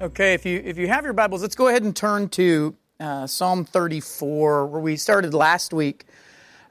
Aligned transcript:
Okay, 0.00 0.32
if 0.32 0.46
you 0.46 0.62
if 0.64 0.78
you 0.78 0.86
have 0.86 1.02
your 1.02 1.12
Bibles, 1.12 1.42
let's 1.42 1.56
go 1.56 1.66
ahead 1.66 1.82
and 1.82 1.94
turn 1.94 2.28
to 2.28 2.76
uh, 3.00 3.26
Psalm 3.26 3.64
34, 3.64 4.66
where 4.66 4.80
we 4.80 4.96
started 4.96 5.34
last 5.34 5.72
week. 5.72 6.04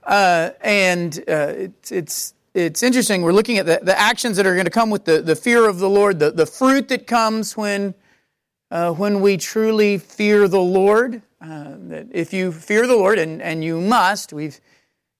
Uh, 0.05 0.51
and 0.61 1.19
uh, 1.27 1.51
it's, 1.57 1.91
it's 1.91 2.33
it's 2.53 2.83
interesting. 2.83 3.23
We're 3.23 3.33
looking 3.33 3.57
at 3.57 3.65
the, 3.65 3.81
the 3.83 3.99
actions 3.99 4.37
that 4.37 4.45
are 4.45 4.53
going 4.53 4.63
to 4.63 4.71
come 4.71 4.89
with 4.89 5.03
the, 5.03 5.21
the 5.21 5.35
fear 5.35 5.67
of 5.67 5.79
the 5.79 5.89
Lord, 5.89 6.19
the, 6.19 6.31
the 6.31 6.45
fruit 6.45 6.87
that 6.87 7.05
comes 7.05 7.57
when 7.57 7.95
uh, 8.71 8.93
when 8.93 9.19
we 9.19 9.35
truly 9.35 9.97
fear 9.97 10.47
the 10.47 10.61
Lord. 10.61 11.21
Uh, 11.41 11.75
that 11.89 12.07
if 12.13 12.31
you 12.31 12.53
fear 12.53 12.87
the 12.87 12.95
Lord, 12.95 13.19
and, 13.19 13.41
and 13.41 13.61
you 13.61 13.81
must, 13.81 14.31
we've 14.31 14.61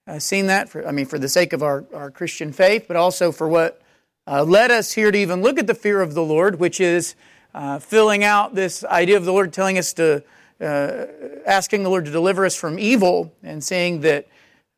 uh, 0.08 0.18
seen 0.18 0.48
that 0.48 0.70
for 0.70 0.88
I 0.88 0.94
mean 0.94 1.08
for 1.08 1.20
the 1.20 1.28
sake 1.28 1.52
of 1.52 1.62
our, 1.62 1.84
our 1.94 2.10
Christian 2.10 2.54
faith, 2.54 2.86
but 2.88 2.96
also 2.96 3.34
for 3.34 3.50
what 3.50 3.82
led 4.26 4.72
us 4.72 4.94
here 4.94 5.12
to 5.12 5.18
even 5.18 5.42
look 5.42 5.60
at 5.60 5.68
the 5.68 5.76
fear 5.76 6.02
of 6.02 6.14
the 6.14 6.24
Lord, 6.24 6.58
which 6.58 6.80
is 6.80 7.14
uh, 7.54 7.80
filling 7.80 8.24
out 8.24 8.56
this 8.56 8.84
idea 8.84 9.18
of 9.18 9.26
the 9.26 9.34
Lord 9.34 9.54
telling 9.54 9.78
us 9.78 9.94
to, 9.94 10.24
uh, 10.62 11.06
asking 11.46 11.84
the 11.84 11.90
Lord 11.90 12.06
to 12.06 12.12
deliver 12.12 12.46
us 12.46 12.56
from 12.56 12.78
evil 12.80 13.34
and 13.44 13.64
saying 13.64 14.02
that 14.02 14.28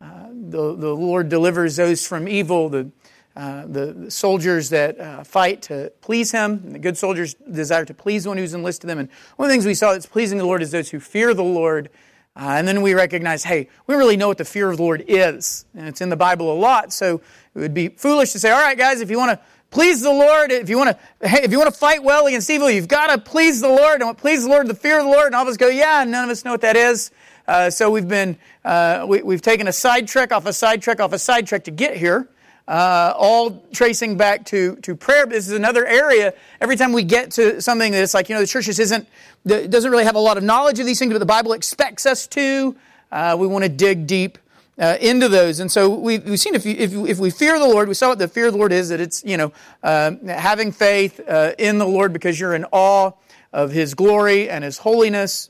uh, 0.01 0.27
the, 0.31 0.75
the 0.75 0.95
Lord 0.95 1.29
delivers 1.29 1.75
those 1.75 2.07
from 2.07 2.27
evil, 2.27 2.69
the, 2.69 2.89
uh, 3.35 3.65
the 3.67 4.09
soldiers 4.09 4.69
that 4.69 4.99
uh, 4.99 5.23
fight 5.23 5.61
to 5.63 5.91
please 6.01 6.31
Him, 6.31 6.73
the 6.73 6.79
good 6.79 6.97
soldiers 6.97 7.35
desire 7.51 7.85
to 7.85 7.93
please 7.93 8.27
one 8.27 8.37
who's 8.37 8.53
enlisted 8.53 8.89
them. 8.89 8.99
And 8.99 9.09
one 9.35 9.45
of 9.45 9.49
the 9.49 9.53
things 9.53 9.65
we 9.65 9.73
saw 9.73 9.93
that's 9.93 10.05
pleasing 10.05 10.38
the 10.38 10.45
Lord 10.45 10.61
is 10.61 10.71
those 10.71 10.89
who 10.89 10.99
fear 10.99 11.33
the 11.33 11.43
Lord. 11.43 11.89
Uh, 12.35 12.55
and 12.57 12.67
then 12.67 12.81
we 12.81 12.93
recognize, 12.93 13.43
hey, 13.43 13.67
we 13.88 13.95
really 13.95 14.15
know 14.15 14.29
what 14.29 14.38
the 14.38 14.45
fear 14.45 14.69
of 14.71 14.77
the 14.77 14.83
Lord 14.83 15.03
is. 15.07 15.65
And 15.75 15.88
it's 15.88 15.99
in 15.99 16.09
the 16.09 16.15
Bible 16.15 16.53
a 16.53 16.55
lot, 16.55 16.93
so 16.93 17.21
it 17.55 17.59
would 17.59 17.73
be 17.73 17.89
foolish 17.89 18.31
to 18.31 18.39
say, 18.39 18.51
all 18.51 18.61
right, 18.61 18.77
guys, 18.77 19.01
if 19.01 19.09
you 19.09 19.17
want 19.17 19.38
to 19.38 19.45
please 19.71 20.01
the 20.01 20.11
Lord. 20.11 20.51
If 20.51 20.69
you 20.69 20.77
want 20.77 20.97
to, 20.97 21.43
if 21.43 21.51
you 21.51 21.57
want 21.57 21.71
to 21.73 21.77
fight 21.77 22.03
well 22.03 22.25
against 22.27 22.49
evil, 22.49 22.69
you've 22.69 22.87
got 22.87 23.07
to 23.07 23.17
please 23.17 23.61
the 23.61 23.69
Lord. 23.69 24.01
And 24.01 24.17
please 24.17 24.43
the 24.43 24.49
Lord, 24.49 24.67
the 24.67 24.73
fear 24.73 24.99
of 24.99 25.05
the 25.05 25.11
Lord. 25.11 25.27
And 25.27 25.35
all 25.35 25.43
of 25.43 25.47
us 25.47 25.57
go, 25.57 25.67
yeah. 25.67 26.03
none 26.03 26.23
of 26.23 26.29
us 26.29 26.45
know 26.45 26.51
what 26.51 26.61
that 26.61 26.75
is. 26.75 27.11
Uh, 27.47 27.69
so 27.69 27.89
we've 27.89 28.07
been, 28.07 28.38
uh, 28.63 29.05
we, 29.07 29.33
have 29.33 29.41
taken 29.41 29.67
a 29.67 29.73
side 29.73 30.09
off 30.31 30.45
a 30.45 30.53
side 30.53 30.88
off 30.99 31.13
a 31.13 31.19
side 31.19 31.47
to 31.47 31.71
get 31.71 31.97
here. 31.97 32.27
Uh, 32.67 33.11
all 33.17 33.66
tracing 33.73 34.16
back 34.16 34.45
to, 34.45 34.75
to 34.77 34.95
prayer. 34.95 35.25
This 35.25 35.47
is 35.47 35.53
another 35.53 35.88
area. 35.88 36.35
Every 36.61 36.75
time 36.75 36.94
we 36.94 37.01
get 37.01 37.31
to 37.31 37.59
something 37.59 37.91
that's 37.91 38.13
like, 38.13 38.29
you 38.29 38.35
know, 38.35 38.41
the 38.41 38.47
church 38.47 38.66
just 38.66 38.79
isn't, 38.79 39.07
doesn't 39.47 39.89
really 39.89 40.03
have 40.03 40.13
a 40.13 40.19
lot 40.19 40.38
of 40.38 40.44
knowledge 40.44 40.79
of 40.79 40.85
these 40.85 40.99
things, 40.99 41.11
but 41.11 41.17
the 41.17 41.25
Bible 41.25 41.53
expects 41.53 42.05
us 42.05 42.27
to. 42.27 42.75
Uh, 43.11 43.35
we 43.39 43.47
want 43.47 43.63
to 43.63 43.69
dig 43.69 44.05
deep 44.05 44.38
uh, 44.80 44.97
into 45.02 45.27
those. 45.27 45.59
And 45.59 45.72
so 45.72 45.89
we, 45.89 46.19
we've 46.19 46.39
seen 46.39 46.55
if, 46.55 46.66
you, 46.66 46.75
if, 46.77 46.94
if 46.94 47.19
we 47.19 47.30
fear 47.30 47.59
the 47.59 47.67
Lord, 47.67 47.88
we 47.88 47.94
saw 47.94 48.09
what 48.09 48.19
the 48.19 48.27
fear 48.27 48.47
of 48.47 48.53
the 48.53 48.59
Lord 48.59 48.72
is 48.72 48.89
that 48.89 49.02
it's, 49.02 49.23
you 49.25 49.38
know, 49.38 49.52
uh, 49.83 50.11
having 50.27 50.72
faith 50.72 51.19
uh, 51.27 51.53
in 51.58 51.77
the 51.77 51.85
Lord 51.85 52.13
because 52.13 52.39
you're 52.39 52.55
in 52.55 52.66
awe 52.72 53.11
of 53.52 53.72
His 53.72 53.94
glory 53.94 54.50
and 54.50 54.63
His 54.63 54.80
holiness. 54.80 55.50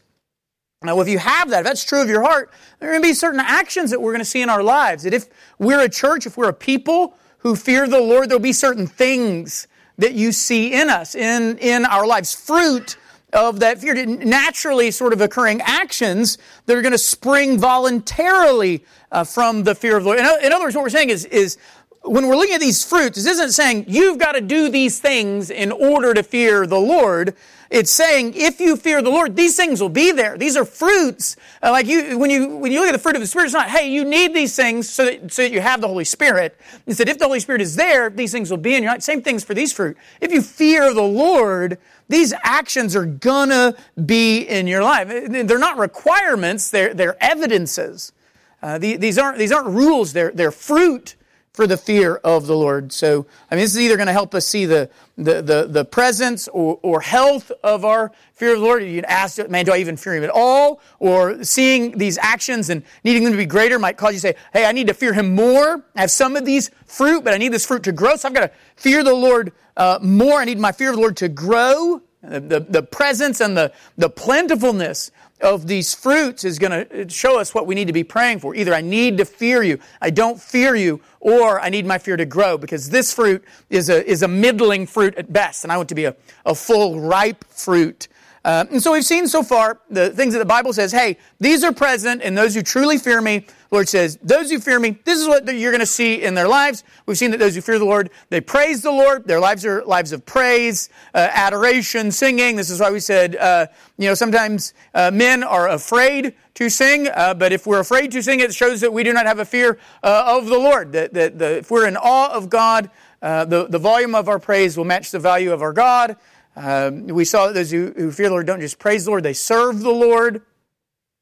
Now, 0.81 0.99
if 1.01 1.09
you 1.09 1.19
have 1.19 1.49
that, 1.49 1.59
if 1.59 1.65
that's 1.65 1.83
true 1.83 2.01
of 2.01 2.09
your 2.09 2.23
heart, 2.23 2.51
there 2.79 2.89
are 2.89 2.93
going 2.93 3.03
to 3.03 3.09
be 3.09 3.13
certain 3.13 3.41
actions 3.41 3.91
that 3.91 4.01
we're 4.01 4.13
going 4.13 4.19
to 4.21 4.25
see 4.25 4.41
in 4.41 4.49
our 4.49 4.63
lives. 4.63 5.03
That 5.03 5.13
if 5.13 5.27
we're 5.59 5.81
a 5.81 5.89
church, 5.89 6.25
if 6.25 6.37
we're 6.37 6.49
a 6.49 6.53
people 6.53 7.15
who 7.39 7.55
fear 7.55 7.87
the 7.87 7.99
Lord, 7.99 8.29
there'll 8.29 8.41
be 8.41 8.53
certain 8.53 8.87
things 8.87 9.67
that 9.97 10.13
you 10.13 10.31
see 10.31 10.73
in 10.73 10.89
us, 10.89 11.15
in, 11.15 11.57
in 11.57 11.85
our 11.85 12.07
lives. 12.07 12.33
Fruit 12.33 12.95
of 13.33 13.59
that 13.59 13.79
fear, 13.79 14.05
naturally 14.05 14.91
sort 14.91 15.13
of 15.13 15.21
occurring 15.21 15.61
actions 15.61 16.37
that 16.65 16.75
are 16.75 16.81
going 16.81 16.91
to 16.91 16.97
spring 16.97 17.57
voluntarily 17.57 18.83
uh, 19.11 19.23
from 19.23 19.63
the 19.63 19.75
fear 19.75 19.97
of 19.97 20.03
the 20.03 20.09
Lord. 20.09 20.19
In, 20.19 20.45
in, 20.45 20.51
other 20.51 20.65
words, 20.65 20.75
what 20.75 20.83
we're 20.83 20.89
saying 20.89 21.09
is, 21.09 21.25
is 21.25 21.57
when 22.03 22.27
we're 22.27 22.35
looking 22.35 22.55
at 22.55 22.61
these 22.61 22.83
fruits, 22.83 23.17
this 23.17 23.27
isn't 23.27 23.51
saying 23.51 23.85
you've 23.87 24.17
got 24.17 24.33
to 24.33 24.41
do 24.41 24.69
these 24.69 24.99
things 24.99 25.49
in 25.49 25.71
order 25.71 26.13
to 26.13 26.23
fear 26.23 26.65
the 26.65 26.79
Lord. 26.79 27.35
It's 27.69 27.91
saying 27.91 28.33
if 28.35 28.59
you 28.59 28.75
fear 28.77 29.01
the 29.01 29.11
Lord, 29.11 29.35
these 29.35 29.55
things 29.55 29.79
will 29.81 29.89
be 29.89 30.11
there. 30.11 30.37
These 30.37 30.57
are 30.57 30.65
fruits. 30.65 31.35
Uh, 31.61 31.71
like 31.71 31.85
you, 31.85 32.17
when 32.17 32.31
you 32.31 32.55
when 32.57 32.71
you 32.71 32.79
look 32.79 32.89
at 32.89 32.93
the 32.93 32.99
fruit 32.99 33.15
of 33.15 33.21
the 33.21 33.27
Spirit, 33.27 33.45
it's 33.45 33.53
not 33.53 33.69
hey 33.69 33.91
you 33.91 34.03
need 34.03 34.33
these 34.33 34.55
things 34.55 34.89
so 34.89 35.05
that 35.05 35.31
so 35.31 35.43
that 35.43 35.51
you 35.51 35.61
have 35.61 35.81
the 35.81 35.87
Holy 35.87 36.05
Spirit. 36.05 36.57
Instead, 36.87 37.09
if 37.09 37.19
the 37.19 37.25
Holy 37.25 37.39
Spirit 37.39 37.61
is 37.61 37.75
there, 37.75 38.09
these 38.09 38.31
things 38.31 38.49
will 38.49 38.57
be 38.57 38.73
in 38.73 38.81
your 38.81 38.93
life. 38.93 39.03
Same 39.03 39.21
things 39.21 39.43
for 39.43 39.53
these 39.53 39.71
fruit. 39.71 39.97
If 40.19 40.31
you 40.31 40.41
fear 40.41 40.93
the 40.93 41.03
Lord, 41.03 41.77
these 42.07 42.33
actions 42.43 42.95
are 42.95 43.05
gonna 43.05 43.75
be 44.03 44.39
in 44.41 44.65
your 44.65 44.83
life. 44.83 45.07
They're 45.07 45.59
not 45.59 45.77
requirements, 45.77 46.71
they're, 46.71 46.93
they're 46.93 47.21
evidences. 47.23 48.13
Uh, 48.61 48.77
these, 48.77 49.17
aren't, 49.17 49.37
these 49.37 49.53
aren't 49.53 49.67
rules, 49.67 50.11
they're, 50.11 50.31
they're 50.31 50.51
fruit 50.51 51.15
for 51.53 51.67
the 51.67 51.77
fear 51.77 52.15
of 52.15 52.47
the 52.47 52.55
Lord. 52.55 52.91
So, 52.93 53.25
I 53.49 53.55
mean, 53.55 53.63
this 53.63 53.73
is 53.73 53.81
either 53.81 53.97
going 53.97 54.07
to 54.07 54.13
help 54.13 54.33
us 54.35 54.47
see 54.47 54.65
the, 54.65 54.89
the, 55.17 55.41
the, 55.41 55.67
the, 55.67 55.85
presence 55.85 56.47
or, 56.47 56.79
or 56.81 57.01
health 57.01 57.51
of 57.63 57.83
our 57.83 58.11
fear 58.33 58.53
of 58.53 58.59
the 58.59 58.65
Lord. 58.65 58.83
You 58.83 59.01
can 59.01 59.05
ask, 59.05 59.37
man, 59.49 59.65
do 59.65 59.73
I 59.73 59.77
even 59.77 59.97
fear 59.97 60.15
Him 60.15 60.23
at 60.23 60.29
all? 60.29 60.79
Or 60.99 61.43
seeing 61.43 61.97
these 61.97 62.17
actions 62.17 62.69
and 62.69 62.83
needing 63.03 63.23
them 63.23 63.33
to 63.33 63.37
be 63.37 63.45
greater 63.45 63.79
might 63.79 63.97
cause 63.97 64.13
you 64.13 64.17
to 64.17 64.21
say, 64.21 64.35
hey, 64.53 64.65
I 64.65 64.71
need 64.71 64.87
to 64.87 64.93
fear 64.93 65.11
Him 65.11 65.33
more. 65.35 65.83
I 65.95 66.01
have 66.01 66.11
some 66.11 66.35
of 66.35 66.45
these 66.45 66.71
fruit, 66.85 67.23
but 67.23 67.33
I 67.33 67.37
need 67.37 67.51
this 67.51 67.65
fruit 67.65 67.83
to 67.83 67.91
grow. 67.91 68.15
So 68.15 68.27
I've 68.27 68.33
got 68.33 68.41
to 68.41 68.51
fear 68.75 69.03
the 69.03 69.13
Lord 69.13 69.51
uh, 69.75 69.99
more. 70.01 70.39
I 70.39 70.45
need 70.45 70.59
my 70.59 70.71
fear 70.71 70.89
of 70.89 70.95
the 70.95 71.01
Lord 71.01 71.17
to 71.17 71.29
grow. 71.29 72.01
The, 72.21 72.41
the, 72.41 72.59
the 72.59 72.83
presence 72.83 73.39
and 73.39 73.55
the, 73.55 73.71
the 73.97 74.09
plentifulness 74.09 75.09
of 75.41 75.67
these 75.67 75.93
fruits 75.93 76.43
is 76.43 76.59
going 76.59 76.87
to 76.87 77.09
show 77.09 77.39
us 77.39 77.53
what 77.53 77.65
we 77.65 77.75
need 77.75 77.87
to 77.87 77.93
be 77.93 78.03
praying 78.03 78.39
for. 78.39 78.55
Either 78.55 78.73
I 78.73 78.81
need 78.81 79.17
to 79.17 79.25
fear 79.25 79.63
you, 79.63 79.79
I 80.01 80.09
don't 80.09 80.39
fear 80.39 80.75
you, 80.75 81.01
or 81.19 81.59
I 81.59 81.69
need 81.69 81.85
my 81.85 81.97
fear 81.97 82.17
to 82.17 82.25
grow 82.25 82.57
because 82.57 82.89
this 82.89 83.13
fruit 83.13 83.43
is 83.69 83.89
a, 83.89 84.05
is 84.09 84.23
a 84.23 84.27
middling 84.27 84.85
fruit 84.85 85.15
at 85.15 85.31
best, 85.31 85.63
and 85.63 85.71
I 85.71 85.77
want 85.77 85.89
to 85.89 85.95
be 85.95 86.05
a, 86.05 86.15
a 86.45 86.55
full, 86.55 86.99
ripe 86.99 87.45
fruit. 87.45 88.07
Uh, 88.45 88.65
and 88.71 88.81
so 88.81 88.93
we've 88.93 89.05
seen 89.05 89.27
so 89.27 89.43
far 89.43 89.81
the 89.89 90.11
things 90.11 90.33
that 90.33 90.39
the 90.39 90.45
Bible 90.45 90.71
says, 90.71 90.91
hey, 90.91 91.17
these 91.39 91.63
are 91.63 91.73
present 91.73 92.21
and 92.21 92.37
those 92.37 92.55
who 92.55 92.61
truly 92.61 92.97
fear 92.97 93.19
me. 93.21 93.39
The 93.39 93.75
Lord 93.75 93.89
says, 93.89 94.17
those 94.23 94.49
who 94.49 94.59
fear 94.59 94.79
me, 94.79 94.97
this 95.03 95.19
is 95.19 95.27
what 95.27 95.45
you're 95.53 95.71
going 95.71 95.79
to 95.81 95.85
see 95.85 96.23
in 96.23 96.33
their 96.33 96.47
lives. 96.47 96.83
We've 97.05 97.17
seen 97.17 97.31
that 97.31 97.37
those 97.37 97.55
who 97.55 97.61
fear 97.61 97.77
the 97.77 97.85
Lord, 97.85 98.09
they 98.29 98.41
praise 98.41 98.81
the 98.81 98.91
Lord. 98.91 99.27
Their 99.27 99.39
lives 99.39 99.65
are 99.65 99.83
lives 99.83 100.11
of 100.13 100.25
praise, 100.25 100.89
uh, 101.13 101.29
adoration, 101.31 102.11
singing. 102.11 102.55
This 102.55 102.69
is 102.69 102.79
why 102.79 102.91
we 102.91 102.99
said, 102.99 103.35
uh, 103.35 103.67
you 103.97 104.07
know, 104.07 104.15
sometimes 104.15 104.73
uh, 104.93 105.11
men 105.11 105.43
are 105.43 105.69
afraid 105.69 106.33
to 106.55 106.69
sing, 106.69 107.07
uh, 107.09 107.33
but 107.33 107.51
if 107.51 107.67
we're 107.67 107.79
afraid 107.79 108.11
to 108.11 108.23
sing, 108.23 108.39
it 108.39 108.53
shows 108.53 108.81
that 108.81 108.91
we 108.91 109.03
do 109.03 109.13
not 109.13 109.25
have 109.25 109.39
a 109.39 109.45
fear 109.45 109.77
uh, 110.01 110.35
of 110.37 110.47
the 110.47 110.57
Lord. 110.57 110.91
That, 110.93 111.13
that, 111.13 111.37
that 111.39 111.57
if 111.57 111.71
we're 111.71 111.87
in 111.87 111.97
awe 111.97 112.31
of 112.31 112.49
God, 112.49 112.89
the, 113.21 113.67
the 113.69 113.79
volume 113.79 114.15
of 114.15 114.29
our 114.29 114.39
praise 114.39 114.77
will 114.77 114.85
match 114.85 115.11
the 115.11 115.19
value 115.19 115.51
of 115.51 115.61
our 115.61 115.73
God. 115.73 116.15
Um, 116.59 117.07
we 117.07 117.23
saw 117.23 117.47
that 117.47 117.53
those 117.53 117.71
who, 117.71 117.93
who, 117.95 118.11
fear 118.11 118.27
the 118.27 118.31
Lord 118.31 118.45
don't 118.45 118.59
just 118.59 118.79
praise 118.79 119.05
the 119.05 119.11
Lord, 119.11 119.23
they 119.23 119.33
serve 119.33 119.79
the 119.79 119.91
Lord. 119.91 120.41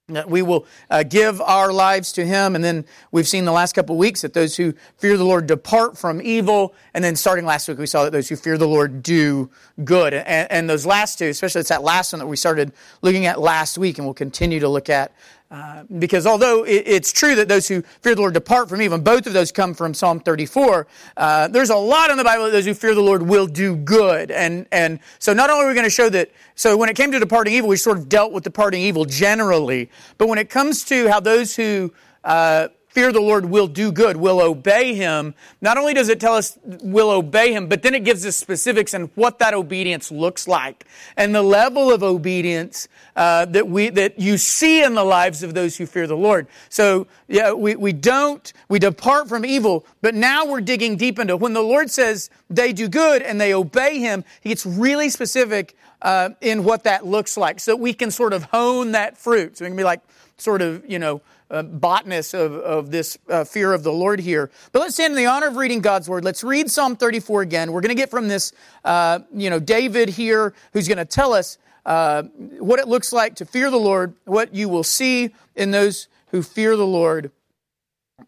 That 0.10 0.30
we 0.30 0.42
will 0.42 0.66
uh, 0.90 1.04
give 1.04 1.42
our 1.42 1.74
lives 1.74 2.14
to 2.14 2.26
Him. 2.26 2.56
And 2.56 2.64
then 2.64 2.86
we've 3.12 3.28
seen 3.28 3.44
the 3.44 3.52
last 3.52 3.74
couple 3.74 3.96
of 3.96 4.00
weeks 4.00 4.22
that 4.22 4.34
those 4.34 4.56
who 4.56 4.74
fear 4.96 5.18
the 5.18 5.26
Lord 5.26 5.48
depart 5.48 5.98
from 5.98 6.22
evil. 6.22 6.74
And 6.94 7.04
then 7.04 7.18
starting 7.18 7.44
last 7.44 7.68
week, 7.68 7.78
we 7.78 7.88
saw 7.88 8.06
that 8.06 8.14
those 8.14 8.30
who 8.30 8.38
fear 8.38 8.58
the 8.58 8.70
Lord 8.70 9.04
do 9.04 9.52
good. 9.84 10.14
And, 10.14 10.50
and 10.50 10.70
those 10.70 10.86
last 10.86 11.20
two, 11.20 11.26
especially 11.26 11.60
it's 11.60 11.70
that 11.70 11.84
last 11.84 12.14
one 12.14 12.22
that 12.22 12.28
we 12.28 12.38
started 12.38 12.72
looking 13.02 13.26
at 13.26 13.42
last 13.42 13.78
week 13.78 13.98
and 13.98 14.08
we'll 14.08 14.14
continue 14.14 14.62
to 14.62 14.70
look 14.70 14.90
at 14.90 15.12
uh, 15.50 15.84
because 15.98 16.28
although 16.28 16.64
it, 16.64 16.84
it's 16.86 17.12
true 17.12 17.36
that 17.36 17.48
those 17.48 17.68
who 17.68 17.82
fear 18.02 18.16
the 18.16 18.22
Lord 18.22 18.34
depart 18.34 18.68
from 18.68 18.82
evil, 18.82 18.98
both 18.98 19.28
of 19.28 19.34
those 19.34 19.52
come 19.52 19.74
from 19.74 19.94
Psalm 19.94 20.20
34, 20.20 20.88
uh, 21.16 21.48
there's 21.48 21.70
a 21.70 21.76
lot 21.76 22.10
in 22.10 22.18
the 22.18 22.24
Bible 22.24 22.46
that 22.46 22.52
those 22.52 22.66
who 22.66 22.74
fear 22.74 22.94
the 22.94 23.02
Lord 23.02 23.22
will 23.22 23.48
do 23.48 23.76
good. 23.76 24.30
And, 24.30 24.68
and 24.72 25.00
so 25.20 25.34
not 25.34 25.50
only 25.50 25.66
are 25.66 25.68
we 25.70 25.74
going 25.74 25.86
to 25.86 25.90
show 25.90 26.10
that, 26.10 26.32
so 26.56 26.76
when 26.76 26.90
it 26.90 26.96
came 26.96 27.12
to 27.14 27.20
departing 27.20 27.54
evil, 27.54 27.70
we 27.70 27.78
sort 27.78 27.98
of 27.98 28.10
dealt 28.10 28.34
with 28.34 28.44
departing 28.44 28.82
evil 28.82 29.06
generally, 29.06 29.90
but 30.18 30.28
when 30.28 30.38
it 30.38 30.50
comes 30.50 30.84
to 30.86 31.08
how 31.08 31.22
those 31.22 31.56
who 31.56 31.94
uh, 32.26 32.68
fear 32.98 33.12
the 33.12 33.22
Lord 33.22 33.46
will 33.46 33.68
do 33.68 33.92
good, 33.92 34.18
will 34.18 34.42
obey 34.42 34.96
Him, 34.96 35.36
not 35.62 35.78
only 35.78 35.94
does 35.94 36.10
it 36.10 36.20
tell 36.20 36.34
us 36.34 36.58
will 36.64 37.12
obey 37.12 37.54
Him, 37.54 37.68
but 37.68 37.84
then 37.84 37.94
it 37.94 38.04
gives 38.04 38.26
us 38.26 38.36
specifics 38.36 38.96
and 38.96 39.12
what 39.14 39.38
that 39.38 39.54
obedience 39.54 40.12
looks 40.12 40.48
like 40.48 40.84
and 41.16 41.36
the 41.36 41.44
level 41.44 41.92
of 41.92 42.02
obedience 42.02 42.88
uh, 43.16 43.46
that 43.46 43.68
we 43.68 43.90
that 43.90 44.18
you 44.18 44.36
see 44.40 44.84
in 44.84 44.96
the 44.96 45.04
lives 45.04 45.44
of 45.44 45.54
those 45.54 45.78
who 45.78 45.86
fear 45.86 46.08
the 46.08 46.18
Lord. 46.18 46.48
So 46.70 47.06
yeah, 47.28 47.54
we, 47.54 47.76
we 47.76 47.94
don't 47.94 48.52
we 48.68 48.80
depart 48.80 49.30
from 49.30 49.46
evil, 49.46 49.86
but 50.02 50.16
now 50.16 50.48
we're 50.48 50.62
digging 50.62 50.98
deep 50.98 51.20
into 51.20 51.38
when 51.38 51.54
the 51.54 51.62
Lord 51.62 51.92
says 51.92 52.32
they 52.50 52.74
do 52.74 52.88
good 52.88 53.22
and 53.22 53.40
they 53.40 53.54
obey 53.54 54.00
Him. 54.00 54.26
He 54.42 54.50
gets 54.50 54.66
really 54.66 55.12
specific 55.12 55.76
uh, 56.02 56.30
in 56.42 56.64
what 56.64 56.84
that 56.86 57.06
looks 57.06 57.38
like, 57.38 57.60
so 57.60 57.76
we 57.76 57.94
can 57.94 58.10
sort 58.10 58.34
of 58.34 58.46
hone 58.46 58.94
that 58.94 59.20
fruit. 59.20 59.56
So 59.56 59.66
we 59.66 59.70
can 59.70 59.78
be 59.78 59.84
like 59.84 60.02
sort 60.38 60.64
of 60.64 60.84
you 60.90 60.98
know 60.98 61.22
uh, 61.50 61.64
botanists 61.64 62.34
of, 62.34 62.54
of 62.54 62.92
this 62.92 63.18
uh, 63.30 63.44
fear 63.44 63.74
of 63.74 63.84
the 63.84 63.92
Lord 63.92 64.20
here. 64.20 64.50
But 64.72 64.80
let's 64.80 64.96
stand 64.96 65.12
in 65.12 65.18
the 65.18 65.26
honor 65.26 65.48
of 65.48 65.56
reading 65.56 65.82
God's 65.82 66.10
word. 66.10 66.24
Let's 66.26 66.44
read 66.44 66.70
Psalm 66.70 66.96
34 66.96 67.42
again. 67.42 67.72
We're 67.72 67.82
going 67.82 67.96
to 67.96 67.96
get 67.96 68.10
from 68.10 68.28
this, 68.28 68.52
uh, 68.84 69.20
you 69.34 69.50
know, 69.50 69.60
David 69.60 70.10
here, 70.10 70.54
who's 70.74 70.88
going 70.88 70.98
to 70.98 71.06
tell 71.06 71.34
us 71.34 71.58
uh, 71.86 72.24
what 72.60 72.80
it 72.80 72.88
looks 72.88 73.14
like 73.14 73.36
to 73.36 73.46
fear 73.46 73.72
the 73.72 73.78
Lord, 73.78 74.14
what 74.26 74.54
you 74.54 74.68
will 74.68 74.84
see 74.84 75.34
in 75.56 75.72
those 75.72 76.08
who 76.32 76.44
fear 76.44 76.76
the 76.76 76.88
Lord. 76.88 77.32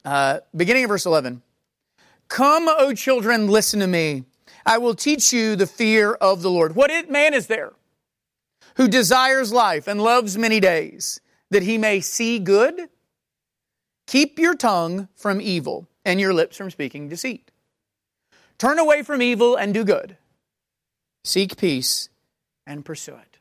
Uh, 0.06 0.40
beginning 0.56 0.86
of 0.86 0.90
verse 0.90 1.06
11. 1.06 1.42
Come, 2.30 2.68
O 2.70 2.94
children, 2.94 3.48
listen 3.48 3.80
to 3.80 3.88
me. 3.88 4.24
I 4.66 4.78
will 4.78 4.96
teach 4.96 5.34
you 5.34 5.56
the 5.56 5.66
fear 5.66 6.14
of 6.14 6.42
the 6.42 6.50
Lord. 6.50 6.76
What 6.76 7.10
man 7.10 7.34
is 7.34 7.48
there 7.48 7.74
who 8.76 8.88
desires 8.88 9.52
life 9.52 9.88
and 9.88 10.02
loves 10.02 10.38
many 10.38 10.60
days, 10.60 11.20
that 11.50 11.64
he 11.64 11.78
may 11.78 12.00
see 12.00 12.40
good? 12.40 12.88
Keep 14.10 14.40
your 14.40 14.56
tongue 14.56 15.08
from 15.14 15.40
evil 15.40 15.88
and 16.04 16.20
your 16.20 16.34
lips 16.34 16.58
from 16.58 16.72
speaking 16.72 17.10
deceit. 17.10 17.52
Turn 18.58 18.80
away 18.80 19.04
from 19.04 19.22
evil 19.22 19.56
and 19.56 19.72
do 19.72 19.84
good. 19.84 20.18
Seek 21.24 21.58
peace 21.58 22.10
and 22.66 22.84
pursue 22.84 23.14
it. 23.14 23.38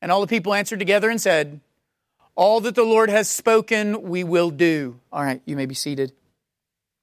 And 0.00 0.10
all 0.10 0.22
the 0.22 0.26
people 0.26 0.54
answered 0.54 0.78
together 0.78 1.10
and 1.10 1.20
said, 1.20 1.60
All 2.34 2.62
that 2.62 2.74
the 2.74 2.82
Lord 2.82 3.10
has 3.10 3.28
spoken, 3.28 4.04
we 4.04 4.24
will 4.24 4.48
do. 4.48 5.00
All 5.12 5.22
right, 5.22 5.42
you 5.44 5.54
may 5.54 5.66
be 5.66 5.74
seated. 5.74 6.12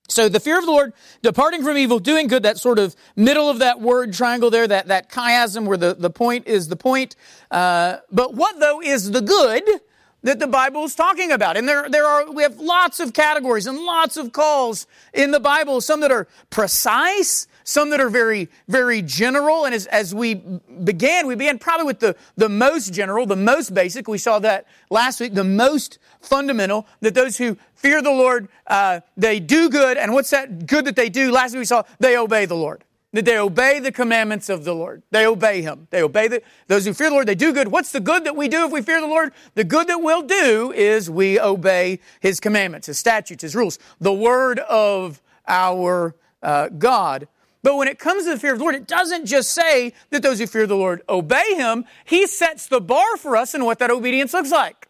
So 0.10 0.28
the 0.28 0.40
fear 0.40 0.58
of 0.58 0.66
the 0.66 0.72
Lord, 0.72 0.94
departing 1.22 1.64
from 1.64 1.78
evil, 1.78 2.00
doing 2.00 2.26
good, 2.26 2.42
that 2.42 2.58
sort 2.58 2.80
of 2.80 2.96
middle 3.16 3.48
of 3.48 3.60
that 3.60 3.80
word 3.80 4.12
triangle 4.12 4.50
there, 4.50 4.68
that, 4.68 4.88
that 4.88 5.12
chiasm 5.12 5.68
where 5.68 5.78
the, 5.78 5.94
the 5.94 6.10
point 6.10 6.48
is 6.48 6.68
the 6.68 6.76
point. 6.76 7.16
Uh, 7.52 7.98
but 8.12 8.34
what 8.34 8.60
though 8.60 8.82
is 8.82 9.12
the 9.12 9.22
good 9.22 9.82
that 10.24 10.40
the 10.40 10.48
Bible 10.48 10.84
is 10.84 10.96
talking 10.96 11.32
about? 11.32 11.58
And 11.58 11.68
there, 11.68 11.90
there 11.90 12.06
are, 12.06 12.32
we 12.32 12.44
have 12.44 12.60
lots 12.60 13.00
of 13.00 13.14
categories 13.14 13.68
and 13.68 13.78
lots 13.80 14.18
of 14.18 14.32
calls 14.32 14.88
in 15.14 15.32
the 15.32 15.40
Bible, 15.40 15.82
some 15.82 16.00
that 16.02 16.12
are 16.12 16.28
precise, 16.50 17.48
some 17.64 17.90
that 17.90 18.00
are 18.00 18.10
very, 18.10 18.50
very 18.68 19.02
general. 19.02 19.66
And 19.66 19.74
as, 19.74 19.88
as 19.88 20.14
we 20.14 20.36
began, 20.36 21.28
we 21.28 21.36
began 21.36 21.60
probably 21.60 21.86
with 21.86 22.00
the, 22.00 22.16
the 22.36 22.50
most 22.50 22.94
general, 22.94 23.26
the 23.26 23.36
most 23.36 23.74
basic. 23.74 24.08
We 24.08 24.18
saw 24.18 24.40
that 24.40 24.68
last 24.90 25.20
week, 25.20 25.34
the 25.34 25.44
most 25.44 26.00
fundamental, 26.20 26.88
that 27.02 27.14
those 27.14 27.38
who 27.38 27.58
fear 27.76 28.02
the 28.02 28.12
Lord, 28.12 28.48
uh, 28.68 29.02
they 29.18 29.40
do 29.40 29.70
good. 29.70 29.98
And 29.98 30.14
what's 30.14 30.30
that 30.30 30.68
good 30.68 30.86
that 30.86 30.96
they 30.96 31.10
do? 31.10 31.32
Last 31.32 31.54
week 31.54 31.60
we 31.60 31.66
saw 31.66 31.84
they 32.00 32.18
obey 32.18 32.46
the 32.46 32.56
Lord. 32.56 32.84
That 33.14 33.26
they 33.26 33.38
obey 33.38 33.80
the 33.80 33.92
commandments 33.92 34.48
of 34.48 34.64
the 34.64 34.74
Lord. 34.74 35.04
They 35.12 35.26
obey 35.26 35.62
Him. 35.62 35.88
They 35.90 36.02
obey 36.02 36.30
the, 36.30 36.42
those 36.68 36.86
who 36.86 36.94
fear 36.94 37.10
the 37.10 37.16
Lord, 37.16 37.28
they 37.28 37.36
do 37.36 37.54
good. 37.54 37.68
What's 37.68 37.92
the 37.92 38.00
good 38.00 38.24
that 38.24 38.36
we 38.38 38.48
do 38.48 38.66
if 38.66 38.72
we 38.72 38.82
fear 38.82 39.02
the 39.02 39.08
Lord? 39.08 39.34
The 39.56 39.66
good 39.66 39.88
that 39.88 40.02
we'll 40.02 40.22
do 40.22 40.72
is 40.72 41.10
we 41.10 41.40
obey 41.40 42.00
His 42.22 42.40
commandments, 42.40 42.88
His 42.88 42.98
statutes, 42.98 43.42
His 43.42 43.56
rules, 43.56 43.80
the 44.00 44.14
word 44.14 44.60
of 44.60 45.22
our 45.48 46.16
uh, 46.42 46.70
God. 46.70 47.28
But 47.64 47.76
when 47.76 47.88
it 47.88 48.00
comes 48.00 48.24
to 48.24 48.32
the 48.32 48.40
fear 48.40 48.54
of 48.54 48.60
the 48.60 48.64
Lord, 48.64 48.76
it 48.76 48.88
doesn't 48.88 49.26
just 49.26 49.50
say 49.52 49.94
that 50.10 50.24
those 50.24 50.40
who 50.40 50.48
fear 50.48 50.66
the 50.66 50.76
Lord 50.76 51.02
obey 51.08 51.56
Him. 51.56 51.86
He 52.06 52.26
sets 52.28 52.66
the 52.68 52.82
bar 52.82 53.18
for 53.18 53.36
us 53.36 53.54
and 53.54 53.66
what 53.66 53.80
that 53.80 53.92
obedience 53.92 54.34
looks 54.34 54.52
like. 54.52 54.88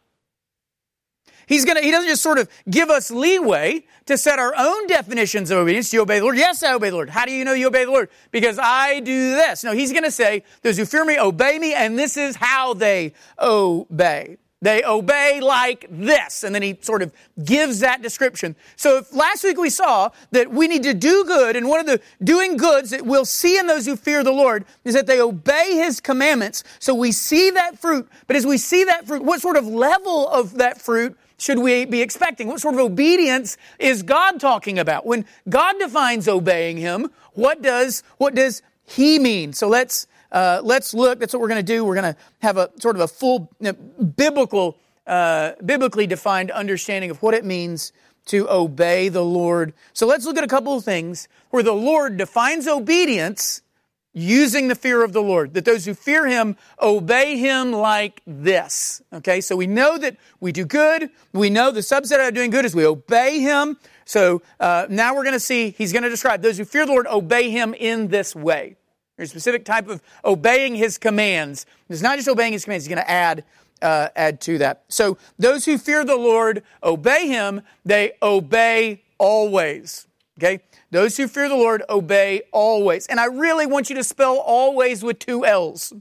He's 1.52 1.66
gonna, 1.66 1.82
he 1.82 1.92
doesn't 1.92 2.08
just 2.08 2.24
sort 2.24 2.40
of 2.40 2.48
give 2.70 2.90
us 2.90 3.12
leeway 3.12 3.84
to 4.06 4.18
set 4.18 4.40
our 4.40 4.54
own 4.58 4.88
definitions 4.88 5.52
of 5.52 5.58
obedience. 5.58 5.90
Do 5.90 5.98
you 5.98 6.04
obey 6.04 6.20
the 6.20 6.24
Lord? 6.24 6.38
Yes, 6.38 6.64
I 6.64 6.74
obey 6.74 6.92
the 6.92 6.96
Lord. 6.96 7.10
How 7.10 7.26
do 7.26 7.34
you 7.34 7.44
know 7.44 7.52
you 7.52 7.68
obey 7.68 7.84
the 7.84 7.92
Lord? 7.92 8.08
Because 8.32 8.58
I 8.58 9.02
do 9.02 9.32
this. 9.32 9.62
No, 9.66 9.74
he's 9.74 9.92
gonna 9.92 10.12
say, 10.12 10.44
those 10.62 10.78
who 10.78 10.86
fear 10.86 11.04
me 11.04 11.20
obey 11.20 11.60
me, 11.60 11.74
and 11.74 12.00
this 12.00 12.16
is 12.16 12.38
how 12.38 12.74
they 12.74 13.12
obey. 13.38 14.38
They 14.62 14.82
obey 14.86 15.42
like 15.42 15.88
this. 15.90 16.46
And 16.46 16.56
then 16.56 16.62
he 16.62 16.78
sort 16.80 17.02
of 17.02 17.12
gives 17.44 17.82
that 17.82 18.02
description. 18.02 18.56
So 18.78 19.00
if 19.00 19.14
last 19.14 19.44
week 19.44 19.58
we 19.58 19.72
saw 19.72 20.12
that 20.32 20.52
we 20.52 20.70
need 20.70 20.84
to 20.84 20.94
do 20.94 21.26
good, 21.26 21.58
and 21.58 21.68
one 21.68 21.82
of 21.82 21.86
the 21.86 22.00
doing 22.24 22.56
goods 22.56 22.92
that 22.92 23.06
we'll 23.06 23.26
see 23.26 23.58
in 23.58 23.68
those 23.68 23.86
who 23.86 23.98
fear 23.98 24.24
the 24.24 24.32
Lord 24.32 24.64
is 24.86 24.94
that 24.94 25.06
they 25.06 25.20
obey 25.20 25.76
his 25.76 26.00
commandments. 26.00 26.64
So 26.80 26.96
we 26.96 27.12
see 27.12 27.50
that 27.50 27.78
fruit. 27.78 28.08
But 28.28 28.38
as 28.38 28.46
we 28.46 28.58
see 28.58 28.86
that 28.86 29.06
fruit, 29.06 29.22
what 29.22 29.42
sort 29.42 29.58
of 29.58 29.66
level 29.66 30.30
of 30.30 30.54
that 30.54 30.82
fruit 30.82 31.18
should 31.42 31.58
we 31.58 31.86
be 31.86 32.04
expecting? 32.04 32.48
What 32.48 32.62
sort 32.62 32.76
of 32.76 32.80
obedience 32.80 33.58
is 33.80 34.04
God 34.04 34.40
talking 34.40 34.78
about? 34.78 35.08
When 35.08 35.26
God 35.50 35.74
defines 35.80 36.28
obeying 36.28 36.78
him, 36.78 37.10
what 37.34 37.64
does, 37.64 38.04
what 38.18 38.36
does 38.36 38.62
he 38.86 39.18
mean? 39.18 39.54
So 39.54 39.68
let's 39.68 40.06
uh, 40.32 40.62
let's 40.64 40.94
look. 40.94 41.20
That's 41.20 41.34
what 41.34 41.42
we're 41.42 41.48
going 41.48 41.66
to 41.66 41.74
do. 41.74 41.84
We're 41.84 41.96
going 41.96 42.14
to 42.14 42.20
have 42.44 42.58
a 42.58 42.70
sort 42.80 42.96
of 42.96 43.02
a 43.02 43.08
full 43.08 43.50
you 43.60 43.72
know, 43.72 44.04
biblical, 44.04 44.78
uh, 45.08 45.54
biblically 45.66 46.06
defined 46.06 46.52
understanding 46.52 47.10
of 47.10 47.22
what 47.24 47.34
it 47.34 47.44
means 47.44 47.92
to 48.28 48.48
obey 48.48 49.10
the 49.10 49.24
Lord. 49.24 49.74
So 49.94 50.06
let's 50.06 50.26
look 50.26 50.38
at 50.38 50.44
a 50.44 50.48
couple 50.48 50.78
of 50.78 50.84
things 50.84 51.28
where 51.50 51.64
the 51.64 51.74
Lord 51.74 52.18
defines 52.18 52.68
obedience 52.68 53.64
using 54.14 54.68
the 54.68 54.76
fear 54.76 55.04
of 55.04 55.14
the 55.14 55.22
Lord. 55.22 55.54
That 55.54 55.66
those 55.66 55.86
who 55.86 55.94
fear 55.94 56.28
Him 56.28 56.58
obey 56.82 57.38
Him 57.38 57.72
like 57.72 58.22
this. 58.26 59.02
Okay, 59.14 59.42
so 59.42 59.56
we 59.56 59.68
know 59.68 59.98
that 59.98 60.18
we 60.40 60.52
do 60.52 60.66
good. 60.66 61.10
We 61.34 61.50
know 61.50 61.72
the 61.72 61.80
subset 61.82 62.28
of 62.28 62.34
doing 62.34 62.50
good 62.50 62.66
is 62.66 62.76
we 62.76 62.86
obey 62.86 63.40
Him. 63.40 63.78
So 64.06 64.42
uh, 64.60 64.88
now 64.90 65.16
we're 65.16 65.24
going 65.24 65.34
to 65.34 65.40
see, 65.40 65.72
He's 65.72 65.94
going 65.94 66.04
to 66.04 66.10
describe 66.10 66.42
those 66.42 66.58
who 66.58 66.66
fear 66.66 66.86
the 66.86 66.92
Lord 66.92 67.08
obey 67.08 67.50
Him 67.50 67.74
in 67.74 68.10
this 68.10 68.36
way. 68.36 68.76
There's 69.22 69.30
a 69.30 69.34
specific 69.34 69.66
type 69.66 69.88
of 69.88 70.02
obeying 70.26 70.74
his 70.74 70.98
commands. 70.98 71.68
It's 71.90 72.02
not 72.02 72.18
just 72.18 72.28
obeying 72.28 72.54
his 72.54 72.64
commands, 72.64 72.86
he's 72.86 72.96
going 72.96 73.06
to 73.06 73.12
add, 73.12 73.44
uh, 73.80 74.10
add 74.16 74.42
to 74.42 74.58
that. 74.58 74.84
So 74.88 75.20
those 75.38 75.66
who 75.66 75.78
fear 75.78 76.04
the 76.04 76.16
Lord 76.16 76.64
obey 76.84 77.28
him, 77.28 77.62
they 77.86 78.14
obey 78.24 79.04
always. 79.20 80.08
Okay? 80.40 80.62
Those 80.92 81.18
who 81.18 81.28
fear 81.28 81.50
the 81.50 81.56
Lord 81.56 81.84
obey 81.90 82.44
always. 82.52 83.08
And 83.08 83.20
I 83.20 83.26
really 83.26 83.66
want 83.66 83.90
you 83.90 83.96
to 83.96 84.04
spell 84.04 84.38
always 84.38 85.04
with 85.04 85.20
two 85.20 85.46
L's. 85.46 85.94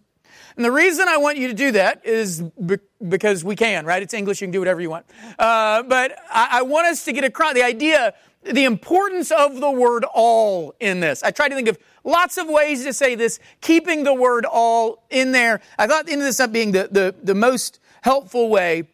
And 0.56 0.65
the 0.65 0.73
reason 0.73 1.09
I 1.09 1.17
want 1.17 1.38
you 1.38 1.49
to 1.49 1.55
do 1.55 1.73
that 1.73 2.05
is 2.05 2.43
be- 2.43 2.79
because 3.06 3.44
we 3.44 3.56
can, 3.56 3.87
right? 3.87 4.03
It's 4.03 4.15
English, 4.15 4.41
you 4.41 4.47
can 4.47 4.53
do 4.53 4.59
whatever 4.59 4.81
you 4.81 4.91
want. 4.91 5.06
Uh, 5.38 5.82
but 5.82 6.19
I-, 6.31 6.49
I 6.53 6.62
want 6.62 6.87
us 6.87 7.05
to 7.05 7.12
get 7.12 7.25
across 7.25 7.55
the 7.55 7.62
idea 7.62 8.15
the 8.43 8.65
importance 8.65 9.31
of 9.31 9.61
the 9.61 9.71
word 9.71 10.05
all 10.15 10.75
in 10.81 11.00
this. 11.00 11.23
I 11.23 11.31
tried 11.31 11.49
to 11.49 11.55
think 11.55 11.69
of 11.69 11.79
lots 12.05 12.38
of 12.38 12.49
ways 12.49 12.85
to 12.85 12.93
say 12.93 13.15
this, 13.15 13.38
keeping 13.61 14.05
the 14.05 14.15
word 14.15 14.47
all 14.47 15.05
in 15.11 15.33
there. 15.33 15.61
I 15.79 15.87
thought 15.87 16.09
ended 16.09 16.26
this 16.26 16.41
up 16.41 16.50
being 16.50 16.73
the, 16.73 16.88
the, 16.91 17.15
the 17.23 17.35
most 17.35 17.81
helpful 18.03 18.49
way 18.49 18.88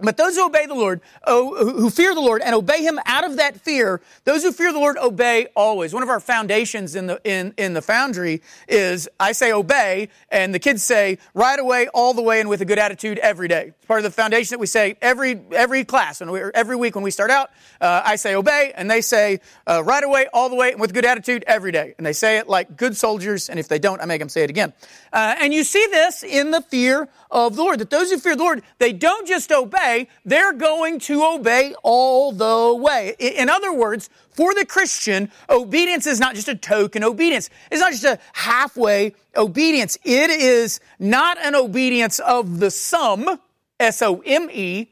but 0.00 0.16
those 0.16 0.36
who 0.36 0.46
obey 0.46 0.66
the 0.66 0.74
Lord, 0.74 1.00
oh, 1.26 1.72
who 1.72 1.90
fear 1.90 2.14
the 2.14 2.20
Lord 2.20 2.40
and 2.42 2.54
obey 2.54 2.82
Him 2.82 3.00
out 3.04 3.24
of 3.24 3.36
that 3.36 3.60
fear, 3.60 4.00
those 4.22 4.44
who 4.44 4.52
fear 4.52 4.72
the 4.72 4.78
Lord 4.78 4.96
obey 4.96 5.48
always. 5.56 5.92
One 5.92 6.04
of 6.04 6.08
our 6.08 6.20
foundations 6.20 6.94
in 6.94 7.08
the, 7.08 7.20
in, 7.24 7.52
in 7.56 7.74
the 7.74 7.82
foundry 7.82 8.40
is 8.68 9.08
I 9.18 9.32
say 9.32 9.52
obey 9.52 10.08
and 10.28 10.54
the 10.54 10.60
kids 10.60 10.84
say 10.84 11.18
right 11.34 11.58
away, 11.58 11.88
all 11.88 12.14
the 12.14 12.22
way 12.22 12.38
and 12.38 12.48
with 12.48 12.60
a 12.60 12.64
good 12.64 12.78
attitude 12.78 13.18
every 13.18 13.48
day. 13.48 13.72
It's 13.76 13.86
part 13.86 13.98
of 13.98 14.04
the 14.04 14.12
foundation 14.12 14.54
that 14.54 14.60
we 14.60 14.68
say 14.68 14.96
every, 15.02 15.40
every 15.50 15.84
class 15.84 16.20
and 16.20 16.30
every 16.54 16.76
week 16.76 16.94
when 16.94 17.02
we 17.02 17.10
start 17.10 17.32
out, 17.32 17.50
uh, 17.80 18.02
I 18.04 18.14
say 18.14 18.36
obey 18.36 18.72
and 18.76 18.88
they 18.88 19.00
say 19.00 19.40
uh, 19.66 19.82
right 19.84 20.04
away, 20.04 20.28
all 20.32 20.48
the 20.48 20.54
way 20.54 20.70
and 20.70 20.80
with 20.80 20.94
good 20.94 21.04
attitude 21.04 21.42
every 21.48 21.72
day. 21.72 21.96
And 21.98 22.06
they 22.06 22.12
say 22.12 22.38
it 22.38 22.48
like 22.48 22.76
good 22.76 22.96
soldiers 22.96 23.48
and 23.48 23.58
if 23.58 23.66
they 23.66 23.80
don't, 23.80 24.00
I 24.00 24.04
make 24.04 24.20
them 24.20 24.28
say 24.28 24.44
it 24.44 24.50
again. 24.50 24.72
Uh, 25.12 25.36
and 25.40 25.54
you 25.54 25.64
see 25.64 25.86
this 25.90 26.22
in 26.22 26.50
the 26.50 26.60
fear 26.60 27.08
of 27.30 27.56
the 27.56 27.62
Lord, 27.62 27.78
that 27.80 27.90
those 27.90 28.10
who 28.10 28.18
fear 28.18 28.36
the 28.36 28.42
Lord, 28.42 28.62
they 28.78 28.92
don't 28.92 29.26
just 29.26 29.52
obey, 29.52 30.08
they're 30.24 30.52
going 30.52 30.98
to 31.00 31.24
obey 31.24 31.74
all 31.82 32.32
the 32.32 32.74
way. 32.74 33.14
In 33.18 33.48
other 33.48 33.72
words, 33.72 34.08
for 34.30 34.54
the 34.54 34.64
Christian, 34.64 35.30
obedience 35.50 36.06
is 36.06 36.20
not 36.20 36.34
just 36.34 36.48
a 36.48 36.54
token 36.54 37.02
obedience. 37.02 37.50
It's 37.70 37.80
not 37.80 37.92
just 37.92 38.04
a 38.04 38.18
halfway 38.32 39.14
obedience. 39.36 39.98
It 40.04 40.30
is 40.30 40.80
not 40.98 41.38
an 41.38 41.54
obedience 41.54 42.18
of 42.20 42.60
the 42.60 42.70
sum, 42.70 43.40
S-O-M-E, 43.80 44.88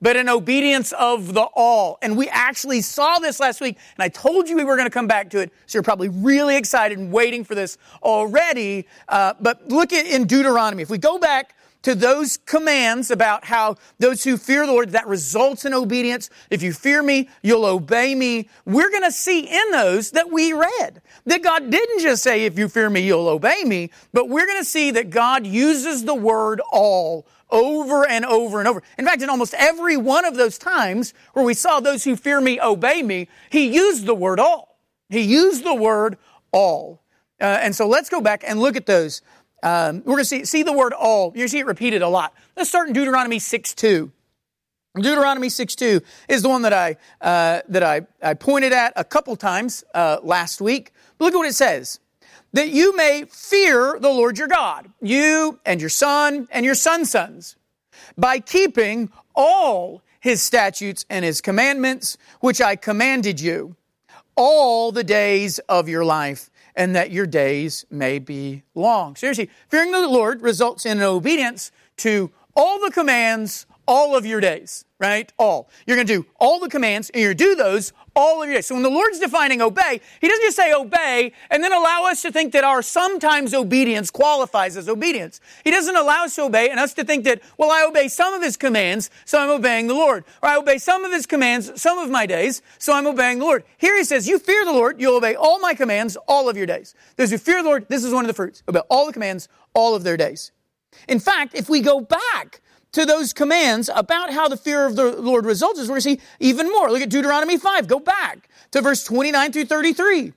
but 0.00 0.16
an 0.16 0.28
obedience 0.28 0.92
of 0.92 1.34
the 1.34 1.46
all. 1.54 1.98
And 2.02 2.16
we 2.16 2.28
actually 2.28 2.80
saw 2.80 3.18
this 3.18 3.40
last 3.40 3.60
week, 3.60 3.78
and 3.96 4.02
I 4.02 4.08
told 4.08 4.48
you 4.48 4.56
we 4.56 4.64
were 4.64 4.76
going 4.76 4.86
to 4.86 4.92
come 4.92 5.06
back 5.06 5.30
to 5.30 5.40
it, 5.40 5.52
so 5.66 5.76
you're 5.76 5.82
probably 5.82 6.08
really 6.08 6.56
excited 6.56 6.98
and 6.98 7.12
waiting 7.12 7.44
for 7.44 7.54
this 7.54 7.78
already. 8.02 8.86
Uh, 9.08 9.34
but 9.40 9.68
look 9.68 9.92
at 9.92 10.06
in 10.06 10.26
Deuteronomy. 10.26 10.82
If 10.82 10.90
we 10.90 10.98
go 10.98 11.18
back 11.18 11.54
to 11.82 11.94
those 11.94 12.36
commands 12.36 13.10
about 13.10 13.44
how 13.44 13.76
those 13.98 14.24
who 14.24 14.36
fear 14.36 14.66
the 14.66 14.72
Lord, 14.72 14.90
that 14.90 15.06
results 15.06 15.64
in 15.64 15.72
obedience. 15.72 16.30
If 16.50 16.62
you 16.62 16.72
fear 16.72 17.02
me, 17.02 17.28
you'll 17.42 17.64
obey 17.64 18.14
me. 18.14 18.48
We're 18.64 18.90
going 18.90 19.04
to 19.04 19.12
see 19.12 19.40
in 19.40 19.70
those 19.70 20.10
that 20.12 20.30
we 20.30 20.52
read 20.52 21.00
that 21.26 21.42
God 21.42 21.70
didn't 21.70 22.00
just 22.00 22.22
say, 22.22 22.44
if 22.44 22.58
you 22.58 22.68
fear 22.68 22.90
me, 22.90 23.00
you'll 23.00 23.28
obey 23.28 23.64
me, 23.64 23.90
but 24.12 24.28
we're 24.28 24.46
going 24.46 24.60
to 24.60 24.64
see 24.64 24.90
that 24.92 25.10
God 25.10 25.46
uses 25.46 26.04
the 26.04 26.14
word 26.14 26.60
all 26.70 27.26
over 27.50 28.06
and 28.06 28.24
over 28.24 28.58
and 28.60 28.68
over. 28.68 28.82
In 28.98 29.04
fact, 29.04 29.22
in 29.22 29.30
almost 29.30 29.54
every 29.54 29.96
one 29.96 30.24
of 30.24 30.36
those 30.36 30.58
times 30.58 31.14
where 31.32 31.44
we 31.44 31.54
saw 31.54 31.80
those 31.80 32.04
who 32.04 32.16
fear 32.16 32.40
me 32.40 32.60
obey 32.60 33.02
me, 33.02 33.28
he 33.50 33.74
used 33.74 34.06
the 34.06 34.14
word 34.14 34.38
all. 34.38 34.78
He 35.08 35.22
used 35.22 35.64
the 35.64 35.74
word 35.74 36.16
all. 36.52 37.02
Uh, 37.40 37.58
and 37.62 37.74
so 37.74 37.88
let's 37.88 38.10
go 38.10 38.20
back 38.20 38.44
and 38.46 38.60
look 38.60 38.76
at 38.76 38.86
those 38.86 39.22
um, 39.62 39.98
we're 39.98 40.14
going 40.14 40.18
to 40.18 40.24
see, 40.24 40.44
see 40.44 40.62
the 40.62 40.72
word 40.72 40.92
all. 40.92 41.32
You 41.34 41.48
see 41.48 41.58
it 41.58 41.66
repeated 41.66 42.02
a 42.02 42.08
lot. 42.08 42.34
Let's 42.56 42.68
start 42.68 42.88
in 42.88 42.94
Deuteronomy 42.94 43.38
6 43.38 43.74
2. 43.74 44.10
Deuteronomy 44.96 45.48
6 45.48 45.74
2 45.76 46.00
is 46.28 46.42
the 46.42 46.48
one 46.48 46.62
that 46.62 46.72
I, 46.72 46.96
uh, 47.20 47.60
that 47.68 47.82
I, 47.82 48.02
I 48.22 48.34
pointed 48.34 48.72
at 48.72 48.92
a 48.96 49.04
couple 49.04 49.36
times 49.36 49.84
uh, 49.94 50.18
last 50.22 50.60
week. 50.60 50.92
But 51.18 51.26
look 51.26 51.34
at 51.34 51.38
what 51.38 51.48
it 51.48 51.54
says. 51.54 52.00
That 52.52 52.70
you 52.70 52.96
may 52.96 53.26
fear 53.30 53.98
the 54.00 54.08
Lord 54.08 54.36
your 54.36 54.48
God, 54.48 54.90
you 55.00 55.60
and 55.64 55.80
your 55.80 55.90
son 55.90 56.48
and 56.50 56.66
your 56.66 56.74
son's 56.74 57.10
sons, 57.10 57.54
by 58.18 58.40
keeping 58.40 59.12
all 59.36 60.02
his 60.18 60.42
statutes 60.42 61.06
and 61.08 61.24
his 61.24 61.40
commandments, 61.40 62.18
which 62.40 62.60
I 62.60 62.74
commanded 62.74 63.40
you, 63.40 63.76
all 64.34 64.90
the 64.90 65.04
days 65.04 65.60
of 65.68 65.88
your 65.88 66.04
life 66.04 66.50
and 66.74 66.94
that 66.94 67.10
your 67.10 67.26
days 67.26 67.84
may 67.90 68.18
be 68.18 68.62
long. 68.74 69.16
Seriously, 69.16 69.50
fearing 69.68 69.90
the 69.90 70.08
Lord 70.08 70.42
results 70.42 70.86
in 70.86 71.00
obedience 71.00 71.72
to 71.98 72.30
all 72.56 72.80
the 72.80 72.90
commands 72.90 73.66
all 73.90 74.16
of 74.16 74.24
your 74.24 74.40
days, 74.40 74.84
right? 75.00 75.32
All. 75.36 75.68
You're 75.84 75.96
going 75.96 76.06
to 76.06 76.22
do 76.22 76.26
all 76.38 76.60
the 76.60 76.68
commands 76.68 77.10
and 77.10 77.20
you're 77.20 77.34
going 77.34 77.38
to 77.38 77.44
do 77.44 77.54
those 77.56 77.92
all 78.14 78.40
of 78.40 78.46
your 78.46 78.54
days. 78.54 78.66
So 78.66 78.76
when 78.76 78.84
the 78.84 78.88
Lord's 78.88 79.18
defining 79.18 79.60
obey, 79.60 80.00
He 80.20 80.28
doesn't 80.28 80.44
just 80.44 80.56
say 80.56 80.72
obey 80.72 81.32
and 81.50 81.64
then 81.64 81.72
allow 81.72 82.04
us 82.04 82.22
to 82.22 82.30
think 82.30 82.52
that 82.52 82.62
our 82.62 82.82
sometimes 82.82 83.52
obedience 83.52 84.12
qualifies 84.12 84.76
as 84.76 84.88
obedience. 84.88 85.40
He 85.64 85.72
doesn't 85.72 85.96
allow 85.96 86.22
us 86.22 86.36
to 86.36 86.44
obey 86.44 86.70
and 86.70 86.78
us 86.78 86.94
to 86.94 87.04
think 87.04 87.24
that, 87.24 87.42
well, 87.58 87.72
I 87.72 87.84
obey 87.84 88.06
some 88.06 88.32
of 88.32 88.42
His 88.42 88.56
commands, 88.56 89.10
so 89.24 89.40
I'm 89.40 89.50
obeying 89.50 89.88
the 89.88 89.94
Lord. 89.94 90.24
Or 90.40 90.50
I 90.50 90.56
obey 90.56 90.78
some 90.78 91.04
of 91.04 91.10
His 91.10 91.26
commands 91.26 91.72
some 91.82 91.98
of 91.98 92.10
my 92.10 92.26
days, 92.26 92.62
so 92.78 92.92
I'm 92.92 93.08
obeying 93.08 93.40
the 93.40 93.44
Lord. 93.44 93.64
Here 93.76 93.98
He 93.98 94.04
says, 94.04 94.28
you 94.28 94.38
fear 94.38 94.64
the 94.64 94.72
Lord, 94.72 95.00
you'll 95.00 95.16
obey 95.16 95.34
all 95.34 95.58
my 95.58 95.74
commands 95.74 96.16
all 96.28 96.48
of 96.48 96.56
your 96.56 96.66
days. 96.66 96.94
Those 97.16 97.32
who 97.32 97.38
fear 97.38 97.60
the 97.60 97.68
Lord, 97.68 97.86
this 97.88 98.04
is 98.04 98.14
one 98.14 98.24
of 98.24 98.28
the 98.28 98.34
fruits. 98.34 98.62
Obey 98.68 98.82
all 98.88 99.06
the 99.06 99.12
commands 99.12 99.48
all 99.74 99.96
of 99.96 100.04
their 100.04 100.16
days. 100.16 100.52
In 101.08 101.18
fact, 101.18 101.56
if 101.56 101.68
we 101.68 101.80
go 101.80 102.00
back 102.00 102.60
to 102.92 103.06
those 103.06 103.32
commands 103.32 103.88
about 103.94 104.32
how 104.32 104.48
the 104.48 104.56
fear 104.56 104.86
of 104.86 104.96
the 104.96 105.20
Lord 105.20 105.44
results 105.44 105.78
is 105.78 105.88
we're 105.88 106.00
going 106.00 106.16
to 106.16 106.20
see 106.20 106.20
even 106.40 106.70
more. 106.70 106.90
Look 106.90 107.02
at 107.02 107.10
Deuteronomy 107.10 107.56
5. 107.56 107.86
Go 107.86 108.00
back 108.00 108.48
to 108.72 108.80
verse 108.80 109.04
29 109.04 109.52
through 109.52 109.66
33. 109.66 110.32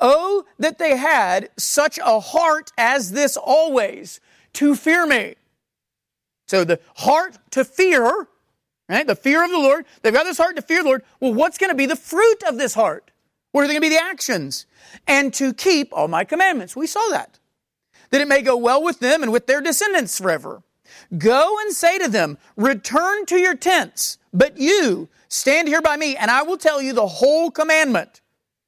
Oh, 0.00 0.44
that 0.58 0.78
they 0.78 0.96
had 0.96 1.50
such 1.58 1.98
a 1.98 2.20
heart 2.20 2.72
as 2.78 3.12
this 3.12 3.36
always 3.36 4.20
to 4.54 4.74
fear 4.74 5.06
me. 5.06 5.34
So 6.48 6.64
the 6.64 6.80
heart 6.96 7.36
to 7.50 7.64
fear, 7.64 8.26
right? 8.88 9.06
The 9.06 9.14
fear 9.14 9.44
of 9.44 9.50
the 9.50 9.58
Lord. 9.58 9.84
They've 10.02 10.12
got 10.12 10.24
this 10.24 10.38
heart 10.38 10.56
to 10.56 10.62
fear 10.62 10.82
the 10.82 10.88
Lord. 10.88 11.04
Well, 11.20 11.34
what's 11.34 11.58
going 11.58 11.70
to 11.70 11.76
be 11.76 11.86
the 11.86 11.96
fruit 11.96 12.42
of 12.48 12.56
this 12.56 12.74
heart? 12.74 13.10
What 13.52 13.62
are 13.62 13.66
they 13.66 13.74
going 13.74 13.82
to 13.82 13.88
be 13.88 13.94
the 13.94 14.02
actions? 14.02 14.66
And 15.06 15.34
to 15.34 15.52
keep 15.52 15.92
all 15.92 16.08
my 16.08 16.24
commandments. 16.24 16.74
We 16.74 16.86
saw 16.86 17.06
that. 17.10 17.38
That 18.10 18.20
it 18.20 18.28
may 18.28 18.42
go 18.42 18.56
well 18.56 18.82
with 18.82 19.00
them 19.00 19.22
and 19.22 19.30
with 19.30 19.46
their 19.46 19.60
descendants 19.60 20.18
forever. 20.18 20.62
Go 21.16 21.56
and 21.60 21.72
say 21.72 21.98
to 21.98 22.08
them, 22.08 22.38
return 22.56 23.26
to 23.26 23.36
your 23.36 23.54
tents, 23.54 24.18
but 24.32 24.58
you 24.58 25.08
stand 25.28 25.68
here 25.68 25.82
by 25.82 25.96
me, 25.96 26.16
and 26.16 26.30
I 26.30 26.42
will 26.42 26.56
tell 26.56 26.80
you 26.82 26.92
the 26.92 27.06
whole 27.06 27.50
commandment 27.50 28.20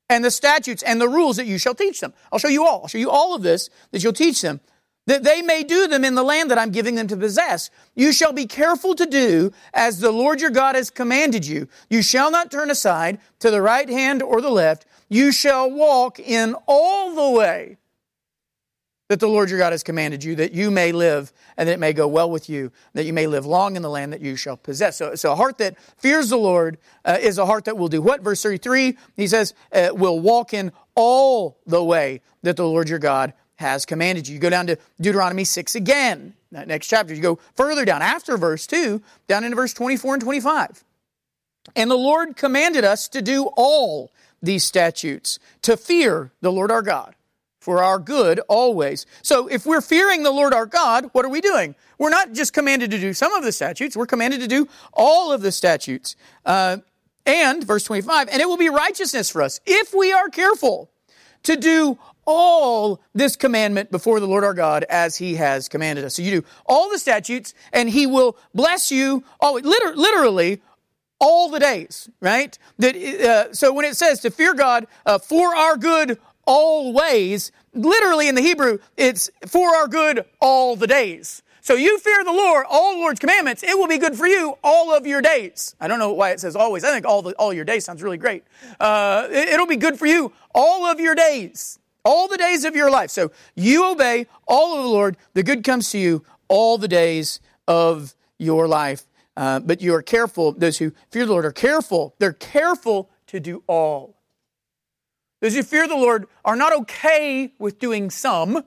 and 0.09 0.25
the 0.25 0.31
statutes 0.31 0.83
and 0.83 1.00
the 1.00 1.09
rules 1.09 1.37
that 1.37 1.47
you 1.47 1.59
shall 1.59 1.75
teach 1.75 2.00
them. 2.00 2.12
I'll 2.31 2.38
show 2.38 2.49
you 2.49 2.67
all. 2.67 2.83
I'll 2.83 2.88
show 2.88 2.99
you 2.99 3.11
all 3.11 3.35
of 3.35 3.43
this 3.43 3.71
that 3.91 4.02
you'll 4.02 4.12
teach 4.12 4.43
them, 4.43 4.61
that 5.07 5.25
they 5.25 5.43
may 5.43 5.62
do 5.62 5.87
them 5.88 6.05
in 6.05 6.14
the 6.14 6.23
land 6.23 6.50
that 6.50 6.59
I'm 6.59 6.71
giving 6.71 6.95
them 6.95 7.09
to 7.09 7.17
possess. 7.17 7.71
You 7.95 8.12
shall 8.12 8.33
be 8.33 8.47
careful 8.47 8.95
to 8.95 9.07
do 9.07 9.52
as 9.73 10.00
the 10.00 10.12
Lord 10.12 10.41
your 10.41 10.50
God 10.50 10.75
has 10.75 10.91
commanded 10.91 11.47
you. 11.47 11.69
You 11.88 12.02
shall 12.02 12.31
not 12.31 12.50
turn 12.50 12.71
aside 12.71 13.19
to 13.41 13.50
the 13.50 13.62
right 13.62 13.88
hand 13.88 14.23
or 14.23 14.41
the 14.41 14.50
left. 14.50 14.87
You 15.09 15.33
shall 15.33 15.71
walk 15.71 16.19
in 16.19 16.55
all 16.67 17.14
the 17.14 17.38
way 17.38 17.79
that 19.12 19.21
the 19.21 19.28
Lord 19.28 19.50
your 19.50 19.59
God 19.59 19.73
has 19.73 19.83
commanded 19.83 20.25
you, 20.25 20.35
that 20.37 20.52
you 20.52 20.71
may 20.71 20.90
live 20.90 21.35
and 21.59 21.69
that 21.69 21.75
it 21.75 21.78
may 21.78 21.92
go 21.92 22.09
well 22.09 22.31
with 22.31 22.49
you, 22.49 22.73
that 22.95 23.04
you 23.04 23.12
may 23.12 23.26
live 23.26 23.45
long 23.45 23.76
in 23.76 23.83
the 23.83 23.90
land 23.90 24.11
that 24.14 24.23
you 24.23 24.37
shall 24.37 24.57
possess. 24.57 24.97
So, 24.97 25.14
so 25.16 25.33
a 25.33 25.37
heart 25.37 25.59
that 25.59 25.78
fears 25.99 26.31
the 26.31 26.38
Lord 26.38 26.78
uh, 27.04 27.19
is 27.21 27.37
a 27.37 27.45
heart 27.45 27.66
that 27.66 27.76
will 27.76 27.88
do 27.88 28.00
what? 28.00 28.23
Verse 28.23 28.42
33, 28.42 28.97
he 29.14 29.26
says, 29.26 29.52
uh, 29.71 29.90
will 29.92 30.19
walk 30.19 30.54
in 30.54 30.73
all 30.95 31.59
the 31.66 31.85
way 31.85 32.23
that 32.40 32.57
the 32.57 32.66
Lord 32.66 32.88
your 32.88 32.99
God 32.99 33.35
has 33.57 33.85
commanded 33.85 34.26
you. 34.26 34.33
You 34.37 34.40
go 34.40 34.49
down 34.49 34.66
to 34.69 34.78
Deuteronomy 34.99 35.45
6 35.45 35.75
again, 35.75 36.33
that 36.50 36.66
next 36.66 36.87
chapter. 36.87 37.12
You 37.12 37.21
go 37.21 37.38
further 37.54 37.85
down 37.85 38.00
after 38.00 38.38
verse 38.38 38.66
2, 38.66 39.02
down 39.28 39.45
into 39.45 39.57
verse 39.57 39.75
24 39.75 40.14
and 40.14 40.23
25. 40.23 40.85
And 41.76 41.90
the 41.90 41.97
Lord 41.97 42.35
commanded 42.35 42.85
us 42.85 43.09
to 43.09 43.21
do 43.21 43.50
all 43.59 44.11
these 44.42 44.64
statutes, 44.64 45.38
to 45.61 45.76
fear 45.76 46.33
the 46.40 46.50
Lord 46.50 46.71
our 46.71 46.81
God 46.81 47.14
for 47.62 47.81
our 47.81 48.00
good 48.00 48.40
always. 48.49 49.07
So 49.23 49.47
if 49.47 49.64
we're 49.64 49.81
fearing 49.81 50.25
the 50.25 50.33
Lord 50.33 50.52
our 50.52 50.66
God, 50.66 51.11
what 51.12 51.25
are 51.25 51.28
we 51.28 51.40
doing? 51.40 51.76
We're 51.97 52.11
not 52.11 52.33
just 52.33 52.52
commanded 52.52 52.90
to 52.90 52.99
do 52.99 53.14
some 53.14 53.33
of 53.35 53.45
the 53.45 53.52
statutes, 53.52 53.97
we're 53.97 54.07
commanded 54.07 54.40
to 54.40 54.49
do 54.49 54.69
all 54.92 55.33
of 55.33 55.42
the 55.42 55.52
statutes. 55.52 56.16
Uh, 56.45 56.78
and, 57.25 57.62
verse 57.62 57.85
25, 57.85 58.28
and 58.31 58.42
it 58.42 58.49
will 58.49 58.57
be 58.57 58.69
righteousness 58.69 59.31
for 59.31 59.42
us 59.42 59.61
if 59.64 59.95
we 59.95 60.12
are 60.12 60.28
careful 60.28 60.90
to 61.45 61.54
do 61.54 61.99
all 62.25 63.00
this 63.14 63.37
commandment 63.37 63.92
before 63.92 64.19
the 64.19 64.26
Lord 64.26 64.42
our 64.42 64.54
God 64.54 64.85
as 64.90 65.16
he 65.16 65.37
has 65.37 65.69
commanded 65.69 66.04
us. 66.04 66.16
So 66.16 66.23
you 66.23 66.40
do 66.40 66.47
all 66.66 66.90
the 66.90 66.99
statutes 66.99 67.54
and 67.73 67.88
he 67.88 68.09
will 68.09 68.37
bless 68.52 68.90
you 68.90 69.23
all, 69.38 69.54
literally, 69.54 70.61
all 71.21 71.49
the 71.49 71.61
days, 71.61 72.09
right? 72.21 72.59
That, 72.78 72.97
uh, 72.97 73.54
so 73.54 73.73
when 73.73 73.85
it 73.85 73.97
says 73.97 74.19
to 74.21 74.31
fear 74.33 74.52
God 74.52 74.88
uh, 75.07 75.19
for 75.19 75.54
our 75.54 75.76
good 75.76 76.19
always. 76.47 77.53
Literally 77.75 78.29
in 78.29 78.35
the 78.35 78.43
Hebrew, 78.43 78.79
it's 78.97 79.31
for 79.47 79.75
our 79.75 79.89
good 79.89 80.25
all 80.41 80.77
the 80.77 80.87
days. 80.87 81.43
So 81.63 81.75
you 81.75 81.99
fear 82.01 82.25
the 82.25 82.33
Lord, 82.33 82.67
all 82.69 82.95
the 82.95 82.99
Lord's 82.99 83.21
commandments, 83.21 83.63
it 83.63 83.79
will 83.79 83.87
be 83.87 83.99
good 83.99 84.17
for 84.17 84.27
you 84.27 84.59
all 84.65 84.93
of 84.93 85.07
your 85.07 85.23
days. 85.23 85.77
I 85.81 85.87
don't 85.87 86.01
know 86.01 86.13
why 86.13 86.31
it 86.31 86.41
says 86.41 86.57
always. 86.57 86.83
I 86.83 86.91
think 86.91 87.07
all 87.07 87.23
the, 87.23 87.35
all 87.35 87.53
your 87.53 87.65
days 87.65 87.85
sounds 87.85 88.03
really 88.03 88.17
great. 88.17 88.43
Uh, 88.81 89.29
it, 89.31 89.49
it'll 89.51 89.69
be 89.69 89.77
good 89.77 89.97
for 89.97 90.07
you 90.07 90.33
all 90.53 90.85
of 90.85 90.99
your 90.99 91.15
days, 91.15 91.79
all 92.05 92.27
the 92.27 92.37
days 92.37 92.65
of 92.65 92.75
your 92.75 92.91
life. 92.91 93.11
So 93.11 93.31
you 93.55 93.89
obey 93.89 94.27
all 94.49 94.77
of 94.77 94.83
the 94.83 94.89
Lord, 94.89 95.17
the 95.35 95.45
good 95.45 95.63
comes 95.63 95.91
to 95.93 95.99
you 95.99 96.25
all 96.49 96.79
the 96.79 96.89
days 96.89 97.39
of 97.69 98.17
your 98.39 98.67
life. 98.67 99.05
Uh, 99.37 99.61
but 99.61 99.81
you 99.81 99.95
are 99.95 100.03
careful, 100.03 100.51
those 100.51 100.79
who 100.79 100.93
fear 101.11 101.27
the 101.27 101.33
Lord 101.33 101.45
are 101.45 101.53
careful. 101.53 102.17
They're 102.19 102.33
careful 102.33 103.09
to 103.29 103.39
do 103.39 103.63
all. 103.69 104.17
Those 105.43 105.57
who 105.57 105.65
fear 105.65 105.89
the 105.89 105.97
Lord 105.97 106.29
are 106.45 106.55
not 106.55 106.73
okay 106.73 107.53
with 107.59 107.81
doing 107.81 108.11
some. 108.11 108.63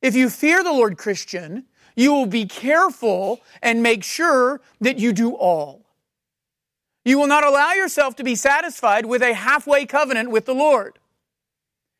If 0.00 0.16
you 0.16 0.30
fear 0.30 0.64
the 0.64 0.72
Lord, 0.72 0.96
Christian, 0.96 1.66
you 1.94 2.10
will 2.10 2.26
be 2.26 2.46
careful 2.46 3.42
and 3.60 3.82
make 3.82 4.02
sure 4.02 4.62
that 4.80 4.98
you 4.98 5.12
do 5.12 5.34
all. 5.34 5.84
You 7.04 7.18
will 7.18 7.26
not 7.26 7.44
allow 7.44 7.72
yourself 7.72 8.16
to 8.16 8.24
be 8.24 8.34
satisfied 8.34 9.04
with 9.04 9.20
a 9.20 9.34
halfway 9.34 9.84
covenant 9.84 10.30
with 10.30 10.46
the 10.46 10.54
Lord. 10.54 10.98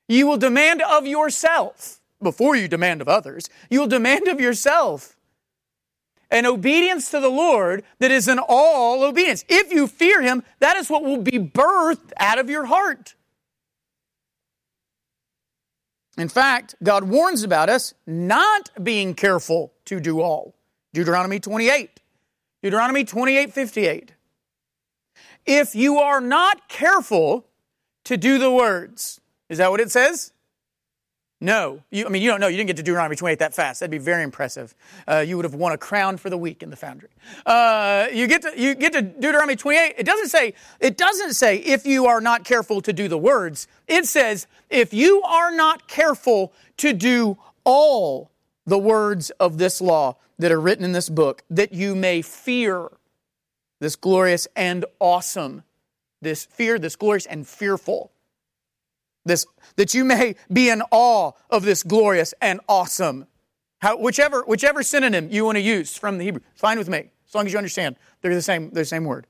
You 0.09 0.27
will 0.27 0.39
demand 0.39 0.81
of 0.81 1.07
yourself, 1.07 2.01
before 2.23 2.57
you 2.57 2.69
demand 2.69 3.03
of 3.03 3.09
others, 3.09 3.51
you 3.69 3.81
will 3.81 3.87
demand 3.87 4.29
of 4.29 4.41
yourself 4.41 5.15
an 6.31 6.47
obedience 6.47 7.11
to 7.11 7.21
the 7.21 7.29
Lord 7.29 7.85
that 7.99 8.11
is 8.11 8.29
an 8.29 8.41
all 8.49 9.03
obedience. 9.03 9.45
If 9.47 9.71
you 9.71 9.87
fear 9.87 10.23
Him, 10.23 10.43
that 10.61 10.79
is 10.79 10.89
what 10.89 11.03
will 11.03 11.21
be 11.21 11.39
birthed 11.39 12.13
out 12.17 12.39
of 12.39 12.49
your 12.49 12.65
heart. 12.65 13.15
In 16.19 16.29
fact, 16.29 16.75
God 16.83 17.05
warns 17.05 17.43
about 17.43 17.69
us 17.69 17.95
not 18.07 18.71
being 18.83 19.15
careful 19.15 19.73
to 19.87 19.99
do 19.99 20.21
all. 20.21 20.55
Deuteronomy 20.93 21.41
28. 21.41 22.01
Deuteronomy 22.63 23.05
28 23.05 23.53
58. 23.53 24.13
If 25.47 25.75
you 25.75 25.99
are 25.99 26.21
not 26.21 26.69
careful 26.69 27.47
to 28.05 28.17
do 28.17 28.39
the 28.39 28.51
words, 28.51 29.21
is 29.49 29.59
that 29.59 29.71
what 29.71 29.81
it 29.81 29.91
says? 29.91 30.33
No. 31.43 31.83
You, 31.91 32.07
I 32.07 32.09
mean, 32.09 32.23
you 32.23 32.31
don't 32.31 32.39
know. 32.39 32.47
You 32.47 32.57
didn't 32.57 32.69
get 32.69 32.77
to 32.77 32.85
Deuteronomy 32.85 33.17
28 33.17 33.41
that 33.41 33.53
fast. 33.53 33.81
That'd 33.81 33.91
be 33.91 33.99
very 33.99 34.23
impressive. 34.23 34.77
Uh, 35.09 35.25
you 35.27 35.35
would 35.35 35.45
have 35.45 35.57
won 35.57 35.73
a 35.73 35.77
crown 35.77 36.17
for 36.17 36.31
the 36.31 36.39
week 36.39 36.63
in 36.63 36.71
the 36.71 36.77
foundry. 36.77 37.09
Uh, 37.45 38.07
you, 38.13 38.29
get 38.29 38.43
to, 38.43 38.53
you 38.57 38.77
get 38.77 38.93
to 38.93 39.03
Deuteronomy 39.03 39.57
28. 39.57 39.97
It 39.99 40.07
doesn't 40.07 40.29
say, 40.29 40.55
it 40.79 40.97
doesn't 40.97 41.35
say 41.35 41.57
if 41.57 41.85
you 41.85 42.07
are 42.07 42.21
not 42.21 42.45
careful 42.45 42.81
to 42.83 42.93
do 42.93 43.09
the 43.09 43.19
words. 43.19 43.67
It 43.89 44.07
says 44.07 44.47
if 44.71 44.95
you 44.95 45.21
are 45.23 45.51
not 45.51 45.89
careful 45.89 46.53
to 46.77 46.93
do 46.93 47.37
all 47.65 48.31
the 48.65 48.79
words 48.79 49.31
of 49.31 49.59
this 49.59 49.81
law 49.81 50.19
that 50.39 50.53
are 50.53 50.61
written 50.61 50.85
in 50.85 50.93
this 50.93 51.09
book, 51.09 51.43
that 51.51 51.73
you 51.73 51.97
may 51.97 52.23
fear 52.23 52.89
this 53.81 53.97
glorious 53.97 54.47
and 54.55 54.85
awesome, 55.01 55.65
this 56.21 56.45
fear, 56.45 56.79
this 56.79 56.95
glorious 56.95 57.27
and 57.27 57.49
fearful 57.49 58.13
this, 59.25 59.47
that 59.77 59.95
you 59.95 60.05
may 60.05 60.35
be 60.53 60.69
in 60.69 60.83
awe 60.91 61.33
of 61.51 61.65
this 61.65 61.83
glorious 61.83 62.35
and 62.41 62.61
awesome. 62.69 63.27
How, 63.81 63.97
whichever, 63.97 64.43
whichever 64.43 64.83
synonym 64.83 65.29
you 65.31 65.45
want 65.45 65.57
to 65.57 65.63
use 65.63 65.97
from 65.97 66.19
the 66.19 66.25
Hebrew, 66.25 66.43
fine 66.55 66.79
with 66.79 66.89
me, 66.89 67.11
as 67.27 67.35
long 67.35 67.47
as 67.47 67.53
you 67.53 67.59
understand 67.59 67.97
they're 68.21 68.35
the 68.35 68.43
same, 68.43 68.71
they're 68.71 68.83
the 68.83 68.89
same 68.89 69.05
word. 69.05 69.27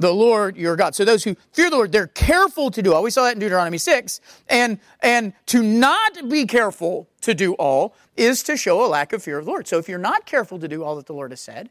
The 0.00 0.12
Lord 0.12 0.56
your 0.56 0.74
God. 0.74 0.94
So 0.94 1.04
those 1.04 1.22
who 1.22 1.36
fear 1.52 1.70
the 1.70 1.76
Lord, 1.76 1.92
they're 1.92 2.08
careful 2.08 2.70
to 2.72 2.82
do 2.82 2.92
all. 2.92 3.02
We 3.02 3.10
saw 3.10 3.24
that 3.24 3.34
in 3.34 3.38
Deuteronomy 3.38 3.78
6. 3.78 4.20
And, 4.48 4.80
and 5.00 5.32
to 5.46 5.62
not 5.62 6.28
be 6.28 6.46
careful 6.46 7.08
to 7.20 7.32
do 7.32 7.54
all 7.54 7.94
is 8.16 8.42
to 8.44 8.56
show 8.56 8.84
a 8.84 8.88
lack 8.88 9.12
of 9.12 9.22
fear 9.22 9.38
of 9.38 9.44
the 9.44 9.50
Lord. 9.52 9.68
So 9.68 9.78
if 9.78 9.88
you're 9.88 9.98
not 9.98 10.26
careful 10.26 10.58
to 10.58 10.66
do 10.66 10.82
all 10.82 10.96
that 10.96 11.06
the 11.06 11.12
Lord 11.12 11.30
has 11.30 11.40
said, 11.40 11.70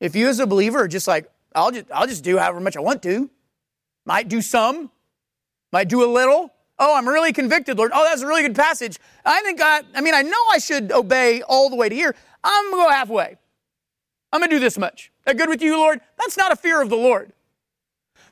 if 0.00 0.14
you 0.14 0.28
as 0.28 0.38
a 0.38 0.46
believer 0.46 0.80
are 0.80 0.88
just 0.88 1.08
like, 1.08 1.30
I'll 1.54 1.70
just, 1.70 1.86
I'll 1.90 2.06
just 2.06 2.24
do 2.24 2.36
however 2.36 2.60
much 2.60 2.76
I 2.76 2.80
want 2.80 3.02
to, 3.04 3.30
might 4.04 4.28
do 4.28 4.42
some, 4.42 4.90
might 5.74 5.88
do 5.88 6.04
a 6.04 6.06
little. 6.06 6.54
Oh, 6.78 6.96
I'm 6.96 7.08
really 7.08 7.32
convicted, 7.32 7.78
Lord. 7.78 7.90
Oh, 7.92 8.04
that's 8.04 8.22
a 8.22 8.26
really 8.28 8.42
good 8.42 8.54
passage. 8.54 9.00
I 9.24 9.42
think 9.42 9.60
I, 9.60 9.82
I 9.96 10.02
mean, 10.02 10.14
I 10.14 10.22
know 10.22 10.38
I 10.52 10.58
should 10.58 10.92
obey 10.92 11.42
all 11.42 11.68
the 11.68 11.74
way 11.74 11.88
to 11.88 11.94
here. 11.94 12.14
I'm 12.44 12.70
going 12.70 12.84
to 12.84 12.86
go 12.86 12.90
halfway. 12.90 13.36
I'm 14.32 14.40
going 14.40 14.50
to 14.50 14.56
do 14.56 14.60
this 14.60 14.78
much. 14.78 15.10
That 15.26 15.36
good 15.36 15.48
with 15.48 15.60
you, 15.62 15.76
Lord? 15.76 16.00
That's 16.16 16.36
not 16.36 16.52
a 16.52 16.56
fear 16.56 16.80
of 16.80 16.90
the 16.90 16.96
Lord. 16.96 17.32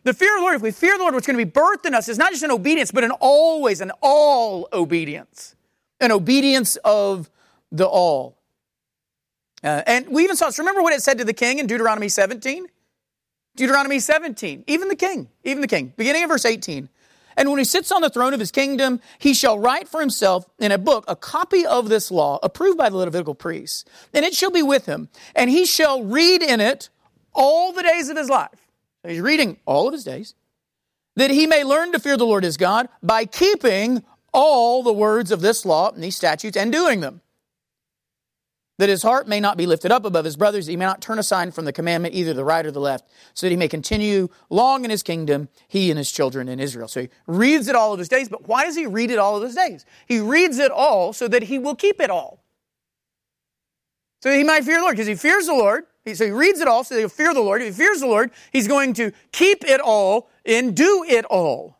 The 0.05 0.15
fear 0.15 0.37
of 0.37 0.41
the 0.41 0.43
Lord, 0.43 0.55
if 0.55 0.63
we 0.63 0.71
fear 0.71 0.97
the 0.97 1.03
Lord, 1.03 1.15
what's 1.15 1.27
going 1.27 1.37
to 1.37 1.45
be 1.45 1.51
birthed 1.51 1.85
in 1.85 1.95
us 1.95 2.09
is 2.09 2.17
not 2.17 2.31
just 2.31 2.45
an 2.45 2.53
obedience, 2.53 2.93
but 2.93 3.03
an 3.03 3.11
always, 3.19 3.81
an 3.81 3.91
all 4.01 4.69
obedience. 4.73 5.57
An 6.01 6.13
obedience 6.13 6.77
of 6.85 7.29
the 7.73 7.87
all. 7.87 8.39
Uh, 9.65 9.83
and 9.89 10.09
we 10.09 10.23
even 10.23 10.37
saw 10.37 10.47
this. 10.47 10.61
Remember 10.61 10.83
what 10.83 10.93
it 10.93 11.03
said 11.03 11.19
to 11.19 11.25
the 11.25 11.35
king 11.35 11.59
in 11.59 11.67
Deuteronomy 11.67 12.09
17? 12.09 12.67
Deuteronomy 13.57 13.99
17. 13.99 14.63
Even 14.69 14.87
the 14.87 14.97
king, 14.97 15.29
even 15.43 15.61
the 15.61 15.67
king. 15.67 15.93
Beginning 15.97 16.23
of 16.23 16.31
verse 16.31 16.45
18. 16.45 16.89
And 17.37 17.49
when 17.49 17.59
he 17.59 17.65
sits 17.65 17.91
on 17.93 18.03
the 18.03 18.11
throne 18.11 18.35
of 18.35 18.41
his 18.41 18.51
kingdom, 18.51 19.01
he 19.19 19.35
shall 19.35 19.59
write 19.59 19.89
for 19.89 20.01
himself 20.01 20.45
in 20.59 20.73
a 20.73 20.79
book 20.79 21.05
a 21.09 21.17
copy 21.17 21.65
of 21.67 21.89
this 21.89 22.11
law 22.11 22.39
approved 22.43 22.79
by 22.79 22.89
the 22.89 22.97
Levitical 22.97 23.35
priests. 23.35 23.85
And 24.13 24.25
it 24.25 24.35
shall 24.35 24.51
be 24.51 24.63
with 24.63 24.87
him. 24.87 25.09
And 25.35 25.51
he 25.51 25.65
shall 25.65 26.03
read 26.03 26.43
in 26.43 26.61
it 26.61 26.89
all 27.35 27.73
the 27.73 27.83
days 27.83 28.09
of 28.09 28.17
his 28.17 28.29
life. 28.29 28.69
He's 29.07 29.21
reading 29.21 29.59
all 29.67 29.87
of 29.89 29.93
his 29.93 30.05
days. 30.05 30.35
That 31.17 31.31
he 31.31 31.47
may 31.47 31.65
learn 31.65 31.93
to 31.93 31.99
fear 31.99 32.17
the 32.17 32.25
Lord 32.25 32.45
his 32.45 32.57
God 32.57 32.89
by 33.03 33.27
keeping 33.27 34.03
all 34.33 34.83
the 34.83 34.93
words 34.93 35.31
of 35.31 35.41
this 35.41 35.67
law 35.67 35.91
and 35.91 36.03
these 36.03 36.17
statutes 36.17 36.57
and 36.57 36.73
doing 36.73 37.01
them 37.01 37.21
that 38.79 38.89
his 38.89 39.03
heart 39.03 39.29
may 39.29 39.39
not 39.39 39.57
be 39.57 39.67
lifted 39.67 39.93
up 39.93 40.05
above 40.05 40.25
his 40.25 40.37
brothers, 40.37 40.67
he 40.67 40.77
may 40.77 40.85
not 40.85 41.01
turn 41.01 41.19
aside 41.19 41.55
from 41.55 41.65
the 41.65 41.73
commandment, 41.73 42.15
either 42.15 42.33
the 42.35 42.45
right 42.45 42.65
or 42.65 42.71
the 42.71 42.81
left, 42.81 43.09
so 43.35 43.47
that 43.47 43.51
he 43.51 43.57
may 43.57 43.69
continue 43.69 44.29
long 44.51 44.85
in 44.85 44.91
his 44.91 45.03
kingdom, 45.03 45.49
he 45.69 45.91
and 45.91 45.99
his 45.99 46.11
children 46.11 46.49
in 46.49 46.59
Israel. 46.59 46.89
So 46.89 47.03
he 47.03 47.09
reads 47.27 47.69
it 47.69 47.77
all 47.77 47.93
of 47.93 47.99
his 47.99 48.09
days, 48.09 48.29
but 48.29 48.49
why 48.49 48.65
does 48.65 48.77
he 48.77 48.87
read 48.87 49.11
it 49.11 49.19
all 49.19 49.37
of 49.37 49.43
his 49.43 49.55
days? 49.55 49.85
He 50.07 50.21
reads 50.21 50.59
it 50.59 50.71
all 50.71 51.13
so 51.13 51.29
that 51.29 51.45
he 51.45 51.59
will 51.59 51.77
keep 51.77 52.01
it 52.01 52.11
all. 52.11 52.43
So 54.23 54.33
he 54.33 54.45
might 54.45 54.65
fear 54.65 54.77
the 54.77 54.83
Lord, 54.83 54.95
because 54.95 55.09
he 55.09 55.17
fears 55.17 55.47
the 55.47 55.55
Lord. 55.55 55.85
So 56.15 56.25
he 56.25 56.31
reads 56.33 56.61
it 56.61 56.67
all 56.67 56.83
so 56.83 56.95
that 56.95 57.01
he'll 57.01 57.09
fear 57.09 57.35
the 57.35 57.41
Lord. 57.41 57.63
If 57.63 57.77
he 57.77 57.85
fears 57.85 58.01
the 58.01 58.07
Lord, 58.07 58.31
he's 58.53 58.67
going 58.67 58.95
to 58.95 59.13
keep 59.31 59.65
it 59.65 59.81
all 59.81 60.29
and 60.45 60.77
do 60.77 61.05
it 61.09 61.25
all. 61.27 61.79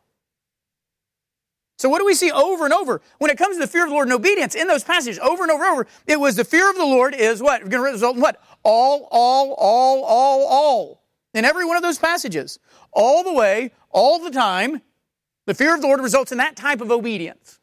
So 1.77 1.89
what 1.89 1.99
do 1.99 2.05
we 2.05 2.13
see 2.13 2.31
over 2.31 2.65
and 2.65 2.73
over 2.73 3.01
when 3.17 3.31
it 3.31 3.37
comes 3.37 3.55
to 3.55 3.59
the 3.59 3.67
fear 3.67 3.83
of 3.83 3.89
the 3.89 3.95
Lord 3.95 4.07
and 4.07 4.13
obedience 4.13 4.55
in 4.55 4.67
those 4.67 4.83
passages 4.83 5.19
over 5.19 5.43
and 5.43 5.51
over 5.51 5.63
and 5.63 5.73
over? 5.73 5.87
It 6.07 6.19
was 6.19 6.35
the 6.35 6.45
fear 6.45 6.69
of 6.69 6.77
the 6.77 6.85
Lord 6.85 7.15
is 7.15 7.41
what? 7.41 7.61
Going 7.61 7.83
to 7.83 7.91
result 7.91 8.15
in 8.15 8.21
what? 8.21 8.39
All, 8.63 9.07
all, 9.11 9.53
all, 9.53 10.03
all, 10.03 10.45
all. 10.45 11.03
In 11.33 11.45
every 11.45 11.65
one 11.65 11.75
of 11.75 11.83
those 11.83 11.97
passages. 11.97 12.59
All 12.91 13.23
the 13.23 13.33
way, 13.33 13.71
all 13.89 14.19
the 14.19 14.31
time. 14.31 14.81
The 15.45 15.53
fear 15.53 15.75
of 15.75 15.81
the 15.81 15.87
Lord 15.87 15.99
results 15.99 16.31
in 16.31 16.37
that 16.37 16.55
type 16.55 16.79
of 16.79 16.91
obedience. 16.91 17.59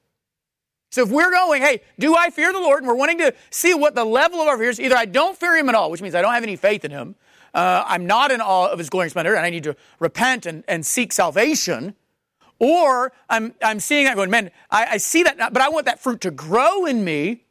So 0.91 1.03
if 1.03 1.11
we're 1.11 1.31
going, 1.31 1.63
hey, 1.63 1.83
do 1.99 2.17
I 2.17 2.31
fear 2.31 2.53
the 2.53 2.59
Lord? 2.59 2.81
And 2.81 2.89
we're 2.89 2.97
wanting 2.97 3.19
to 3.19 3.33
see 3.51 3.75
what 3.75 3.95
the 3.95 4.05
level 4.05 4.41
of 4.41 4.49
our 4.49 4.59
fear 4.59 4.71
is. 4.71 4.81
Either 4.81 4.97
I 4.97 5.05
don't 5.05 5.39
fear 5.39 5.57
Him 5.57 5.69
at 5.69 5.77
all, 5.77 5.91
which 5.91 6.03
means 6.03 6.17
I 6.17 6.23
don't 6.23 6.35
have 6.35 6.43
any 6.43 6.57
faith 6.57 6.85
in 6.85 6.91
Him. 6.91 7.15
Uh, 7.55 7.85
I'm 7.87 8.07
not 8.07 8.33
in 8.33 8.41
awe 8.41 8.69
of 8.69 8.79
His 8.79 8.91
glory 8.91 9.05
and 9.05 9.13
splendor, 9.13 9.35
and 9.35 9.47
I 9.47 9.51
need 9.51 9.65
to 9.65 9.77
repent 10.01 10.47
and, 10.47 10.65
and 10.67 10.85
seek 10.85 11.13
salvation. 11.13 11.95
Or 12.61 13.13
I'm, 13.29 13.55
I'm 13.63 13.81
seeing 13.81 14.05
that 14.05 14.15
going, 14.15 14.31
man, 14.31 14.51
I, 14.71 14.87
I 14.93 14.97
see 14.99 15.23
that, 15.23 15.39
but 15.39 15.63
I 15.63 15.71
want 15.71 15.87
that 15.87 15.99
fruit 15.99 16.21
to 16.21 16.31
grow 16.31 16.85
in 16.85 17.03
me. 17.03 17.45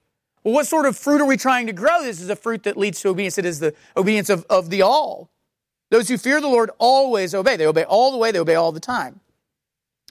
Well, 0.44 0.54
what 0.54 0.68
sort 0.68 0.86
of 0.86 0.96
fruit 0.96 1.20
are 1.20 1.26
we 1.26 1.36
trying 1.36 1.68
to 1.68 1.74
grow? 1.74 2.04
This 2.04 2.22
is 2.22 2.30
a 2.30 2.36
fruit 2.36 2.64
that 2.64 2.78
leads 2.78 3.02
to 3.02 3.10
obedience. 3.10 3.38
It 3.38 3.46
is 3.46 3.60
the 3.60 3.74
obedience 3.98 4.30
of, 4.30 4.46
of 4.50 4.70
the 4.70 4.84
all. 4.84 5.32
Those 5.90 6.08
who 6.08 6.18
fear 6.18 6.40
the 6.40 6.48
Lord 6.48 6.70
always 6.78 7.34
obey. 7.34 7.58
They 7.58 7.66
obey 7.66 7.84
all 7.84 8.12
the 8.12 8.18
way, 8.18 8.32
they 8.32 8.40
obey 8.40 8.56
all 8.56 8.72
the 8.72 8.80
time. 8.80 9.20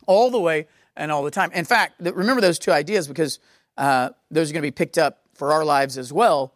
All 0.06 0.30
the 0.30 0.40
way 0.40 0.66
and 0.96 1.12
all 1.12 1.22
the 1.22 1.30
time. 1.30 1.52
In 1.52 1.64
fact, 1.64 2.00
remember 2.00 2.40
those 2.40 2.58
two 2.58 2.72
ideas 2.72 3.06
because 3.06 3.38
uh, 3.76 4.10
those 4.30 4.50
are 4.50 4.52
going 4.52 4.62
to 4.62 4.66
be 4.66 4.72
picked 4.72 4.98
up 4.98 5.20
for 5.34 5.52
our 5.52 5.64
lives 5.64 5.96
as 5.96 6.12
well. 6.12 6.52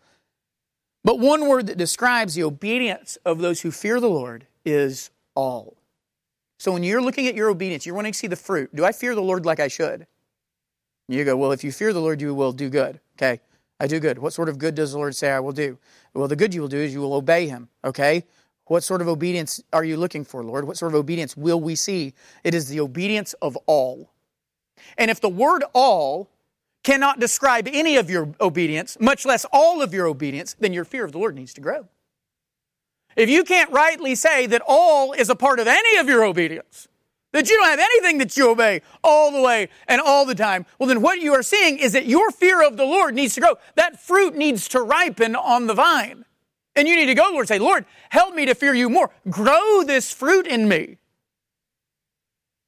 But 1.05 1.21
one 1.21 1.47
word 1.47 1.69
that 1.69 1.79
describes 1.79 2.35
the 2.35 2.43
obedience 2.43 3.17
of 3.25 3.39
those 3.39 3.61
who 3.61 3.71
fear 3.71 4.01
the 4.01 4.11
Lord 4.11 4.47
is 4.65 5.11
all. 5.37 5.77
So 6.63 6.71
when 6.71 6.85
you're 6.85 7.03
looking 7.03 7.27
at 7.27 7.35
your 7.35 7.51
obedience, 7.51 7.85
you're 7.85 7.97
wanting 7.97 8.13
to 8.13 8.19
see 8.21 8.29
the 8.29 8.37
fruit. 8.37 8.73
Do 8.73 8.85
I 8.85 8.93
fear 8.93 9.17
the 9.17 9.21
Lord 9.21 9.45
like 9.45 9.59
I 9.59 9.67
should? 9.67 10.07
You 11.09 11.25
go, 11.25 11.37
well, 11.37 11.51
if 11.51 11.65
you 11.65 11.73
fear 11.73 11.93
the 11.93 11.99
Lord, 11.99 12.21
you 12.21 12.33
will 12.37 12.53
do 12.53 12.71
good. 12.71 13.01
Okay, 13.19 13.41
I 13.81 13.89
do 13.89 13.99
good. 13.99 14.17
What 14.17 14.33
sort 14.33 14.49
of 14.49 14.59
good 14.59 14.77
does 14.77 14.93
the 14.93 14.99
Lord 14.99 15.17
say 15.17 15.33
I 15.33 15.41
will 15.41 15.51
do? 15.51 15.77
Well, 16.15 16.29
the 16.29 16.37
good 16.37 16.55
you 16.55 16.61
will 16.61 16.69
do 16.69 16.79
is 16.79 16.95
you 16.95 17.01
will 17.01 17.15
obey 17.15 17.49
Him. 17.49 17.69
Okay, 17.85 18.23
what 18.67 18.85
sort 18.85 19.01
of 19.01 19.09
obedience 19.09 19.61
are 19.73 19.83
you 19.83 19.97
looking 19.97 20.25
for, 20.25 20.45
Lord? 20.45 20.65
What 20.65 20.77
sort 20.77 20.93
of 20.93 21.01
obedience 21.01 21.37
will 21.37 21.61
we 21.61 21.75
see? 21.75 22.15
It 22.45 22.55
is 22.55 22.69
the 22.69 22.79
obedience 22.79 23.33
of 23.43 23.57
all. 23.67 24.13
And 24.97 25.11
if 25.11 25.21
the 25.21 25.29
word 25.29 25.65
all 25.73 26.31
cannot 26.85 27.19
describe 27.19 27.67
any 27.73 27.97
of 27.97 28.09
your 28.09 28.29
obedience, 28.41 28.97
much 29.01 29.27
less 29.27 29.45
all 29.53 29.83
of 29.83 29.93
your 29.93 30.07
obedience, 30.07 30.55
then 30.61 30.73
your 30.73 30.85
fear 30.85 31.05
of 31.05 31.11
the 31.11 31.19
Lord 31.19 31.35
needs 31.35 31.55
to 31.55 31.61
grow. 31.61 31.89
If 33.17 33.29
you 33.29 33.45
can't 33.45 33.71
rightly 33.71 34.15
say 34.15 34.47
that 34.47 34.63
all 34.67 35.13
is 35.13 35.29
a 35.29 35.35
part 35.35 35.61
of 35.61 35.67
any 35.67 35.97
of 35.99 36.09
your 36.09 36.25
obedience, 36.25 36.89
that 37.33 37.49
you 37.49 37.57
don't 37.59 37.69
have 37.69 37.79
anything 37.79 38.19
that 38.19 38.37
you 38.37 38.51
obey 38.51 38.83
all 39.03 39.33
the 39.33 39.41
way 39.41 39.69
and 39.89 40.01
all 40.01 40.25
the 40.25 40.35
time, 40.35 40.67
well, 40.79 40.89
then 40.89 41.03
what 41.03 41.21
you 41.21 41.33
are 41.33 41.43
seeing 41.43 41.79
is 41.79 41.93
that 41.93 42.07
your 42.07 42.31
fear 42.31 42.67
of 42.67 42.77
the 42.77 42.85
Lord 42.85 43.15
needs 43.15 43.35
to 43.35 43.41
grow. 43.41 43.55
That 43.75 44.01
fruit 44.01 44.35
needs 44.35 44.69
to 44.69 44.83
ripen 44.83 45.35
on 45.35 45.67
the 45.67 45.75
vine. 45.75 46.25
And 46.75 46.89
you 46.89 46.97
need 46.97 47.07
to 47.07 47.15
go, 47.15 47.29
Lord, 47.33 47.49
say, 47.49 47.59
Lord, 47.59 47.85
help 48.11 48.35
me 48.35 48.47
to 48.47 48.55
fear 48.55 48.75
you 48.75 48.89
more. 48.89 49.11
Grow 49.29 49.83
this 49.83 50.13
fruit 50.13 50.47
in 50.47 50.69
me. 50.69 50.99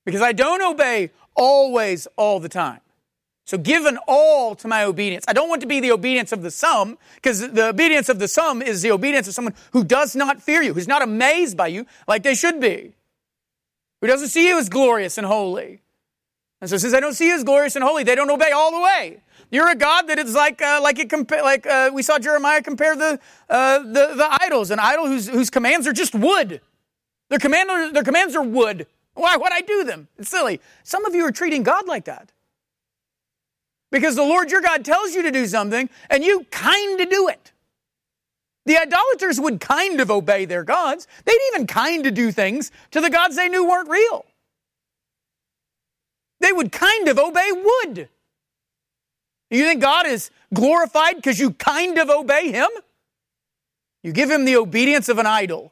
Because 0.05 0.21
I 0.21 0.33
don't 0.33 0.63
obey 0.63 1.11
always 1.35 2.07
all 2.17 2.39
the 2.39 2.49
time. 2.49 2.81
So 3.47 3.59
given 3.59 3.99
all 4.09 4.55
to 4.57 4.69
my 4.69 4.85
obedience. 4.85 5.25
I 5.29 5.35
don't 5.35 5.51
want 5.51 5.61
to 5.61 5.67
be 5.67 5.81
the 5.81 5.93
obedience 5.93 6.33
of 6.33 6.43
the 6.43 6.51
some, 6.51 6.97
because 7.17 7.41
the 7.41 7.69
obedience 7.69 8.09
of 8.09 8.19
the 8.19 8.29
some 8.29 8.63
is 8.63 8.81
the 8.81 8.91
obedience 8.91 9.29
of 9.29 9.35
someone 9.35 9.55
who 9.73 9.85
does 9.85 10.17
not 10.17 10.43
fear 10.43 10.63
you, 10.63 10.73
who's 10.73 10.89
not 10.89 11.03
amazed 11.03 11.57
by 11.57 11.67
you 11.67 11.87
like 12.09 12.23
they 12.23 12.35
should 12.35 12.59
be, 12.61 12.95
who 14.01 14.07
doesn't 14.07 14.29
see 14.29 14.49
you 14.49 14.59
as 14.59 14.69
glorious 14.69 15.19
and 15.19 15.27
holy. 15.27 15.83
And 16.61 16.71
so 16.71 16.79
since 16.79 16.95
they 16.95 17.01
don't 17.01 17.13
see 17.13 17.29
you 17.29 17.35
as 17.35 17.45
glorious 17.45 17.77
and 17.77 17.85
holy, 17.85 18.05
they 18.05 18.15
don't 18.15 18.31
obey 18.31 18.51
all 18.51 18.71
the 18.71 18.81
way. 18.81 19.21
You're 19.51 19.71
a 19.71 19.77
God 19.77 20.09
that 20.09 20.19
is 20.19 20.35
like 20.35 20.63
uh, 20.63 20.81
like 20.83 20.99
it 20.99 21.11
compa- 21.11 21.43
like 21.43 21.67
uh, 21.67 21.91
we 21.93 22.03
saw 22.03 22.19
Jeremiah 22.19 22.63
compare 22.63 22.97
the, 22.97 23.21
uh, 23.51 23.79
the 23.81 24.15
the 24.17 24.39
idols, 24.41 24.71
an 24.71 24.79
idol 24.79 25.07
whose 25.07 25.29
whose 25.29 25.51
commands 25.51 25.87
are 25.87 25.93
just 25.93 26.15
wood. 26.15 26.63
Their 27.29 27.39
command 27.39 27.95
their 27.95 28.03
commands 28.03 28.35
are 28.35 28.43
wood. 28.43 28.87
Why 29.13 29.37
would 29.37 29.53
I 29.53 29.61
do 29.61 29.85
them? 29.85 30.09
It's 30.19 30.31
silly. 30.31 30.61
Some 30.83 31.05
of 31.05 31.15
you 31.15 31.25
are 31.25 31.31
treating 31.31 31.63
God 31.63 31.87
like 31.87 32.07
that. 32.07 32.33
Because 33.95 34.17
the 34.17 34.25
Lord 34.25 34.51
your 34.51 34.61
God 34.61 34.85
tells 34.85 35.15
you 35.15 35.23
to 35.23 35.31
do 35.31 35.47
something 35.47 35.89
and 36.11 36.25
you 36.25 36.45
kind 36.51 37.01
of 37.01 37.09
do 37.09 37.29
it. 37.29 37.53
The 38.67 38.77
idolaters 38.77 39.39
would 39.39 39.61
kind 39.61 40.01
of 40.01 40.11
obey 40.11 40.47
their 40.47 40.65
gods. 40.65 41.07
They'd 41.25 41.39
even 41.53 41.69
kind 41.69 42.05
of 42.05 42.13
do 42.13 42.33
things 42.33 42.73
to 42.91 43.01
the 43.01 43.09
gods 43.09 43.37
they 43.37 43.49
knew 43.49 43.65
weren't 43.65 43.89
real. 43.89 44.25
They 46.41 46.51
would 46.51 46.73
kind 46.73 47.07
of 47.07 47.21
obey 47.21 47.49
wood. 47.53 48.09
You 49.53 49.65
think 49.65 49.81
God 49.81 50.09
is 50.09 50.33
glorified 50.53 51.15
because 51.15 51.39
you 51.39 51.53
kind 51.53 51.97
of 51.97 52.11
obey 52.11 52.51
Him? 52.51 52.71
You 54.03 54.11
give 54.11 54.29
Him 54.29 54.45
the 54.45 54.57
obedience 54.57 55.09
of 55.09 55.19
an 55.19 55.27
idol. 55.27 55.71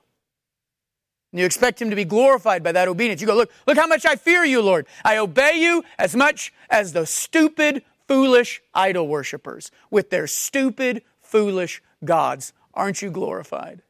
And 1.32 1.40
you 1.40 1.46
expect 1.46 1.80
him 1.80 1.88
to 1.88 1.96
be 1.96 2.04
glorified 2.04 2.62
by 2.62 2.72
that 2.72 2.88
obedience. 2.88 3.20
You 3.22 3.26
go, 3.26 3.34
look, 3.34 3.50
look 3.66 3.78
how 3.78 3.86
much 3.86 4.04
I 4.04 4.16
fear 4.16 4.44
you, 4.44 4.60
Lord. 4.60 4.86
I 5.02 5.16
obey 5.16 5.54
you 5.56 5.82
as 5.98 6.14
much 6.14 6.52
as 6.68 6.92
the 6.92 7.06
stupid, 7.06 7.82
foolish 8.12 8.60
idol 8.74 9.08
worshippers 9.08 9.70
with 9.90 10.10
their 10.10 10.26
stupid, 10.26 11.02
foolish 11.22 11.82
gods. 12.04 12.52
Aren't 12.74 13.00
you 13.00 13.10
glorified? 13.10 13.80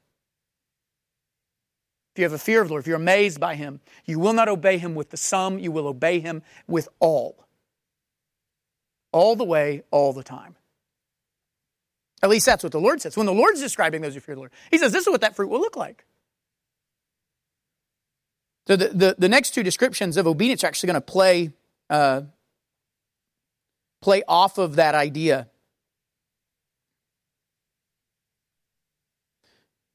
If 2.14 2.20
you 2.20 2.22
have 2.22 2.32
a 2.32 2.38
fear 2.38 2.62
of 2.62 2.68
the 2.68 2.74
Lord, 2.74 2.84
if 2.84 2.86
you're 2.86 2.94
amazed 2.94 3.40
by 3.40 3.56
him, 3.56 3.80
you 4.04 4.20
will 4.20 4.32
not 4.32 4.48
obey 4.48 4.78
him 4.78 4.94
with 4.94 5.10
the 5.10 5.16
some, 5.16 5.58
you 5.58 5.72
will 5.72 5.88
obey 5.88 6.20
him 6.20 6.42
with 6.68 6.88
all. 7.00 7.48
All 9.10 9.34
the 9.34 9.44
way, 9.44 9.82
all 9.90 10.12
the 10.12 10.22
time. 10.22 10.54
At 12.22 12.30
least 12.30 12.46
that's 12.46 12.62
what 12.62 12.70
the 12.70 12.80
Lord 12.80 13.02
says. 13.02 13.16
When 13.16 13.26
the 13.26 13.32
Lord's 13.32 13.60
describing 13.60 14.02
those 14.02 14.14
who 14.14 14.20
fear 14.20 14.36
the 14.36 14.40
Lord, 14.42 14.52
he 14.70 14.78
says, 14.78 14.92
This 14.92 15.04
is 15.04 15.10
what 15.10 15.22
that 15.22 15.34
fruit 15.34 15.48
will 15.48 15.58
look 15.58 15.76
like. 15.76 16.04
So 18.68 18.76
the, 18.76 18.88
the, 18.88 19.16
the 19.18 19.28
next 19.28 19.50
two 19.50 19.64
descriptions 19.64 20.16
of 20.16 20.28
obedience 20.28 20.62
are 20.62 20.68
actually 20.68 20.86
going 20.86 20.94
to 20.94 21.00
play 21.00 21.52
uh, 21.90 22.20
play 24.02 24.22
off 24.28 24.58
of 24.58 24.76
that 24.76 24.94
idea. 24.94 25.48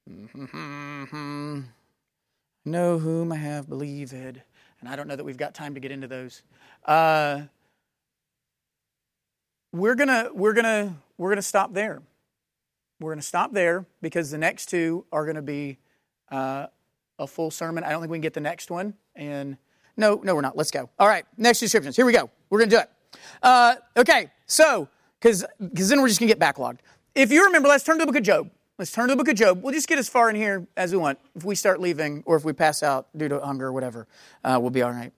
know 2.66 2.98
whom 3.00 3.32
I 3.32 3.36
have 3.36 3.70
believed. 3.70 4.14
And 4.14 4.42
I 4.88 4.96
don't 4.96 5.08
know 5.08 5.16
that 5.16 5.24
we've 5.24 5.38
got 5.38 5.54
time 5.54 5.76
to 5.76 5.80
get 5.80 5.92
into 5.92 6.08
those. 6.08 6.42
Uh, 6.86 7.44
we're 9.74 9.96
gonna 9.96 10.30
we're 10.34 10.54
gonna 10.54 10.96
we're 11.18 11.30
gonna 11.30 11.42
stop 11.42 11.74
there. 11.74 12.02
We're 13.00 13.12
gonna 13.12 13.22
stop 13.22 13.54
there 13.54 13.86
because 14.02 14.32
the 14.32 14.38
next 14.38 14.68
two 14.68 15.06
are 15.12 15.26
gonna 15.26 15.42
be 15.42 15.78
uh, 16.32 16.68
a 17.20 17.28
full 17.28 17.52
sermon. 17.52 17.84
I 17.84 17.90
don't 17.90 18.02
think 18.02 18.12
we 18.12 18.18
can 18.18 18.22
get 18.22 18.34
the 18.34 18.40
next 18.40 18.72
one. 18.72 18.94
And 19.16 19.58
no, 19.98 20.22
no, 20.24 20.36
we're 20.36 20.42
not. 20.42 20.56
Let's 20.56 20.72
go. 20.72 20.90
All 20.98 21.08
right, 21.08 21.26
next 21.38 21.60
descriptions. 21.60 21.96
Here 21.96 22.06
we 22.06 22.14
go. 22.14 22.30
We're 22.50 22.60
gonna 22.60 22.72
do 22.72 22.80
it. 22.80 22.90
Uh, 23.42 23.76
okay, 23.96 24.32
so, 24.46 24.88
because 25.20 25.46
then 25.62 26.02
we're 26.02 26.08
just 26.08 26.20
going 26.20 26.30
to 26.30 26.36
get 26.36 26.40
backlogged. 26.40 26.80
If 27.16 27.32
you 27.32 27.46
remember, 27.46 27.68
let's 27.68 27.84
turn 27.84 27.98
to 27.98 28.06
the 28.06 28.12
book 28.12 28.18
of 28.18 28.24
Job. 28.24 28.50
Let's 28.78 28.92
turn 28.92 29.08
to 29.08 29.14
the 29.14 29.18
book 29.18 29.28
of 29.28 29.36
Job. 29.36 29.64
We'll 29.64 29.74
just 29.74 29.88
get 29.88 29.98
as 29.98 30.08
far 30.08 30.30
in 30.30 30.36
here 30.36 30.68
as 30.78 30.92
we 30.92 31.00
want. 31.00 31.18
If 31.36 31.44
we 31.44 31.56
start 31.56 31.82
leaving 31.82 32.22
or 32.28 32.36
if 32.36 32.46
we 32.46 32.54
pass 32.54 32.84
out 32.84 33.08
due 33.18 33.28
to 33.28 33.40
hunger 33.40 33.68
or 33.68 33.74
whatever, 33.74 34.08
uh, 34.44 34.60
we'll 34.62 34.70
be 34.70 34.84
all 34.84 34.92
right. 34.92 35.12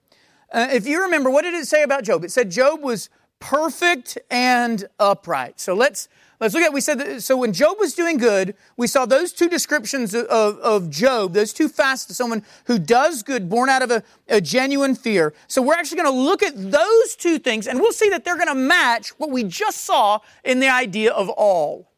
Uh, 0.51 0.69
if 0.71 0.87
you 0.87 1.01
remember, 1.03 1.29
what 1.29 1.41
did 1.43 1.53
it 1.53 1.67
say 1.67 1.83
about 1.83 2.03
Job? 2.03 2.23
It 2.23 2.31
said 2.31 2.49
Job 2.49 2.81
was 2.81 3.09
perfect 3.39 4.17
and 4.29 4.85
upright. 4.99 5.59
So 5.59 5.73
let's 5.73 6.09
let's 6.39 6.53
look 6.53 6.63
at. 6.63 6.73
We 6.73 6.81
said 6.81 6.99
that, 6.99 7.21
so 7.21 7.37
when 7.37 7.53
Job 7.53 7.77
was 7.79 7.93
doing 7.93 8.17
good, 8.17 8.55
we 8.77 8.87
saw 8.87 9.05
those 9.05 9.31
two 9.31 9.49
descriptions 9.49 10.13
of, 10.13 10.25
of 10.27 10.89
Job, 10.89 11.33
those 11.33 11.53
two 11.53 11.69
facets 11.69 12.11
of 12.11 12.15
someone 12.15 12.43
who 12.65 12.79
does 12.79 13.23
good, 13.23 13.49
born 13.49 13.69
out 13.69 13.81
of 13.81 13.91
a, 13.91 14.03
a 14.27 14.41
genuine 14.41 14.95
fear. 14.95 15.33
So 15.47 15.61
we're 15.61 15.75
actually 15.75 16.01
going 16.01 16.13
to 16.13 16.21
look 16.21 16.43
at 16.43 16.71
those 16.71 17.15
two 17.15 17.39
things, 17.39 17.67
and 17.67 17.79
we'll 17.79 17.91
see 17.91 18.09
that 18.09 18.23
they're 18.23 18.37
going 18.37 18.47
to 18.47 18.55
match 18.55 19.09
what 19.19 19.31
we 19.31 19.43
just 19.43 19.85
saw 19.85 20.19
in 20.43 20.59
the 20.59 20.69
idea 20.69 21.11
of 21.11 21.29
all. 21.29 21.88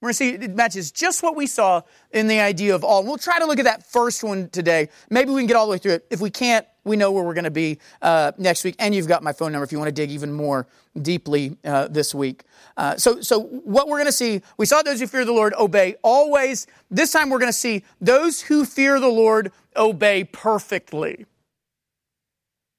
We're 0.00 0.06
going 0.06 0.12
to 0.12 0.16
see 0.16 0.30
it 0.30 0.54
matches 0.54 0.92
just 0.92 1.24
what 1.24 1.34
we 1.34 1.48
saw 1.48 1.82
in 2.12 2.28
the 2.28 2.38
idea 2.38 2.74
of 2.74 2.84
all. 2.84 3.02
We'll 3.02 3.18
try 3.18 3.40
to 3.40 3.46
look 3.46 3.58
at 3.58 3.64
that 3.64 3.84
first 3.84 4.22
one 4.22 4.48
today. 4.50 4.90
Maybe 5.10 5.30
we 5.30 5.40
can 5.40 5.48
get 5.48 5.56
all 5.56 5.66
the 5.66 5.72
way 5.72 5.78
through 5.78 5.94
it. 5.94 6.06
If 6.08 6.20
we 6.20 6.30
can't, 6.30 6.64
we 6.84 6.96
know 6.96 7.10
where 7.10 7.24
we're 7.24 7.34
going 7.34 7.44
to 7.44 7.50
be 7.50 7.80
uh, 8.00 8.30
next 8.38 8.62
week. 8.62 8.76
And 8.78 8.94
you've 8.94 9.08
got 9.08 9.24
my 9.24 9.32
phone 9.32 9.50
number 9.50 9.64
if 9.64 9.72
you 9.72 9.78
want 9.78 9.88
to 9.88 9.92
dig 9.92 10.12
even 10.12 10.32
more 10.32 10.68
deeply 11.02 11.56
uh, 11.64 11.88
this 11.88 12.14
week. 12.14 12.44
Uh, 12.76 12.96
so, 12.96 13.20
so 13.20 13.40
what 13.40 13.88
we're 13.88 13.96
going 13.96 14.06
to 14.06 14.12
see, 14.12 14.40
we 14.56 14.66
saw 14.66 14.82
those 14.82 15.00
who 15.00 15.08
fear 15.08 15.24
the 15.24 15.32
Lord 15.32 15.52
obey 15.54 15.96
always. 16.02 16.68
This 16.92 17.10
time 17.10 17.28
we're 17.28 17.40
going 17.40 17.52
to 17.52 17.58
see 17.58 17.82
those 18.00 18.40
who 18.40 18.64
fear 18.64 19.00
the 19.00 19.08
Lord 19.08 19.50
obey 19.76 20.22
perfectly. 20.22 21.26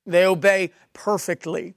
They 0.06 0.26
obey 0.26 0.72
perfectly. 0.94 1.76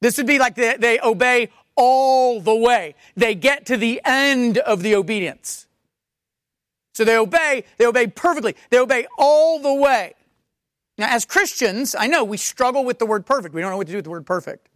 This 0.00 0.16
would 0.16 0.26
be 0.26 0.38
like 0.38 0.54
they, 0.54 0.76
they 0.76 0.98
obey 1.00 1.50
all 1.82 2.42
the 2.42 2.54
way. 2.54 2.94
They 3.16 3.34
get 3.34 3.64
to 3.66 3.78
the 3.78 4.02
end 4.04 4.58
of 4.58 4.82
the 4.82 4.94
obedience. 4.94 5.66
So 6.92 7.04
they 7.04 7.16
obey, 7.16 7.64
they 7.78 7.86
obey 7.86 8.08
perfectly. 8.08 8.54
They 8.68 8.78
obey 8.78 9.06
all 9.16 9.58
the 9.58 9.72
way. 9.72 10.12
Now, 10.98 11.08
as 11.08 11.24
Christians, 11.24 11.96
I 11.98 12.06
know 12.06 12.22
we 12.22 12.36
struggle 12.36 12.84
with 12.84 12.98
the 12.98 13.06
word 13.06 13.24
perfect. 13.24 13.54
We 13.54 13.62
don't 13.62 13.70
know 13.70 13.78
what 13.78 13.86
to 13.86 13.92
do 13.92 13.96
with 13.96 14.04
the 14.04 14.10
word 14.10 14.26
perfect. 14.26 14.68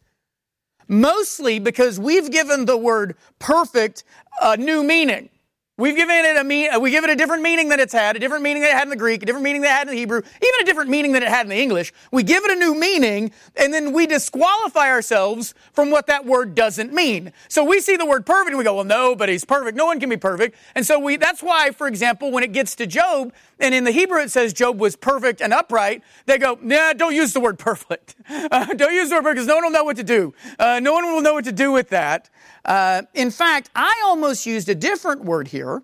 Mostly 0.89 1.59
because 1.59 2.01
we've 2.01 2.31
given 2.31 2.65
the 2.65 2.79
word 2.79 3.17
perfect 3.39 4.05
a 4.41 4.57
new 4.57 4.83
meaning. 4.83 5.29
We've 5.77 5.97
given 5.97 6.15
it 6.25 6.37
a 6.37 6.45
mean, 6.45 6.73
uh, 6.73 6.79
we 6.79 6.93
give 6.93 7.03
it 7.03 7.11
a 7.11 7.17
different 7.17 7.43
meaning 7.43 7.69
than 7.69 7.81
it's 7.81 7.93
had, 7.93 8.15
a 8.15 8.21
different 8.21 8.45
meaning 8.45 8.63
that 8.63 8.71
it 8.71 8.75
had 8.75 8.85
in 8.85 8.91
the 8.91 8.97
Greek, 8.97 9.25
a 9.25 9.27
different 9.27 9.43
meaning 9.43 9.63
that 9.63 9.73
it 9.73 9.75
had 9.75 9.89
in 9.89 9.93
the 9.93 9.99
Hebrew, 9.99 10.19
even 10.19 10.61
a 10.61 10.65
different 10.65 10.89
meaning 10.89 11.11
than 11.11 11.25
it 11.25 11.29
had 11.29 11.47
in 11.47 11.51
the 11.51 11.61
English. 11.61 11.93
We 12.13 12.23
give 12.23 12.45
it 12.45 12.53
a 12.53 12.55
new 12.55 12.77
meaning, 12.77 13.33
and 13.57 13.75
then 13.75 13.93
we 13.93 14.07
disqualify 14.07 14.89
ourselves 14.89 15.53
from 15.73 15.91
what 15.91 16.07
that 16.07 16.27
word 16.27 16.55
doesn't 16.55 16.93
mean. 16.93 17.33
So 17.49 17.65
we 17.65 17.81
see 17.81 17.97
the 17.97 18.07
word 18.07 18.25
perfect, 18.25 18.51
and 18.51 18.59
we 18.59 18.63
go, 18.63 18.77
well, 18.77 18.85
no, 18.85 19.17
but 19.17 19.29
he's 19.29 19.45
perfect. 19.45 19.77
No 19.77 19.87
one 19.87 19.99
can 19.99 20.09
be 20.09 20.17
perfect. 20.17 20.57
And 20.77 20.87
so 20.87 21.01
we, 21.01 21.17
that's 21.17 21.43
why, 21.43 21.73
for 21.73 21.89
example, 21.89 22.31
when 22.31 22.45
it 22.45 22.53
gets 22.53 22.77
to 22.77 22.87
Job, 22.87 23.33
and 23.59 23.75
in 23.75 23.85
the 23.85 23.91
Hebrew 23.91 24.21
it 24.21 24.31
says 24.31 24.53
Job 24.53 24.81
was 24.81 24.97
perfect 24.97 25.41
and 25.41 25.53
upright, 25.53 26.03
they 26.27 26.39
go, 26.39 26.59
nah, 26.61 26.93
don't 26.93 27.15
use 27.15 27.33
the 27.33 27.41
word 27.41 27.59
perfect. 27.59 28.15
Uh, 28.51 28.67
don't 28.75 28.95
use 28.95 29.09
the 29.09 29.17
word 29.17 29.23
perfect 29.23 29.37
because 29.37 29.47
no 29.47 29.55
one 29.55 29.65
will 29.65 29.71
know 29.71 29.85
what 29.85 29.97
to 29.97 30.03
do. 30.03 30.35
Uh, 30.59 30.81
no 30.81 30.93
one 30.93 31.05
will 31.05 31.21
know 31.21 31.35
what 31.35 31.45
to 31.45 31.53
do 31.53 31.73
with 31.73 31.89
that. 31.89 32.31
Uh, 32.65 33.03
in 33.15 33.31
fact, 33.31 33.71
I 33.75 34.03
almost 34.05 34.47
used 34.47 34.69
a 34.69 34.75
different 34.75 35.25
word 35.25 35.49
here 35.49 35.83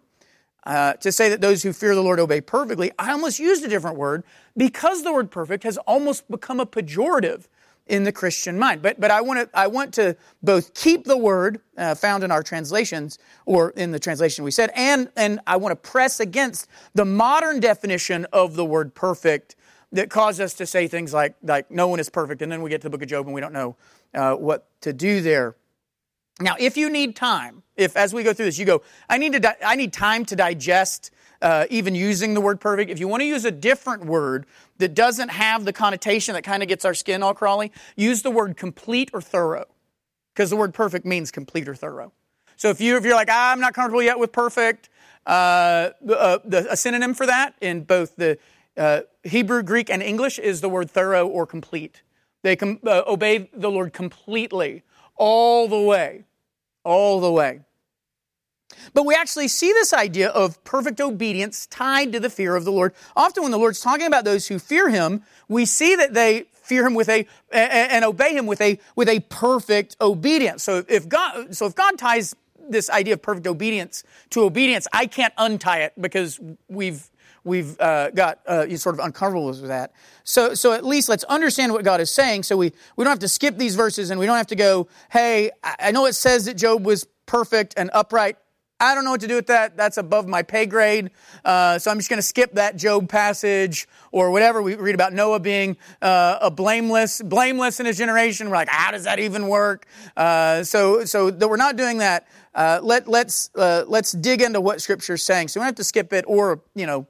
uh, 0.65 0.95
to 0.95 1.11
say 1.11 1.29
that 1.29 1.41
those 1.41 1.63
who 1.63 1.73
fear 1.73 1.95
the 1.95 2.03
Lord 2.03 2.21
obey 2.21 2.41
perfectly. 2.41 2.93
I 2.99 3.13
almost 3.13 3.39
used 3.39 3.65
a 3.65 3.69
different 3.69 3.97
word 3.97 4.25
because 4.57 5.03
the 5.03 5.13
word 5.13 5.31
perfect 5.31 5.65
has 5.65 5.79
almost 5.79 6.31
become 6.31 6.61
a 6.61 6.67
pejorative 6.67 7.47
in 7.91 8.05
the 8.05 8.13
Christian 8.13 8.57
mind. 8.59 8.83
But, 8.83 9.01
but 9.01 9.11
I, 9.11 9.21
want 9.21 9.41
to, 9.41 9.59
I 9.59 9.67
want 9.67 9.93
to 9.95 10.17
both 10.43 10.73
keep 10.75 11.05
the 11.05 11.17
word 11.17 11.61
uh, 11.77 11.97
found 11.97 12.23
in 12.23 12.31
our 12.31 12.43
translations, 12.43 13.19
or 13.47 13.71
in 13.71 13.91
the 13.91 13.99
translation 13.99 14.45
we 14.45 14.53
said, 14.53 14.71
and, 14.75 15.11
and 15.17 15.41
I 15.47 15.57
want 15.57 15.73
to 15.73 15.91
press 15.91 16.21
against 16.21 16.69
the 16.95 17.05
modern 17.05 17.59
definition 17.59 18.27
of 18.33 18.55
the 18.55 18.65
word 18.65 18.95
perfect 18.95 19.57
that 19.93 20.09
cause 20.09 20.39
us 20.39 20.55
to 20.55 20.67
say 20.67 20.87
things 20.87 21.13
like, 21.13 21.35
like 21.43 21.69
no 21.69 21.89
one 21.89 21.99
is 21.99 22.09
perfect, 22.09 22.43
and 22.43 22.51
then 22.51 22.63
we 22.63 22.71
get 22.71 22.81
to 22.83 22.87
the 22.87 22.91
book 22.91 23.03
of 23.03 23.09
Job 23.09 23.27
and 23.27 23.35
we 23.35 23.41
don't 23.41 23.53
know 23.53 23.77
uh, 24.15 24.35
what 24.35 24.69
to 24.83 24.93
do 24.93 25.21
there. 25.21 25.57
Now, 26.41 26.55
if 26.59 26.77
you 26.77 26.89
need 26.89 27.17
time, 27.17 27.65
if 27.77 27.97
as 27.97 28.15
we 28.15 28.23
go 28.23 28.33
through 28.33 28.47
this, 28.47 28.59
you 28.59 28.67
go, 28.67 28.83
I 29.09 29.19
need 29.19 29.33
to, 29.33 29.41
di- 29.41 29.57
I 29.65 29.75
need 29.75 29.93
time 29.93 30.25
to 30.27 30.37
digest 30.37 31.11
uh, 31.43 31.67
even 31.71 31.95
using 31.95 32.35
the 32.35 32.41
word 32.41 32.61
perfect. 32.61 32.91
If 32.91 32.99
you 32.99 33.09
want 33.09 33.23
to 33.23 33.27
use 33.27 33.45
a 33.45 33.51
different 33.51 34.05
word 34.05 34.47
that 34.79 34.95
doesn't 34.95 35.31
have 35.31 35.65
the 35.65 35.73
connotation 35.73 36.35
that 36.35 36.43
kind 36.45 36.63
of 36.63 36.69
gets 36.69 36.85
our 36.85 36.95
skin 36.95 37.23
all 37.23 37.35
crawly, 37.35 37.73
use 37.97 38.23
the 38.23 38.31
word 38.31 38.57
complete 38.57 39.11
or 39.13 39.21
thorough, 39.21 39.67
because 40.35 40.51
the 40.51 40.57
word 40.57 40.75
perfect 40.75 41.07
means 41.07 41.31
complete 41.31 41.69
or 41.69 41.75
thorough. 41.75 42.13
So 42.57 42.69
if 42.71 42.81
you 42.81 42.97
if 42.97 43.05
you're 43.05 43.15
like 43.15 43.31
I'm 43.31 43.61
not 43.61 43.75
comfortable 43.75 44.03
yet 44.03 44.19
with 44.19 44.33
perfect, 44.33 44.91
uh, 45.27 45.91
uh, 46.09 46.39
the, 46.45 46.67
a 46.71 46.77
synonym 46.77 47.15
for 47.15 47.27
that 47.27 47.55
in 47.61 47.85
both 47.85 48.17
the 48.17 48.39
uh, 48.77 49.01
Hebrew, 49.25 49.63
Greek, 49.63 49.91
and 49.91 50.03
English 50.03 50.39
is 50.39 50.61
the 50.61 50.69
word 50.69 50.91
thorough 50.91 51.27
or 51.27 51.47
complete. 51.47 52.03
They 52.43 52.57
com- 52.57 52.81
uh, 52.87 53.03
obey 53.07 53.51
the 53.53 53.71
Lord 53.71 53.93
completely, 53.93 54.83
all 55.17 55.69
the 55.69 55.81
way 55.81 56.25
all 56.85 57.21
the 57.21 57.33
way. 57.33 57.61
But 58.95 59.05
we 59.05 59.15
actually 59.15 59.49
see 59.49 59.73
this 59.73 59.93
idea 59.93 60.29
of 60.29 60.63
perfect 60.65 61.01
obedience 61.01 61.67
tied 61.67 62.13
to 62.13 62.21
the 62.21 62.31
fear 62.31 62.57
of 62.57 62.65
the 62.65 62.73
Lord. 62.73 62.95
Often 63.17 63.45
when 63.45 63.53
the 63.53 63.59
Lord's 63.59 63.81
talking 63.81 64.07
about 64.07 64.25
those 64.25 64.49
who 64.49 64.59
fear 64.59 64.89
him, 64.89 65.23
we 65.49 65.65
see 65.65 65.97
that 65.97 66.15
they 66.15 66.47
fear 66.53 66.87
him 66.87 66.95
with 66.95 67.09
a 67.09 67.27
and 67.53 68.05
obey 68.05 68.35
him 68.35 68.47
with 68.47 68.61
a 68.61 68.79
with 68.95 69.09
a 69.09 69.21
perfect 69.21 69.97
obedience. 70.01 70.63
So 70.63 70.85
if 70.89 71.09
God 71.09 71.55
so 71.55 71.67
if 71.67 71.75
God 71.75 71.99
ties 71.99 72.35
this 72.69 72.89
idea 72.91 73.15
of 73.15 73.23
perfect 73.23 73.47
obedience 73.47 74.05
to 74.31 74.43
obedience, 74.43 74.87
I 74.93 75.07
can't 75.07 75.35
untie 75.37 75.81
it 75.81 75.93
because 76.01 76.39
we've 76.69 77.11
we've 77.45 77.79
uh, 77.81 78.11
got 78.11 78.41
uh, 78.47 78.77
sort 78.77 78.95
of 78.95 79.05
uncomfortable 79.05 79.47
with 79.47 79.67
that. 79.67 79.93
So, 80.25 80.55
so 80.55 80.73
at 80.73 80.85
least 80.85 81.09
let's 81.09 81.25
understand 81.25 81.73
what 81.73 81.85
God 81.85 82.01
is 82.01 82.11
saying. 82.11 82.43
So 82.43 82.57
we, 82.57 82.73
we 82.97 83.05
don't 83.05 83.11
have 83.11 83.19
to 83.21 83.29
skip 83.29 83.57
these 83.57 83.75
verses 83.75 84.11
and 84.11 84.21
we 84.21 84.27
don't 84.27 84.37
have 84.37 84.47
to 84.49 84.57
go, 84.57 84.89
hey, 85.11 85.51
I 85.63 85.91
know 85.91 86.07
it 86.07 86.15
says 86.15 86.45
that 86.47 86.55
Job 86.55 86.85
was 86.85 87.07
perfect 87.27 87.75
and 87.77 87.91
upright. 87.93 88.37
I 88.81 88.95
don't 88.95 89.05
know 89.05 89.11
what 89.11 89.21
to 89.21 89.29
do 89.29 89.37
with 89.37 89.47
that. 89.49 89.77
That's 89.77 89.99
above 89.99 90.27
my 90.27 90.43
pay 90.43 90.67
grade. 90.67 91.11
Uh, 91.45 91.79
so 91.79 91.91
I'm 91.91 91.99
just 91.99 92.09
going 92.09 92.19
to 92.19 92.23
skip 92.23 92.55
that 92.55 92.77
Job 92.77 93.09
passage 93.09 93.87
or 94.11 94.31
whatever. 94.31 94.63
We 94.63 94.75
read 94.75 94.95
about 94.95 95.13
Noah 95.13 95.39
being 95.39 95.77
uh, 96.01 96.39
a 96.41 96.51
blameless, 96.51 97.21
blameless 97.23 97.79
in 97.79 97.87
his 97.87 97.99
generation. 97.99 98.49
We're 98.49 98.57
like, 98.57 98.69
how 98.69 98.91
does 98.91 99.05
that 99.05 99.19
even 99.19 99.49
work? 99.49 99.87
Uh, 100.17 100.65
so, 100.65 101.05
so 101.05 101.31
that 101.31 101.47
we're 101.47 101.57
not 101.57 101.77
doing 101.77 101.99
that. 101.99 102.27
Uh, 102.55 102.81
let 102.83 103.07
let's 103.07 103.51
uh, 103.55 103.85
let's 103.87 104.11
dig 104.11 104.43
into 104.43 104.61
what 104.61 104.81
Scripture's 104.81 105.23
saying. 105.23 105.47
So 105.47 105.61
we 105.61 105.63
don't 105.63 105.67
have 105.67 105.75
to 105.77 105.85
skip 105.85 106.13
it 106.13 106.25
or 106.27 106.61
you 106.75 106.85
know 106.85 107.07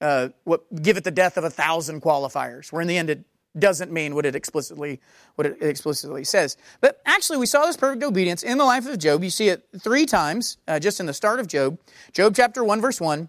uh, 0.00 0.28
what, 0.44 0.82
give 0.82 0.96
it 0.96 1.04
the 1.04 1.10
death 1.10 1.36
of 1.36 1.44
a 1.44 1.50
thousand 1.50 2.02
qualifiers, 2.02 2.72
We're 2.72 2.82
in 2.82 2.88
the 2.88 2.96
end 2.96 3.24
doesn't 3.60 3.92
mean 3.92 4.14
what 4.14 4.26
it 4.26 4.34
explicitly 4.34 5.00
what 5.34 5.46
it 5.46 5.56
explicitly 5.60 6.24
says. 6.24 6.56
But 6.80 7.00
actually, 7.06 7.38
we 7.38 7.46
saw 7.46 7.66
this 7.66 7.76
perfect 7.76 8.02
obedience 8.02 8.42
in 8.42 8.58
the 8.58 8.64
life 8.64 8.86
of 8.86 8.98
Job. 8.98 9.22
You 9.22 9.30
see 9.30 9.48
it 9.48 9.64
three 9.78 10.06
times 10.06 10.58
uh, 10.66 10.78
just 10.78 11.00
in 11.00 11.06
the 11.06 11.14
start 11.14 11.40
of 11.40 11.46
Job. 11.46 11.78
Job 12.12 12.34
chapter 12.34 12.64
one 12.64 12.80
verse 12.80 13.00
one. 13.00 13.28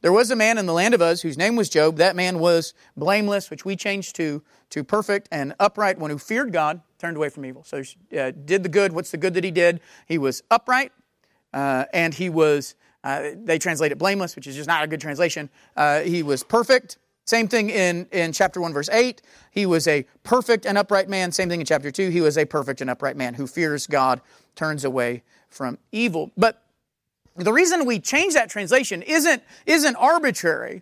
There 0.00 0.12
was 0.12 0.30
a 0.30 0.36
man 0.36 0.58
in 0.58 0.66
the 0.66 0.72
land 0.72 0.94
of 0.94 1.02
Uz 1.02 1.22
whose 1.22 1.36
name 1.36 1.56
was 1.56 1.68
Job. 1.68 1.96
That 1.96 2.14
man 2.14 2.38
was 2.38 2.72
blameless, 2.96 3.50
which 3.50 3.64
we 3.64 3.74
changed 3.74 4.14
to 4.16 4.42
to 4.70 4.84
perfect 4.84 5.28
and 5.32 5.54
upright, 5.58 5.98
one 5.98 6.10
who 6.10 6.18
feared 6.18 6.52
God, 6.52 6.82
turned 6.98 7.16
away 7.16 7.30
from 7.30 7.44
evil. 7.44 7.64
So 7.64 7.82
uh, 8.16 8.32
did 8.44 8.62
the 8.62 8.68
good. 8.68 8.92
What's 8.92 9.10
the 9.10 9.16
good 9.16 9.34
that 9.34 9.44
he 9.44 9.50
did? 9.50 9.80
He 10.06 10.18
was 10.18 10.42
upright, 10.50 10.92
uh, 11.52 11.86
and 11.92 12.14
he 12.14 12.28
was 12.28 12.74
uh, 13.02 13.30
they 13.34 13.58
translate 13.58 13.92
it 13.92 13.98
blameless, 13.98 14.36
which 14.36 14.46
is 14.46 14.54
just 14.54 14.68
not 14.68 14.84
a 14.84 14.86
good 14.86 15.00
translation. 15.00 15.50
Uh, 15.76 16.00
he 16.00 16.22
was 16.22 16.42
perfect. 16.44 16.98
Same 17.28 17.46
thing 17.46 17.68
in, 17.68 18.06
in 18.10 18.32
chapter 18.32 18.58
1, 18.58 18.72
verse 18.72 18.88
8. 18.88 19.20
He 19.50 19.66
was 19.66 19.86
a 19.86 20.06
perfect 20.22 20.64
and 20.64 20.78
upright 20.78 21.10
man. 21.10 21.30
Same 21.30 21.50
thing 21.50 21.60
in 21.60 21.66
chapter 21.66 21.90
2. 21.90 22.08
He 22.08 22.22
was 22.22 22.38
a 22.38 22.46
perfect 22.46 22.80
and 22.80 22.88
upright 22.88 23.18
man 23.18 23.34
who 23.34 23.46
fears 23.46 23.86
God, 23.86 24.22
turns 24.56 24.82
away 24.82 25.22
from 25.50 25.76
evil. 25.92 26.30
But 26.38 26.62
the 27.36 27.52
reason 27.52 27.84
we 27.84 28.00
change 28.00 28.32
that 28.32 28.48
translation 28.48 29.02
isn't, 29.02 29.42
isn't 29.66 29.94
arbitrary. 29.96 30.80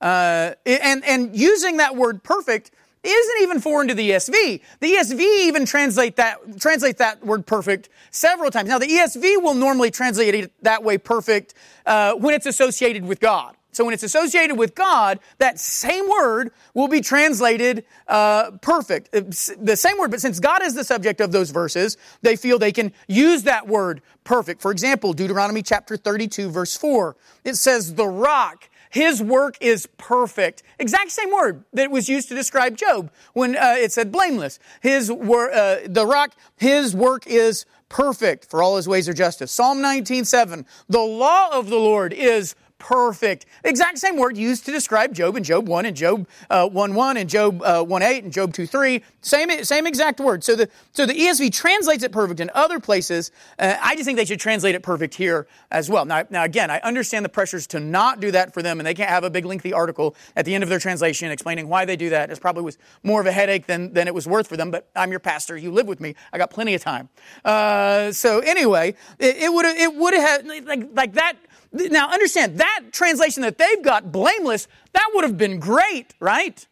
Uh, 0.00 0.52
and, 0.64 1.04
and 1.04 1.36
using 1.36 1.78
that 1.78 1.96
word 1.96 2.22
perfect 2.22 2.70
isn't 3.02 3.42
even 3.42 3.60
foreign 3.60 3.88
to 3.88 3.94
the 3.94 4.10
ESV. 4.10 4.60
The 4.78 4.92
ESV 4.92 5.18
even 5.18 5.66
translate 5.66 6.14
that, 6.14 6.60
translate 6.60 6.98
that 6.98 7.26
word 7.26 7.46
perfect 7.46 7.88
several 8.12 8.52
times. 8.52 8.68
Now, 8.68 8.78
the 8.78 8.86
ESV 8.86 9.42
will 9.42 9.54
normally 9.54 9.90
translate 9.90 10.36
it 10.36 10.52
that 10.62 10.84
way 10.84 10.98
perfect 10.98 11.54
uh, 11.84 12.14
when 12.14 12.32
it's 12.32 12.46
associated 12.46 13.04
with 13.04 13.18
God. 13.18 13.56
So 13.72 13.84
when 13.84 13.94
it's 13.94 14.02
associated 14.02 14.56
with 14.56 14.74
God, 14.74 15.20
that 15.38 15.58
same 15.58 16.08
word 16.08 16.50
will 16.74 16.88
be 16.88 17.00
translated 17.00 17.84
uh, 18.08 18.52
perfect. 18.62 19.12
The 19.12 19.76
same 19.76 19.98
word, 19.98 20.10
but 20.10 20.20
since 20.20 20.40
God 20.40 20.62
is 20.62 20.74
the 20.74 20.84
subject 20.84 21.20
of 21.20 21.32
those 21.32 21.50
verses, 21.50 21.96
they 22.22 22.36
feel 22.36 22.58
they 22.58 22.72
can 22.72 22.92
use 23.06 23.44
that 23.44 23.68
word 23.68 24.02
perfect. 24.24 24.60
For 24.60 24.70
example, 24.70 25.12
Deuteronomy 25.12 25.62
chapter 25.62 25.96
32, 25.96 26.50
verse 26.50 26.76
4, 26.76 27.16
it 27.44 27.54
says, 27.54 27.94
The 27.94 28.06
rock 28.06 28.68
his 28.90 29.22
work 29.22 29.56
is 29.60 29.86
perfect. 29.98 30.64
Exact 30.80 31.12
same 31.12 31.32
word 31.32 31.64
that 31.72 31.90
was 31.92 32.08
used 32.08 32.28
to 32.28 32.34
describe 32.34 32.76
Job 32.76 33.10
when 33.32 33.56
uh, 33.56 33.76
it 33.78 33.92
said 33.92 34.10
blameless. 34.10 34.58
His 34.80 35.10
wor- 35.10 35.52
uh, 35.52 35.78
the 35.86 36.04
rock, 36.04 36.32
his 36.56 36.94
work 36.94 37.24
is 37.26 37.66
perfect, 37.88 38.50
for 38.50 38.62
all 38.62 38.76
his 38.76 38.88
ways 38.88 39.08
are 39.08 39.12
justice. 39.12 39.52
Psalm 39.52 39.78
19:7, 39.78 40.66
the 40.88 41.00
law 41.00 41.50
of 41.52 41.70
the 41.70 41.76
Lord 41.76 42.12
is 42.12 42.56
perfect. 42.80 43.46
Exact 43.62 43.98
same 43.98 44.16
word 44.16 44.36
used 44.36 44.64
to 44.64 44.72
describe 44.72 45.14
Job 45.14 45.36
in 45.36 45.44
Job 45.44 45.68
1 45.68 45.86
and 45.86 45.96
Job 45.96 46.26
uh, 46.48 46.68
1 46.68 46.94
1 46.94 47.16
and 47.16 47.30
Job 47.30 47.62
uh, 47.62 47.84
1 47.84 48.02
8 48.02 48.24
and 48.24 48.32
Job 48.32 48.52
2 48.52 48.66
3. 48.66 49.04
Same, 49.20 49.62
same 49.62 49.86
exact 49.86 50.18
word. 50.18 50.42
So 50.42 50.56
the, 50.56 50.68
so 50.92 51.06
the 51.06 51.12
ESV 51.12 51.52
translates 51.52 52.02
it 52.02 52.10
perfect 52.10 52.40
in 52.40 52.50
other 52.54 52.80
places. 52.80 53.30
Uh, 53.58 53.76
I 53.80 53.94
just 53.94 54.06
think 54.06 54.16
they 54.18 54.24
should 54.24 54.40
translate 54.40 54.74
it 54.74 54.82
perfect 54.82 55.14
here 55.14 55.46
as 55.70 55.88
well. 55.88 56.04
Now, 56.04 56.24
now, 56.30 56.42
again, 56.42 56.70
I 56.70 56.80
understand 56.80 57.24
the 57.24 57.28
pressures 57.28 57.66
to 57.68 57.80
not 57.80 58.18
do 58.18 58.30
that 58.30 58.52
for 58.54 58.62
them, 58.62 58.80
and 58.80 58.86
they 58.86 58.94
can't 58.94 59.10
have 59.10 59.22
a 59.22 59.30
big 59.30 59.44
lengthy 59.44 59.72
article 59.72 60.16
at 60.34 60.46
the 60.46 60.54
end 60.54 60.64
of 60.64 60.70
their 60.70 60.78
translation 60.78 61.30
explaining 61.30 61.68
why 61.68 61.84
they 61.84 61.96
do 61.96 62.08
that. 62.10 62.30
It 62.30 62.40
probably 62.40 62.62
was 62.62 62.78
more 63.02 63.20
of 63.20 63.26
a 63.26 63.32
headache 63.32 63.66
than, 63.66 63.92
than 63.92 64.08
it 64.08 64.14
was 64.14 64.26
worth 64.26 64.48
for 64.48 64.56
them, 64.56 64.70
but 64.70 64.88
I'm 64.96 65.10
your 65.10 65.20
pastor. 65.20 65.56
You 65.56 65.70
live 65.70 65.86
with 65.86 66.00
me. 66.00 66.14
I 66.32 66.38
got 66.38 66.50
plenty 66.50 66.74
of 66.74 66.82
time. 66.82 67.10
Uh, 67.44 68.10
so 68.12 68.40
anyway, 68.40 68.94
it, 69.18 69.36
it 69.36 69.52
would 69.52 69.66
it 69.66 69.94
would 69.94 70.14
have, 70.14 70.46
like, 70.46 70.88
like 70.94 71.12
that 71.12 71.34
now, 71.72 72.10
understand 72.10 72.58
that 72.58 72.80
translation 72.92 73.42
that 73.42 73.58
they've 73.58 73.82
got, 73.82 74.10
blameless, 74.10 74.66
that 74.92 75.10
would 75.14 75.24
have 75.24 75.38
been 75.38 75.60
great, 75.60 76.14
right? 76.18 76.66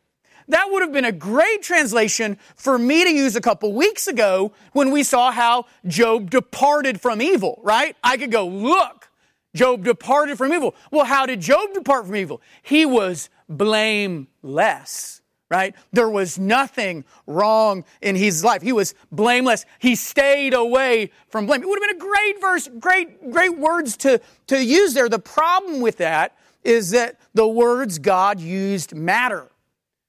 That 0.49 0.71
would 0.71 0.83
have 0.83 0.93
been 0.93 1.05
a 1.05 1.13
great 1.13 1.63
translation 1.63 2.39
for 2.57 2.79
me 2.79 3.05
to 3.05 3.11
use 3.11 3.37
a 3.37 3.41
couple 3.41 3.73
weeks 3.75 4.09
ago 4.09 4.53
when 4.73 4.91
we 4.91 5.03
saw 5.03 5.31
how 5.31 5.67
Job 5.87 6.31
departed 6.31 7.01
from 7.01 7.21
evil, 7.21 7.61
right? 7.63 7.95
I 8.03 8.17
could 8.17 8.33
go, 8.33 8.47
look, 8.47 9.11
Job 9.55 9.85
departed 9.85 10.39
from 10.39 10.53
evil. 10.53 10.75
Well, 10.91 11.05
how 11.05 11.27
did 11.27 11.41
Job 11.41 11.75
depart 11.75 12.07
from 12.07 12.17
evil? 12.17 12.41
He 12.63 12.87
was 12.87 13.29
blameless 13.49 15.21
right? 15.51 15.75
There 15.93 16.11
was 16.11 16.39
nothing 16.39 17.05
wrong 17.27 17.85
in 18.03 18.17
his 18.17 18.45
life. 18.45 18.63
He 18.63 18.73
was 18.73 18.95
blameless. 19.11 19.65
He 19.79 19.95
stayed 19.95 20.55
away 20.55 21.11
from 21.29 21.47
blame. 21.47 21.63
It 21.63 21.69
would 21.69 21.81
have 21.81 21.89
been 21.89 21.97
a 21.97 22.11
great 22.11 22.41
verse, 22.41 22.69
great, 22.79 23.31
great 23.31 23.57
words 23.57 23.97
to, 23.99 24.21
to 24.49 24.63
use 24.63 24.95
there. 24.95 25.09
The 25.09 25.19
problem 25.19 25.81
with 25.81 25.97
that 25.99 26.37
is 26.65 26.91
that 26.91 27.19
the 27.35 27.49
words 27.49 27.99
God 27.99 28.41
used 28.41 28.95
matter. 28.95 29.49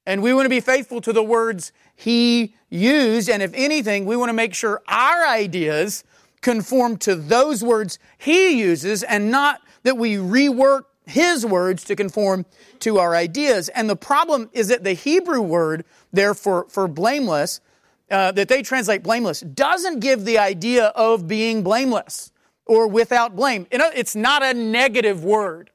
And 0.06 0.22
we 0.22 0.34
want 0.34 0.46
to 0.46 0.50
be 0.50 0.60
faithful 0.60 1.02
to 1.02 1.14
the 1.14 1.24
words 1.24 1.72
he 1.96 2.56
used. 2.70 3.30
And 3.30 3.44
if 3.44 3.54
anything, 3.54 4.06
we 4.06 4.18
want 4.18 4.30
to 4.30 4.34
make 4.34 4.54
sure 4.54 4.82
our 4.88 5.28
ideas 5.28 6.04
conform 6.42 6.98
to 6.98 7.16
those 7.16 7.64
words 7.64 8.00
he 8.18 8.60
uses 8.60 9.04
and 9.04 9.30
not 9.30 9.62
that 9.84 9.98
we 9.98 10.16
rework 10.16 10.84
his 11.10 11.46
words 11.46 11.84
to 11.86 11.96
conform 11.96 12.46
to 12.80 13.00
our 13.00 13.16
ideas. 13.16 13.70
And 13.70 13.90
the 13.90 13.96
problem 13.96 14.50
is 14.54 14.68
that 14.70 14.84
the 14.84 14.94
Hebrew 14.94 15.42
word 15.42 15.86
there 16.12 16.34
for, 16.34 16.66
for 16.70 16.88
blameless, 16.88 17.62
uh, 18.10 18.32
that 18.32 18.48
they 18.48 18.62
translate 18.62 19.04
blameless, 19.04 19.42
doesn't 19.42 20.00
give 20.00 20.26
the 20.26 20.38
idea 20.38 20.86
of 20.88 21.28
being 21.28 21.64
blameless 21.64 22.32
or 22.66 22.88
without 22.88 23.36
blame. 23.36 23.68
It's 23.72 24.16
not 24.16 24.44
a 24.44 24.54
negative 24.54 25.24
word. 25.24 25.72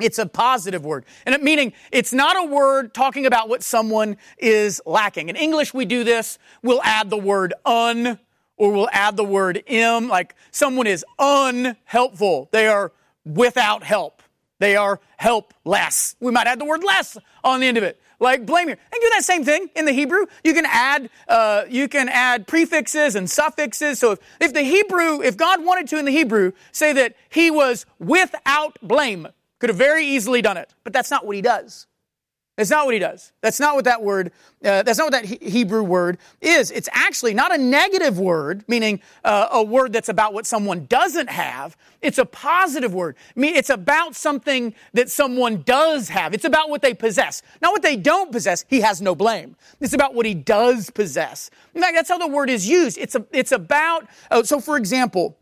It's 0.00 0.18
a 0.18 0.26
positive 0.26 0.84
word. 0.84 1.04
And 1.24 1.34
it, 1.34 1.42
meaning 1.42 1.72
it's 1.92 2.12
not 2.12 2.36
a 2.36 2.44
word 2.44 2.92
talking 2.92 3.26
about 3.26 3.48
what 3.48 3.62
someone 3.62 4.16
is 4.38 4.82
lacking. 4.84 5.28
In 5.28 5.36
English, 5.36 5.72
we 5.72 5.84
do 5.84 6.02
this. 6.02 6.38
We'll 6.62 6.82
add 6.82 7.10
the 7.10 7.16
word 7.16 7.54
un 7.64 8.18
or 8.56 8.72
we'll 8.72 8.88
add 8.92 9.16
the 9.16 9.24
word 9.24 9.62
im, 9.66 10.08
like 10.08 10.34
someone 10.50 10.86
is 10.86 11.04
unhelpful. 11.18 12.48
They 12.52 12.66
are 12.66 12.92
without 13.24 13.82
help. 13.84 14.22
They 14.58 14.76
are 14.76 15.00
helpless. 15.16 16.16
We 16.20 16.32
might 16.32 16.46
add 16.46 16.60
the 16.60 16.64
word 16.64 16.84
less 16.84 17.16
on 17.42 17.60
the 17.60 17.66
end 17.66 17.76
of 17.76 17.82
it, 17.82 18.00
like 18.20 18.46
blame 18.46 18.68
here. 18.68 18.78
And 18.92 19.00
do 19.00 19.10
that 19.10 19.24
same 19.24 19.44
thing 19.44 19.68
in 19.74 19.84
the 19.84 19.92
Hebrew. 19.92 20.26
You 20.42 20.54
can 20.54 20.64
add, 20.66 21.10
uh, 21.28 21.64
you 21.68 21.88
can 21.88 22.08
add 22.08 22.46
prefixes 22.46 23.16
and 23.16 23.28
suffixes. 23.28 23.98
So 23.98 24.12
if, 24.12 24.20
if 24.40 24.54
the 24.54 24.62
Hebrew, 24.62 25.22
if 25.22 25.36
God 25.36 25.64
wanted 25.64 25.88
to 25.88 25.98
in 25.98 26.04
the 26.04 26.12
Hebrew 26.12 26.52
say 26.72 26.92
that 26.92 27.16
he 27.28 27.50
was 27.50 27.84
without 27.98 28.78
blame, 28.80 29.28
could 29.58 29.70
have 29.70 29.78
very 29.78 30.06
easily 30.06 30.42
done 30.42 30.56
it. 30.56 30.72
But 30.84 30.92
that's 30.92 31.10
not 31.10 31.26
what 31.26 31.36
he 31.36 31.42
does. 31.42 31.86
That's 32.56 32.70
not 32.70 32.84
what 32.84 32.94
he 32.94 33.00
does. 33.00 33.32
That's 33.40 33.58
not 33.58 33.74
what 33.74 33.84
that 33.86 34.02
word, 34.02 34.30
uh, 34.64 34.84
that's 34.84 34.98
not 34.98 35.06
what 35.06 35.12
that 35.12 35.24
he- 35.24 35.50
Hebrew 35.50 35.82
word 35.82 36.18
is. 36.40 36.70
It's 36.70 36.88
actually 36.92 37.34
not 37.34 37.52
a 37.52 37.58
negative 37.58 38.16
word, 38.16 38.64
meaning 38.68 39.00
uh, 39.24 39.48
a 39.50 39.62
word 39.62 39.92
that's 39.92 40.08
about 40.08 40.34
what 40.34 40.46
someone 40.46 40.86
doesn't 40.86 41.28
have. 41.28 41.76
It's 42.00 42.18
a 42.18 42.24
positive 42.24 42.94
word. 42.94 43.16
I 43.36 43.40
mean, 43.40 43.56
it's 43.56 43.70
about 43.70 44.14
something 44.14 44.72
that 44.92 45.10
someone 45.10 45.62
does 45.62 46.08
have. 46.10 46.32
It's 46.32 46.44
about 46.44 46.70
what 46.70 46.80
they 46.80 46.94
possess. 46.94 47.42
Not 47.60 47.72
what 47.72 47.82
they 47.82 47.96
don't 47.96 48.30
possess. 48.30 48.64
He 48.68 48.82
has 48.82 49.02
no 49.02 49.16
blame. 49.16 49.56
It's 49.80 49.92
about 49.92 50.14
what 50.14 50.24
he 50.24 50.34
does 50.34 50.90
possess. 50.90 51.50
In 51.74 51.80
fact, 51.80 51.94
that's 51.96 52.08
how 52.08 52.18
the 52.18 52.28
word 52.28 52.50
is 52.50 52.68
used. 52.68 52.98
It's, 52.98 53.16
a, 53.16 53.26
it's 53.32 53.50
about, 53.50 54.06
uh, 54.30 54.44
so 54.44 54.60
for 54.60 54.76
example, 54.76 55.36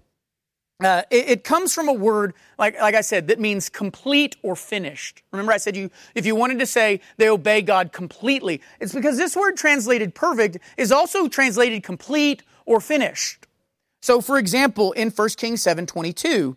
uh, 0.87 1.03
it, 1.11 1.29
it, 1.29 1.45
comes 1.45 1.75
from 1.75 1.89
a 1.89 1.93
word, 1.93 2.35
like, 2.59 2.81
like 2.81 2.95
I 2.95 3.01
said, 3.01 3.29
that 3.29 3.39
means 3.39 3.69
complete 3.69 4.37
or 4.43 4.57
finished. 4.57 5.23
Remember, 5.33 5.53
I 5.53 5.57
said 5.59 5.77
you, 5.77 5.91
if 6.15 6.25
you 6.25 6.35
wanted 6.35 6.59
to 6.61 6.67
say 6.67 7.01
they 7.17 7.29
obey 7.29 7.63
God 7.63 7.93
completely, 7.93 8.61
it's 8.81 8.95
because 8.95 9.17
this 9.17 9.37
word 9.37 9.57
translated 9.57 10.15
perfect 10.15 10.59
is 10.77 10.93
also 10.93 11.29
translated 11.29 11.83
complete 11.83 12.43
or 12.65 12.81
finished. 12.81 13.47
So, 14.01 14.21
for 14.21 14.39
example, 14.39 14.93
in 14.93 15.11
1 15.11 15.29
Kings 15.37 15.63
7 15.63 15.87
22, 15.87 16.57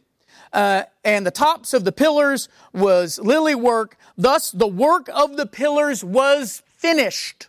uh, 0.54 0.84
and 1.04 1.26
the 1.26 1.32
tops 1.32 1.74
of 1.74 1.84
the 1.84 1.92
pillars 1.92 2.48
was 2.74 3.20
lily 3.20 3.56
work, 3.56 3.98
thus 4.18 4.52
the 4.52 4.68
work 4.68 5.10
of 5.14 5.38
the 5.38 5.46
pillars 5.46 6.04
was 6.04 6.64
finished. 6.78 7.48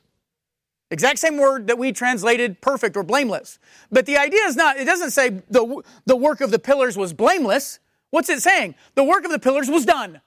Exact 0.90 1.18
same 1.18 1.36
word 1.36 1.66
that 1.66 1.78
we 1.78 1.92
translated 1.92 2.60
perfect 2.60 2.96
or 2.96 3.02
blameless. 3.02 3.58
But 3.90 4.06
the 4.06 4.16
idea 4.16 4.42
is 4.44 4.54
not, 4.54 4.76
it 4.76 4.84
doesn't 4.84 5.10
say 5.10 5.42
the, 5.50 5.82
the 6.04 6.16
work 6.16 6.40
of 6.40 6.50
the 6.50 6.58
pillars 6.58 6.96
was 6.96 7.12
blameless. 7.12 7.80
What's 8.10 8.28
it 8.28 8.40
saying? 8.40 8.76
The 8.94 9.02
work 9.02 9.24
of 9.24 9.32
the 9.32 9.38
pillars 9.38 9.68
was 9.68 9.84
done. 9.84 10.20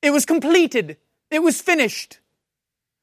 It 0.00 0.10
was 0.10 0.24
completed. 0.24 0.96
It 1.30 1.40
was 1.40 1.60
finished. 1.60 2.20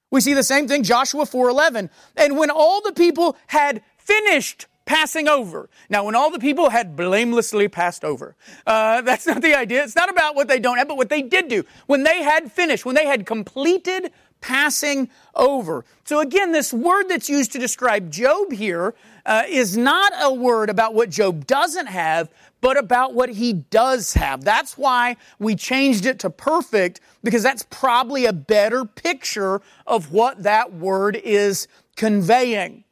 We 0.10 0.22
see 0.22 0.34
the 0.34 0.44
same 0.44 0.68
thing, 0.68 0.84
Joshua 0.84 1.26
4.11. 1.26 1.90
And 2.16 2.38
when 2.38 2.50
all 2.50 2.82
the 2.82 2.94
people 2.94 3.38
had 3.48 3.84
finished 3.98 4.68
passing 4.86 5.28
over. 5.28 5.70
Now, 5.90 6.04
when 6.04 6.16
all 6.16 6.30
the 6.30 6.40
people 6.40 6.70
had 6.70 6.96
blamelessly 6.96 7.68
passed 7.68 8.04
over, 8.04 8.36
uh, 8.68 9.02
that's 9.02 9.26
not 9.26 9.42
the 9.42 9.56
idea. 9.56 9.84
It's 9.84 9.96
not 9.96 10.10
about 10.10 10.36
what 10.36 10.48
they 10.48 10.60
don't 10.60 10.78
have, 10.78 10.88
but 10.88 10.98
what 10.98 11.10
they 11.10 11.22
did 11.22 11.48
do. 11.48 11.64
When 11.88 12.04
they 12.04 12.22
had 12.22 12.52
finished, 12.52 12.86
when 12.86 12.96
they 12.96 13.06
had 13.06 13.26
completed 13.26 14.12
passing 14.44 15.10
over. 15.34 15.86
So 16.04 16.20
again, 16.20 16.52
this 16.52 16.74
word 16.74 17.06
that's 17.08 17.30
used 17.30 17.54
to 17.54 17.60
describe 17.60 18.12
Job 18.12 18.52
here 18.52 18.94
uh, 19.26 19.44
is 19.48 19.78
not 19.78 20.12
a 20.22 20.34
word 20.34 20.70
about 20.70 20.94
what 20.94 21.10
Job 21.10 21.48
doesn't 21.48 21.88
have, 21.88 22.30
but 22.60 22.78
about 22.78 23.14
what 23.14 23.30
he 23.30 23.54
does 23.54 24.14
have. 24.16 24.44
That's 24.44 24.78
why 24.78 25.16
we 25.40 25.56
changed 25.56 26.06
it 26.06 26.20
to 26.20 26.30
perfect, 26.30 27.00
because 27.24 27.42
that's 27.42 27.66
probably 27.70 28.26
a 28.26 28.34
better 28.34 28.84
picture 28.84 29.62
of 29.88 30.12
what 30.12 30.44
that 30.44 30.74
word 30.74 31.16
is 31.16 31.70
conveying. 31.96 32.84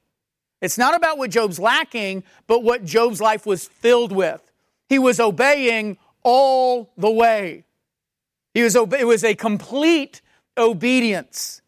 It's 0.61 0.77
not 0.77 0.95
about 0.95 1.17
what 1.17 1.31
Job's 1.31 1.59
lacking, 1.59 2.23
but 2.47 2.63
what 2.63 2.85
Job's 2.85 3.19
life 3.19 3.45
was 3.45 3.67
filled 3.67 4.13
with. 4.13 4.41
He 4.87 4.99
was 4.99 5.19
obeying 5.19 5.97
all 6.23 6.91
the 6.97 7.11
way. 7.11 7.65
He 8.53 8.63
was, 8.63 8.75
it 8.75 9.07
was 9.07 9.23
a 9.25 9.35
complete 9.35 10.21
obedience. 10.57 11.61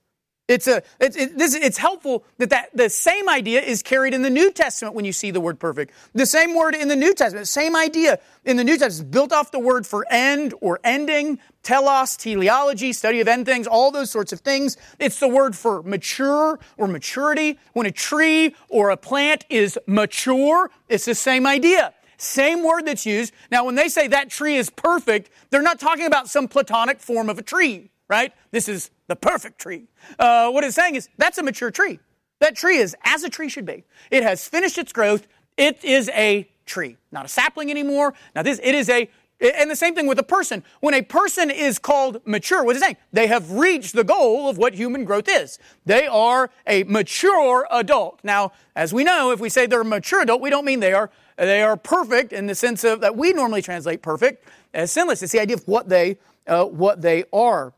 It's 0.49 0.67
a 0.67 0.83
it's 0.99 1.15
it, 1.15 1.37
this, 1.37 1.55
it's 1.55 1.77
helpful 1.77 2.25
that, 2.37 2.49
that 2.49 2.75
the 2.75 2.89
same 2.89 3.29
idea 3.29 3.61
is 3.61 3.81
carried 3.81 4.13
in 4.13 4.23
the 4.23 4.29
New 4.29 4.51
Testament 4.51 4.93
when 4.93 5.05
you 5.05 5.13
see 5.13 5.31
the 5.31 5.39
word 5.39 5.57
perfect. 5.57 5.93
The 6.13 6.25
same 6.25 6.53
word 6.53 6.75
in 6.75 6.89
the 6.89 6.97
New 6.97 7.13
Testament, 7.13 7.47
same 7.47 7.77
idea 7.77 8.19
in 8.43 8.57
the 8.57 8.63
New 8.65 8.77
Testament, 8.77 9.11
built 9.11 9.31
off 9.31 9.51
the 9.51 9.59
word 9.59 9.87
for 9.87 10.05
end 10.09 10.53
or 10.59 10.81
ending, 10.83 11.39
telos, 11.63 12.17
teleology, 12.17 12.91
study 12.91 13.21
of 13.21 13.29
end 13.29 13.45
things, 13.45 13.67
all 13.67 13.89
those 13.89 14.11
sorts 14.11 14.33
of 14.33 14.41
things. 14.41 14.75
It's 14.99 15.17
the 15.17 15.29
word 15.29 15.55
for 15.55 15.81
mature 15.81 16.59
or 16.75 16.87
maturity. 16.87 17.57
When 17.71 17.85
a 17.85 17.91
tree 17.91 18.53
or 18.67 18.89
a 18.89 18.97
plant 18.97 19.45
is 19.49 19.79
mature, 19.87 20.71
it's 20.89 21.05
the 21.05 21.15
same 21.15 21.47
idea. 21.47 21.93
Same 22.17 22.63
word 22.63 22.85
that's 22.85 23.05
used. 23.05 23.33
Now, 23.49 23.63
when 23.63 23.75
they 23.75 23.87
say 23.87 24.09
that 24.09 24.29
tree 24.29 24.57
is 24.57 24.69
perfect, 24.69 25.29
they're 25.51 25.61
not 25.61 25.79
talking 25.79 26.05
about 26.05 26.27
some 26.27 26.49
platonic 26.49 26.99
form 26.99 27.29
of 27.29 27.39
a 27.39 27.41
tree 27.41 27.91
right? 28.09 28.33
This 28.51 28.67
is 28.67 28.91
the 29.07 29.15
perfect 29.15 29.59
tree. 29.59 29.87
Uh, 30.19 30.49
what 30.51 30.63
it's 30.63 30.75
saying 30.75 30.95
is 30.95 31.09
that's 31.17 31.37
a 31.37 31.43
mature 31.43 31.71
tree. 31.71 31.99
That 32.39 32.55
tree 32.55 32.77
is 32.77 32.95
as 33.03 33.23
a 33.23 33.29
tree 33.29 33.49
should 33.49 33.65
be. 33.65 33.83
It 34.11 34.23
has 34.23 34.47
finished 34.47 34.77
its 34.77 34.91
growth. 34.91 35.27
It 35.57 35.83
is 35.83 36.09
a 36.09 36.49
tree, 36.65 36.97
not 37.11 37.25
a 37.25 37.29
sapling 37.29 37.69
anymore. 37.69 38.13
Now 38.35 38.43
this, 38.43 38.59
it 38.63 38.75
is 38.75 38.89
a, 38.89 39.09
and 39.39 39.69
the 39.69 39.75
same 39.75 39.93
thing 39.95 40.07
with 40.07 40.19
a 40.19 40.23
person. 40.23 40.63
When 40.79 40.93
a 40.93 41.01
person 41.01 41.49
is 41.49 41.79
called 41.79 42.21
mature, 42.25 42.63
what 42.63 42.75
is 42.75 42.81
it 42.81 42.85
saying? 42.85 42.97
They 43.11 43.27
have 43.27 43.51
reached 43.51 43.93
the 43.93 44.03
goal 44.03 44.49
of 44.49 44.57
what 44.57 44.73
human 44.73 45.03
growth 45.03 45.27
is. 45.27 45.59
They 45.85 46.07
are 46.07 46.49
a 46.65 46.83
mature 46.83 47.67
adult. 47.71 48.19
Now, 48.23 48.53
as 48.75 48.93
we 48.93 49.03
know, 49.03 49.31
if 49.31 49.39
we 49.39 49.49
say 49.49 49.65
they're 49.65 49.81
a 49.81 49.85
mature 49.85 50.21
adult, 50.21 50.41
we 50.41 50.49
don't 50.49 50.65
mean 50.65 50.79
they 50.79 50.93
are 50.93 51.09
they 51.37 51.61
are 51.61 51.75
perfect 51.75 52.31
in 52.31 52.45
the 52.45 52.55
sense 52.55 52.83
of 52.83 53.01
that 53.01 53.17
we 53.17 53.33
normally 53.33 53.61
translate 53.61 54.01
perfect 54.01 54.47
as 54.73 54.91
sinless. 54.91 55.23
It's 55.23 55.31
the 55.31 55.39
idea 55.39 55.55
of 55.55 55.67
what 55.67 55.89
they 55.89 56.17
uh, 56.47 56.65
what 56.65 57.01
they 57.01 57.25
are. 57.33 57.73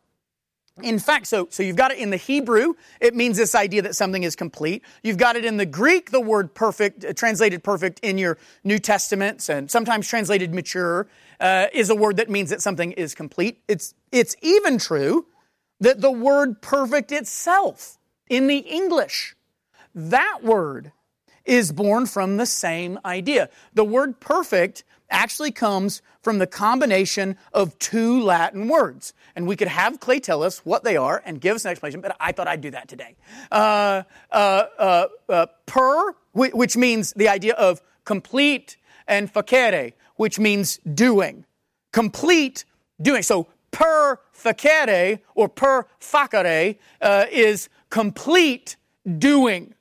In 0.83 0.99
fact, 0.99 1.27
so, 1.27 1.47
so 1.49 1.63
you've 1.63 1.77
got 1.77 1.91
it 1.91 1.99
in 1.99 2.09
the 2.09 2.17
Hebrew, 2.17 2.73
it 2.99 3.15
means 3.15 3.37
this 3.37 3.55
idea 3.55 3.81
that 3.83 3.95
something 3.95 4.23
is 4.23 4.35
complete. 4.35 4.83
You've 5.03 5.17
got 5.17 5.37
it 5.37 5.45
in 5.45 5.55
the 5.55 5.65
Greek, 5.65 6.11
the 6.11 6.19
word 6.19 6.53
perfect, 6.53 7.05
uh, 7.05 7.13
translated 7.13 7.63
perfect 7.63 8.01
in 8.01 8.17
your 8.17 8.37
New 8.65 8.77
Testaments, 8.77 9.47
and 9.47 9.71
sometimes 9.71 10.05
translated 10.05 10.53
mature, 10.53 11.07
uh, 11.39 11.67
is 11.71 11.89
a 11.89 11.95
word 11.95 12.17
that 12.17 12.29
means 12.29 12.49
that 12.49 12.61
something 12.61 12.91
is 12.93 13.15
complete. 13.15 13.61
It's, 13.69 13.93
it's 14.11 14.35
even 14.41 14.77
true 14.77 15.27
that 15.79 16.01
the 16.01 16.11
word 16.11 16.61
perfect 16.61 17.13
itself 17.13 17.97
in 18.29 18.47
the 18.47 18.57
English, 18.57 19.33
that 19.93 20.39
word 20.43 20.91
is 21.45 21.71
born 21.71 22.05
from 22.05 22.35
the 22.35 22.45
same 22.45 22.99
idea. 23.05 23.49
The 23.73 23.85
word 23.85 24.19
perfect 24.19 24.83
actually 25.09 25.51
comes 25.51 26.01
from 26.21 26.39
the 26.39 26.47
combination 26.47 27.37
of 27.53 27.77
two 27.79 28.21
Latin 28.21 28.67
words. 28.67 29.13
And 29.35 29.47
we 29.47 29.55
could 29.55 29.67
have 29.67 29.99
Clay 29.99 30.19
tell 30.19 30.43
us 30.43 30.59
what 30.65 30.83
they 30.83 30.97
are 30.97 31.21
and 31.25 31.39
give 31.39 31.55
us 31.55 31.65
an 31.65 31.71
explanation, 31.71 32.01
but 32.01 32.15
I 32.19 32.31
thought 32.31 32.47
I'd 32.47 32.61
do 32.61 32.71
that 32.71 32.87
today. 32.87 33.15
Uh, 33.51 34.03
uh, 34.31 34.63
uh, 34.79 35.07
uh 35.29 35.45
per, 35.65 36.13
which 36.33 36.75
means 36.75 37.13
the 37.13 37.29
idea 37.29 37.53
of 37.53 37.81
complete, 38.05 38.77
and 39.07 39.31
facere, 39.31 39.93
which 40.15 40.39
means 40.39 40.79
doing. 40.93 41.45
Complete 41.91 42.65
doing. 43.01 43.23
So 43.23 43.47
per 43.71 44.19
facere 44.33 45.19
or 45.33 45.49
per 45.49 45.85
facere 45.99 46.77
uh, 47.01 47.25
is 47.31 47.69
complete 47.89 48.77
doing. 49.17 49.73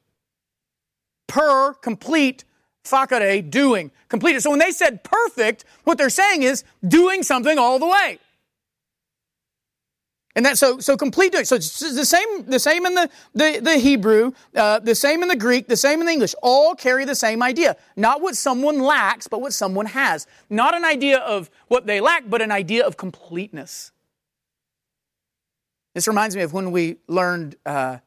Per 1.26 1.74
complete 1.74 2.44
facere 2.84 3.48
doing. 3.50 3.90
Completed. 4.08 4.42
So 4.42 4.50
when 4.50 4.58
they 4.58 4.70
said 4.70 5.02
perfect, 5.04 5.64
what 5.84 5.98
they're 5.98 6.10
saying 6.10 6.42
is 6.42 6.64
doing 6.86 7.22
something 7.22 7.58
all 7.58 7.78
the 7.78 7.86
way. 7.86 8.18
And 10.36 10.44
that 10.46 10.58
so 10.58 10.80
so 10.80 10.96
complete 10.96 11.32
doing. 11.32 11.44
So 11.44 11.56
it's 11.56 11.78
the 11.78 12.04
same 12.04 12.46
the 12.46 12.58
same 12.58 12.86
in 12.86 12.94
the 12.94 13.08
the, 13.34 13.60
the 13.62 13.76
Hebrew, 13.78 14.32
uh, 14.56 14.80
the 14.80 14.94
same 14.94 15.22
in 15.22 15.28
the 15.28 15.36
Greek, 15.36 15.68
the 15.68 15.76
same 15.76 16.00
in 16.00 16.06
the 16.06 16.12
English. 16.12 16.34
All 16.42 16.74
carry 16.74 17.04
the 17.04 17.14
same 17.14 17.40
idea. 17.42 17.76
Not 17.94 18.20
what 18.20 18.36
someone 18.36 18.80
lacks, 18.80 19.28
but 19.28 19.40
what 19.40 19.52
someone 19.52 19.86
has. 19.86 20.26
Not 20.50 20.74
an 20.74 20.84
idea 20.84 21.18
of 21.18 21.50
what 21.68 21.86
they 21.86 22.00
lack, 22.00 22.28
but 22.28 22.42
an 22.42 22.50
idea 22.50 22.84
of 22.84 22.96
completeness. 22.96 23.92
This 25.94 26.08
reminds 26.08 26.34
me 26.34 26.42
of 26.42 26.52
when 26.52 26.72
we 26.72 26.96
learned 27.06 27.54
uh, 27.64 27.98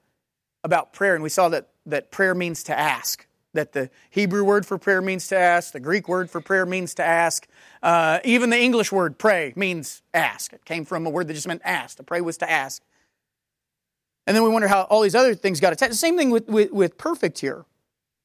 about 0.66 0.92
prayer, 0.92 1.16
and 1.16 1.24
we 1.24 1.30
saw 1.30 1.48
that 1.50 1.70
that 1.86 2.12
prayer 2.12 2.36
means 2.36 2.64
to 2.64 2.78
ask 2.78 3.27
that 3.58 3.74
the 3.74 3.90
Hebrew 4.10 4.44
word 4.44 4.66
for 4.66 4.78
prayer 4.78 5.02
means 5.02 5.28
to 5.28 5.38
ask, 5.38 5.74
the 5.74 5.80
Greek 5.80 6.08
word 6.08 6.30
for 6.30 6.42
prayer 6.42 6.66
means 6.66 6.94
to 6.96 7.04
ask, 7.04 7.48
uh, 7.84 8.20
even 8.24 8.50
the 8.50 8.60
English 8.60 8.92
word 8.92 9.18
pray 9.18 9.54
means 9.56 10.02
ask. 10.14 10.54
It 10.54 10.64
came 10.66 10.86
from 10.86 11.06
a 11.06 11.10
word 11.10 11.28
that 11.28 11.34
just 11.34 11.48
meant 11.48 11.62
ask. 11.64 11.98
To 11.98 12.04
pray 12.04 12.22
was 12.22 12.38
to 12.38 12.50
ask. 12.50 12.82
And 14.26 14.36
then 14.36 14.44
we 14.44 14.50
wonder 14.50 14.68
how 14.68 14.84
all 14.84 15.02
these 15.02 15.16
other 15.16 15.36
things 15.36 15.60
got 15.60 15.74
attached. 15.74 15.92
The 15.92 15.98
same 15.98 16.18
thing 16.18 16.30
with, 16.30 16.48
with, 16.48 16.72
with 16.72 16.98
perfect 16.98 17.40
here. 17.40 17.66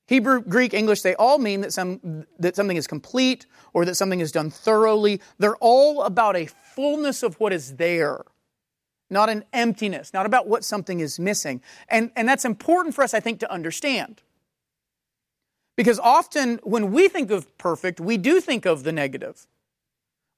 Hebrew, 0.08 0.42
Greek, 0.42 0.74
English, 0.74 1.02
they 1.02 1.14
all 1.14 1.38
mean 1.38 1.60
that, 1.60 1.72
some, 1.72 2.26
that 2.38 2.56
something 2.56 2.76
is 2.76 2.86
complete 2.86 3.46
or 3.72 3.84
that 3.84 3.94
something 3.94 4.20
is 4.20 4.32
done 4.32 4.50
thoroughly. 4.50 5.20
They're 5.38 5.56
all 5.56 6.02
about 6.02 6.36
a 6.36 6.46
fullness 6.46 7.22
of 7.22 7.38
what 7.40 7.52
is 7.52 7.76
there, 7.76 8.22
not 9.08 9.30
an 9.30 9.44
emptiness, 9.52 10.12
not 10.12 10.26
about 10.26 10.48
what 10.48 10.64
something 10.64 11.00
is 11.00 11.20
missing. 11.20 11.62
And, 11.88 12.10
and 12.16 12.28
that's 12.28 12.44
important 12.44 12.94
for 12.94 13.02
us, 13.04 13.14
I 13.14 13.20
think, 13.20 13.40
to 13.40 13.50
understand. 13.50 14.22
Because 15.76 15.98
often 15.98 16.60
when 16.62 16.92
we 16.92 17.08
think 17.08 17.30
of 17.30 17.56
perfect, 17.58 18.00
we 18.00 18.18
do 18.18 18.40
think 18.40 18.66
of 18.66 18.84
the 18.84 18.92
negative. 18.92 19.46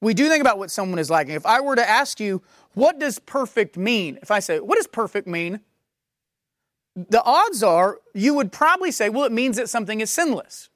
We 0.01 0.13
do 0.13 0.29
think 0.29 0.41
about 0.41 0.57
what 0.57 0.71
someone 0.71 0.99
is 0.99 1.09
lacking. 1.09 1.35
If 1.35 1.45
I 1.45 1.61
were 1.61 1.75
to 1.75 1.89
ask 1.89 2.19
you, 2.19 2.41
what 2.73 2.99
does 2.99 3.19
perfect 3.19 3.77
mean? 3.77 4.19
If 4.21 4.31
I 4.31 4.39
say, 4.39 4.59
what 4.59 4.75
does 4.75 4.87
perfect 4.87 5.27
mean? 5.27 5.61
The 6.95 7.23
odds 7.23 7.63
are 7.63 7.99
you 8.13 8.33
would 8.35 8.51
probably 8.51 8.91
say, 8.91 9.09
well, 9.09 9.25
it 9.25 9.31
means 9.31 9.57
that 9.57 9.69
something 9.69 10.01
is 10.01 10.11
sinless. 10.11 10.69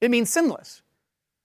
It 0.00 0.10
means 0.10 0.30
sinless. 0.30 0.82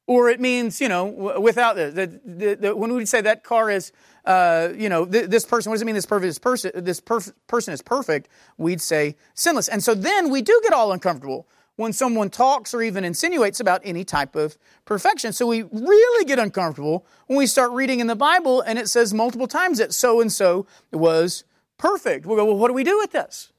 Or 0.05 0.29
it 0.29 0.41
means, 0.41 0.81
you 0.81 0.89
know, 0.89 1.05
without 1.39 1.75
the, 1.77 2.19
the, 2.25 2.55
the, 2.55 2.75
when 2.75 2.93
we 2.93 3.05
say 3.05 3.21
that 3.21 3.43
car 3.43 3.69
is, 3.69 3.93
uh, 4.25 4.69
you 4.75 4.89
know, 4.89 5.05
th- 5.05 5.29
this 5.29 5.45
person, 5.45 5.69
what 5.69 5.75
does 5.75 5.81
it 5.81 5.85
mean 5.85 5.95
this, 5.95 6.05
perfect, 6.05 6.41
person, 6.41 6.71
this 6.75 6.99
perf- 6.99 7.33
person 7.47 7.73
is 7.73 7.81
perfect? 7.81 8.27
We'd 8.57 8.81
say 8.81 9.15
sinless. 9.33 9.69
And 9.69 9.81
so 9.81 9.95
then 9.95 10.29
we 10.29 10.41
do 10.41 10.59
get 10.61 10.73
all 10.73 10.91
uncomfortable 10.91 11.47
when 11.75 11.91
someone 11.91 12.29
talks 12.29 12.73
or 12.73 12.81
even 12.81 13.03
insinuates 13.03 13.59
about 13.59 13.81
any 13.83 14.03
type 14.03 14.35
of 14.35 14.57
perfection. 14.85 15.33
So 15.33 15.47
we 15.47 15.63
really 15.63 16.25
get 16.25 16.39
uncomfortable 16.39 17.05
when 17.27 17.37
we 17.37 17.47
start 17.47 17.71
reading 17.71 17.99
in 17.99 18.07
the 18.07 18.15
Bible 18.15 18.61
and 18.61 18.77
it 18.77 18.89
says 18.89 19.13
multiple 19.13 19.47
times 19.47 19.79
that 19.79 19.93
so 19.93 20.21
and 20.21 20.31
so 20.31 20.67
was 20.91 21.43
perfect. 21.77 22.25
We'll 22.25 22.37
go, 22.37 22.45
well, 22.45 22.57
what 22.57 22.67
do 22.67 22.73
we 22.73 22.83
do 22.83 22.97
with 22.97 23.11
this? 23.11 23.51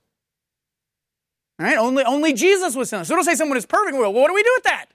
All 1.58 1.66
right, 1.66 1.78
only, 1.78 2.04
only 2.04 2.32
Jesus 2.32 2.74
was 2.74 2.90
sinless. 2.90 3.08
So 3.08 3.14
don't 3.14 3.24
say 3.24 3.34
someone 3.34 3.58
is 3.58 3.66
perfect. 3.66 3.94
We'll 3.94 4.04
go, 4.06 4.10
well, 4.10 4.22
what 4.22 4.28
do 4.28 4.34
we 4.34 4.42
do 4.42 4.52
with 4.56 4.64
that? 4.64 4.86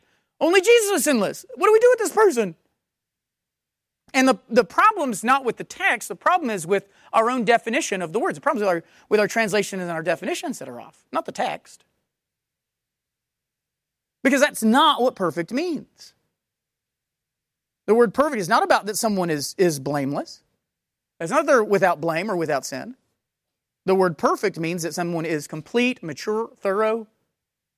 Only 0.42 0.62
Jesus 0.62 0.92
was 0.92 1.04
sinless. 1.04 1.46
What 1.56 1.68
do 1.68 1.74
we 1.74 1.80
do 1.80 1.90
with 1.92 2.00
this 2.00 2.12
person? 2.12 2.56
And 4.14 4.28
the, 4.28 4.40
the 4.50 4.64
problem's 4.64 5.24
not 5.24 5.46
with 5.46 5.58
the 5.58 5.64
text, 5.64 6.10
the 6.10 6.16
problem 6.16 6.50
is 6.50 6.66
with 6.66 6.88
our 7.14 7.30
own 7.30 7.46
definition 7.46 8.02
of 8.02 8.12
the 8.12 8.20
words. 8.20 8.38
The 8.38 8.42
problem 8.42 8.64
is 8.64 8.68
with 8.68 8.70
our, 8.70 8.84
with 9.08 9.20
our 9.20 9.28
translations 9.28 9.82
and 9.82 9.92
our 9.92 10.02
definitions 10.02 10.60
that 10.60 10.68
are 10.68 10.82
off, 10.82 11.06
not 11.12 11.26
the 11.26 11.32
text. 11.32 11.84
Because 14.24 14.42
that's 14.42 14.64
not 14.64 15.02
what 15.02 15.16
perfect 15.16 15.52
means. 15.52 16.14
The 17.88 17.96
word 17.96 18.14
perfect 18.14 18.40
is 18.40 18.50
not 18.50 18.64
about 18.64 18.86
that 18.86 18.98
someone 18.98 19.30
is, 19.30 19.56
is 19.58 19.80
blameless. 19.80 20.44
It's 21.20 21.32
not 21.32 21.46
that 21.46 21.52
they're 21.52 21.64
without 21.64 22.00
blame 22.00 22.30
or 22.30 22.36
without 22.36 22.66
sin. 22.66 22.96
The 23.86 23.96
word 23.96 24.18
perfect 24.18 24.60
means 24.60 24.84
that 24.84 24.94
someone 24.94 25.26
is 25.26 25.48
complete, 25.48 26.04
mature, 26.04 26.52
thorough. 26.58 27.08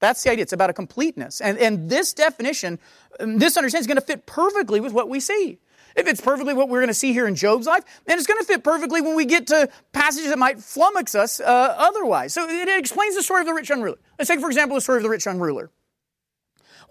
That's 0.02 0.24
the 0.24 0.32
idea. 0.32 0.44
It's 0.44 0.54
about 0.54 0.70
a 0.70 0.74
completeness. 0.74 1.40
And, 1.42 1.58
and 1.58 1.90
this 1.90 2.14
definition, 2.14 2.80
um, 3.20 3.38
this 3.38 3.56
understanding 3.56 3.84
is 3.84 3.88
going 3.88 4.00
to 4.00 4.06
fit 4.06 4.26
perfectly 4.26 4.82
with 4.82 4.94
what 4.94 5.08
we 5.08 5.20
see. 5.20 5.60
If 5.96 6.08
it's 6.08 6.22
perfectly 6.22 6.54
what 6.54 6.70
we're 6.70 6.80
going 6.80 6.88
to 6.88 6.94
see 6.94 7.14
here 7.14 7.28
in 7.28 7.36
Job's 7.36 7.68
life, 7.68 7.84
then 8.06 8.18
it's 8.18 8.28
going 8.28 8.40
to 8.40 8.46
fit 8.46 8.64
perfectly 8.64 9.02
when 9.02 9.16
we 9.16 9.26
get 9.26 9.48
to 9.48 9.70
passages 9.92 10.30
that 10.30 10.40
might 10.40 10.58
flummox 10.58 11.16
us 11.16 11.40
uh, 11.40 11.76
otherwise. 11.78 12.34
So 12.34 12.48
it, 12.50 12.68
it 12.68 12.80
explains 12.80 13.16
the 13.16 13.24
story 13.24 13.42
of 13.42 13.48
the 13.48 13.54
rich 13.54 13.70
young 13.70 13.82
ruler. 13.82 13.98
Let's 14.18 14.28
take, 14.28 14.40
for 14.40 14.48
example, 14.48 14.76
the 14.76 14.82
story 14.82 14.98
of 14.98 15.04
the 15.04 15.10
rich 15.10 15.26
young 15.26 15.40
ruler. 15.40 15.70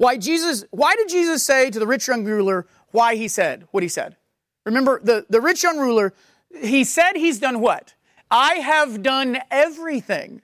Why 0.01 0.17
Jesus, 0.17 0.65
why 0.71 0.97
did 0.97 1.11
Jesus 1.11 1.43
say 1.43 1.69
to 1.69 1.79
the 1.79 1.87
rich 1.87 2.09
young 2.09 2.25
ruler 2.25 2.67
why 2.91 3.17
he 3.17 3.29
said 3.29 3.69
what 3.71 3.83
he 3.83 3.89
said? 3.91 4.17
Remember, 4.65 4.99
the, 5.05 5.27
the 5.29 5.43
rich 5.43 5.63
young 5.63 5.79
ruler, 5.79 6.15
he 6.59 6.85
said 6.85 7.17
he's 7.17 7.39
done 7.39 7.61
what? 7.61 7.93
I 8.31 8.55
have 8.55 9.03
done 9.03 9.41
everything. 9.51 10.41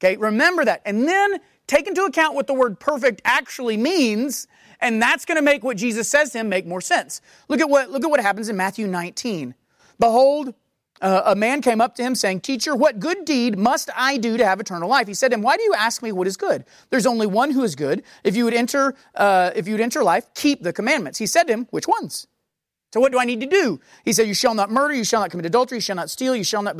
Okay, 0.00 0.16
remember 0.16 0.64
that. 0.64 0.80
And 0.86 1.06
then 1.06 1.40
take 1.66 1.86
into 1.86 2.04
account 2.04 2.34
what 2.34 2.46
the 2.46 2.54
word 2.54 2.80
perfect 2.80 3.20
actually 3.26 3.76
means, 3.76 4.48
and 4.80 5.02
that's 5.02 5.26
going 5.26 5.36
to 5.36 5.42
make 5.42 5.62
what 5.62 5.76
Jesus 5.76 6.08
says 6.08 6.30
to 6.30 6.38
him 6.38 6.48
make 6.48 6.64
more 6.64 6.80
sense. 6.80 7.20
Look 7.48 7.60
at 7.60 7.68
what, 7.68 7.90
look 7.90 8.02
at 8.02 8.08
what 8.08 8.20
happens 8.20 8.48
in 8.48 8.56
Matthew 8.56 8.86
19. 8.86 9.54
Behold, 10.00 10.54
uh, 11.00 11.22
a 11.26 11.36
man 11.36 11.62
came 11.62 11.80
up 11.80 11.94
to 11.96 12.02
him 12.02 12.14
saying, 12.14 12.40
Teacher, 12.40 12.74
what 12.74 13.00
good 13.00 13.24
deed 13.24 13.58
must 13.58 13.90
I 13.96 14.16
do 14.16 14.36
to 14.36 14.44
have 14.44 14.60
eternal 14.60 14.88
life? 14.88 15.06
He 15.06 15.14
said 15.14 15.28
to 15.28 15.34
him, 15.34 15.42
Why 15.42 15.56
do 15.56 15.62
you 15.62 15.74
ask 15.74 16.02
me 16.02 16.12
what 16.12 16.26
is 16.26 16.36
good? 16.36 16.64
There's 16.90 17.06
only 17.06 17.26
one 17.26 17.50
who 17.50 17.62
is 17.62 17.74
good. 17.74 18.02
If 18.24 18.36
you 18.36 18.44
would 18.44 18.54
enter, 18.54 18.94
uh, 19.14 19.50
if 19.54 19.66
you 19.66 19.74
would 19.74 19.80
enter 19.80 20.02
life, 20.02 20.26
keep 20.34 20.62
the 20.62 20.72
commandments. 20.72 21.18
He 21.18 21.26
said 21.26 21.44
to 21.44 21.52
him, 21.52 21.66
Which 21.70 21.86
ones? 21.86 22.26
So 22.92 23.00
what 23.00 23.12
do 23.12 23.18
I 23.18 23.24
need 23.24 23.40
to 23.40 23.46
do? 23.46 23.80
He 24.04 24.12
said, 24.12 24.26
You 24.26 24.34
shall 24.34 24.54
not 24.54 24.70
murder, 24.70 24.94
you 24.94 25.04
shall 25.04 25.20
not 25.20 25.30
commit 25.30 25.46
adultery, 25.46 25.78
you 25.78 25.82
shall 25.82 25.96
not 25.96 26.08
steal, 26.08 26.34
you 26.34 26.44
shall 26.44 26.62
not 26.62 26.76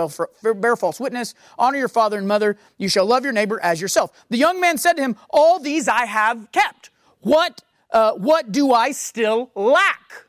bear 0.60 0.76
false 0.76 0.98
witness, 0.98 1.34
honor 1.58 1.78
your 1.78 1.88
father 1.88 2.16
and 2.16 2.26
mother, 2.26 2.56
you 2.78 2.88
shall 2.88 3.04
love 3.04 3.24
your 3.24 3.32
neighbor 3.32 3.60
as 3.62 3.80
yourself. 3.80 4.24
The 4.30 4.38
young 4.38 4.60
man 4.60 4.78
said 4.78 4.94
to 4.94 5.02
him, 5.02 5.16
All 5.28 5.58
these 5.58 5.88
I 5.88 6.06
have 6.06 6.50
kept. 6.52 6.90
What, 7.20 7.62
uh, 7.90 8.12
what 8.12 8.52
do 8.52 8.72
I 8.72 8.92
still 8.92 9.50
lack? 9.54 10.26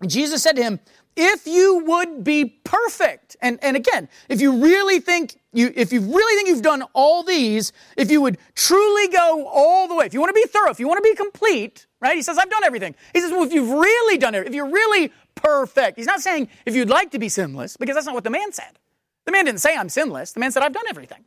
And 0.00 0.10
Jesus 0.10 0.42
said 0.42 0.56
to 0.56 0.62
him, 0.62 0.80
if 1.16 1.46
you 1.46 1.82
would 1.86 2.22
be 2.22 2.44
perfect, 2.44 3.36
and, 3.40 3.58
and 3.62 3.76
again, 3.76 4.08
if 4.28 4.40
you 4.40 4.62
really 4.62 5.00
think 5.00 5.40
you, 5.52 5.72
if 5.74 5.92
you 5.92 6.00
really 6.00 6.36
think 6.36 6.48
you've 6.48 6.62
done 6.62 6.82
all 6.92 7.22
these, 7.22 7.72
if 7.96 8.10
you 8.10 8.20
would 8.20 8.36
truly 8.54 9.08
go 9.08 9.48
all 9.48 9.88
the 9.88 9.94
way, 9.94 10.04
if 10.04 10.12
you 10.12 10.20
want 10.20 10.30
to 10.30 10.40
be 10.40 10.46
thorough, 10.46 10.70
if 10.70 10.78
you 10.78 10.86
want 10.86 10.98
to 10.98 11.02
be 11.02 11.14
complete, 11.14 11.86
right? 12.00 12.14
He 12.14 12.22
says, 12.22 12.36
I've 12.36 12.50
done 12.50 12.64
everything. 12.64 12.94
He 13.14 13.20
says, 13.20 13.32
well, 13.32 13.44
if 13.44 13.52
you've 13.52 13.70
really 13.70 14.18
done 14.18 14.34
it, 14.34 14.46
if 14.46 14.54
you're 14.54 14.70
really 14.70 15.10
perfect, 15.34 15.96
he's 15.96 16.06
not 16.06 16.20
saying 16.20 16.48
if 16.66 16.76
you'd 16.76 16.90
like 16.90 17.10
to 17.12 17.18
be 17.18 17.30
sinless, 17.30 17.76
because 17.78 17.94
that's 17.94 18.06
not 18.06 18.14
what 18.14 18.24
the 18.24 18.30
man 18.30 18.52
said. 18.52 18.78
The 19.24 19.32
man 19.32 19.46
didn't 19.46 19.60
say 19.60 19.74
I'm 19.74 19.88
sinless. 19.88 20.32
The 20.32 20.40
man 20.40 20.52
said, 20.52 20.62
I've 20.62 20.74
done 20.74 20.84
everything. 20.88 21.24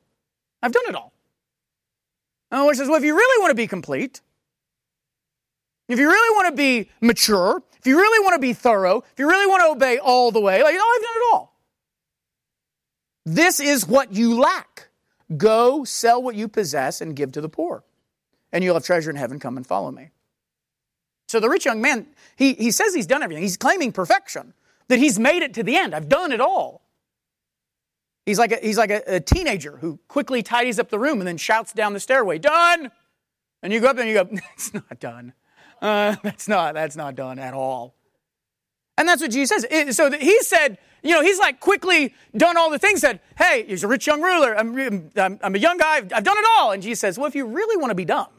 I've 0.61 0.71
done 0.71 0.83
it 0.87 0.95
all. 0.95 1.13
Oh, 2.51 2.55
and 2.55 2.59
the 2.59 2.63
Lord 2.63 2.75
says, 2.77 2.87
well, 2.87 2.97
if 2.97 3.03
you 3.03 3.15
really 3.15 3.41
want 3.41 3.51
to 3.51 3.55
be 3.55 3.67
complete, 3.67 4.21
if 5.89 5.99
you 5.99 6.07
really 6.07 6.35
want 6.37 6.49
to 6.49 6.55
be 6.55 6.89
mature, 7.01 7.61
if 7.77 7.87
you 7.87 7.97
really 7.97 8.23
want 8.23 8.35
to 8.35 8.39
be 8.39 8.53
thorough, 8.53 8.99
if 9.11 9.19
you 9.19 9.27
really 9.27 9.47
want 9.47 9.63
to 9.63 9.69
obey 9.71 9.97
all 9.97 10.31
the 10.31 10.39
way, 10.39 10.63
like, 10.63 10.75
oh, 10.77 10.95
I've 10.95 11.03
done 11.03 11.15
it 11.15 11.33
all. 11.33 11.59
This 13.25 13.59
is 13.59 13.87
what 13.87 14.13
you 14.13 14.39
lack. 14.39 14.89
Go 15.35 15.83
sell 15.83 16.21
what 16.21 16.35
you 16.35 16.47
possess 16.47 17.01
and 17.01 17.15
give 17.15 17.31
to 17.33 17.41
the 17.41 17.49
poor, 17.49 17.83
and 18.51 18.63
you'll 18.63 18.75
have 18.75 18.85
treasure 18.85 19.09
in 19.09 19.15
heaven. 19.15 19.39
Come 19.39 19.57
and 19.57 19.65
follow 19.65 19.91
me. 19.91 20.09
So 21.27 21.39
the 21.39 21.49
rich 21.49 21.65
young 21.65 21.81
man, 21.81 22.07
he, 22.35 22.53
he 22.53 22.71
says 22.71 22.95
he's 22.95 23.05
done 23.05 23.21
everything. 23.21 23.43
He's 23.43 23.57
claiming 23.57 23.91
perfection. 23.91 24.53
that 24.87 24.97
he's 24.97 25.19
made 25.19 25.43
it 25.43 25.53
to 25.53 25.63
the 25.63 25.75
end. 25.75 25.93
I've 25.93 26.09
done 26.09 26.31
it 26.31 26.41
all. 26.41 26.81
He's 28.25 28.39
like 28.39 28.51
a, 28.51 28.57
he's 28.57 28.77
like 28.77 28.91
a, 28.91 29.03
a 29.07 29.19
teenager 29.19 29.77
who 29.77 29.99
quickly 30.07 30.43
tidies 30.43 30.79
up 30.79 30.89
the 30.89 30.99
room 30.99 31.19
and 31.19 31.27
then 31.27 31.37
shouts 31.37 31.73
down 31.73 31.93
the 31.93 31.99
stairway, 31.99 32.37
"Done!" 32.37 32.91
And 33.61 33.71
you 33.71 33.79
go 33.79 33.87
up 33.87 33.97
and 33.97 34.07
you 34.07 34.15
go, 34.15 34.27
"It's 34.53 34.73
not 34.73 34.99
done. 34.99 35.33
Uh, 35.81 36.15
that's 36.23 36.47
not 36.47 36.73
that's 36.73 36.95
not 36.95 37.15
done 37.15 37.39
at 37.39 37.53
all." 37.53 37.95
And 38.97 39.07
that's 39.07 39.21
what 39.21 39.31
Jesus 39.31 39.63
says. 39.63 39.95
So 39.95 40.11
he 40.11 40.41
said, 40.41 40.77
you 41.03 41.11
know, 41.11 41.21
he's 41.21 41.39
like 41.39 41.59
quickly 41.61 42.13
done 42.35 42.57
all 42.57 42.69
the 42.69 42.79
things. 42.79 43.01
Said, 43.01 43.19
"Hey, 43.37 43.65
he's 43.67 43.83
a 43.83 43.87
rich 43.87 44.07
young 44.07 44.21
ruler. 44.21 44.57
I'm, 44.57 45.11
I'm, 45.15 45.39
I'm 45.41 45.55
a 45.55 45.59
young 45.59 45.77
guy. 45.77 45.97
I've, 45.97 46.23
done 46.23 46.37
it 46.37 46.45
all." 46.57 46.71
And 46.71 46.83
Jesus 46.83 46.99
says, 46.99 47.17
"Well, 47.17 47.27
if 47.27 47.35
you 47.35 47.45
really 47.45 47.77
want 47.77 47.91
to 47.91 47.95
be 47.95 48.05
done, 48.05 48.29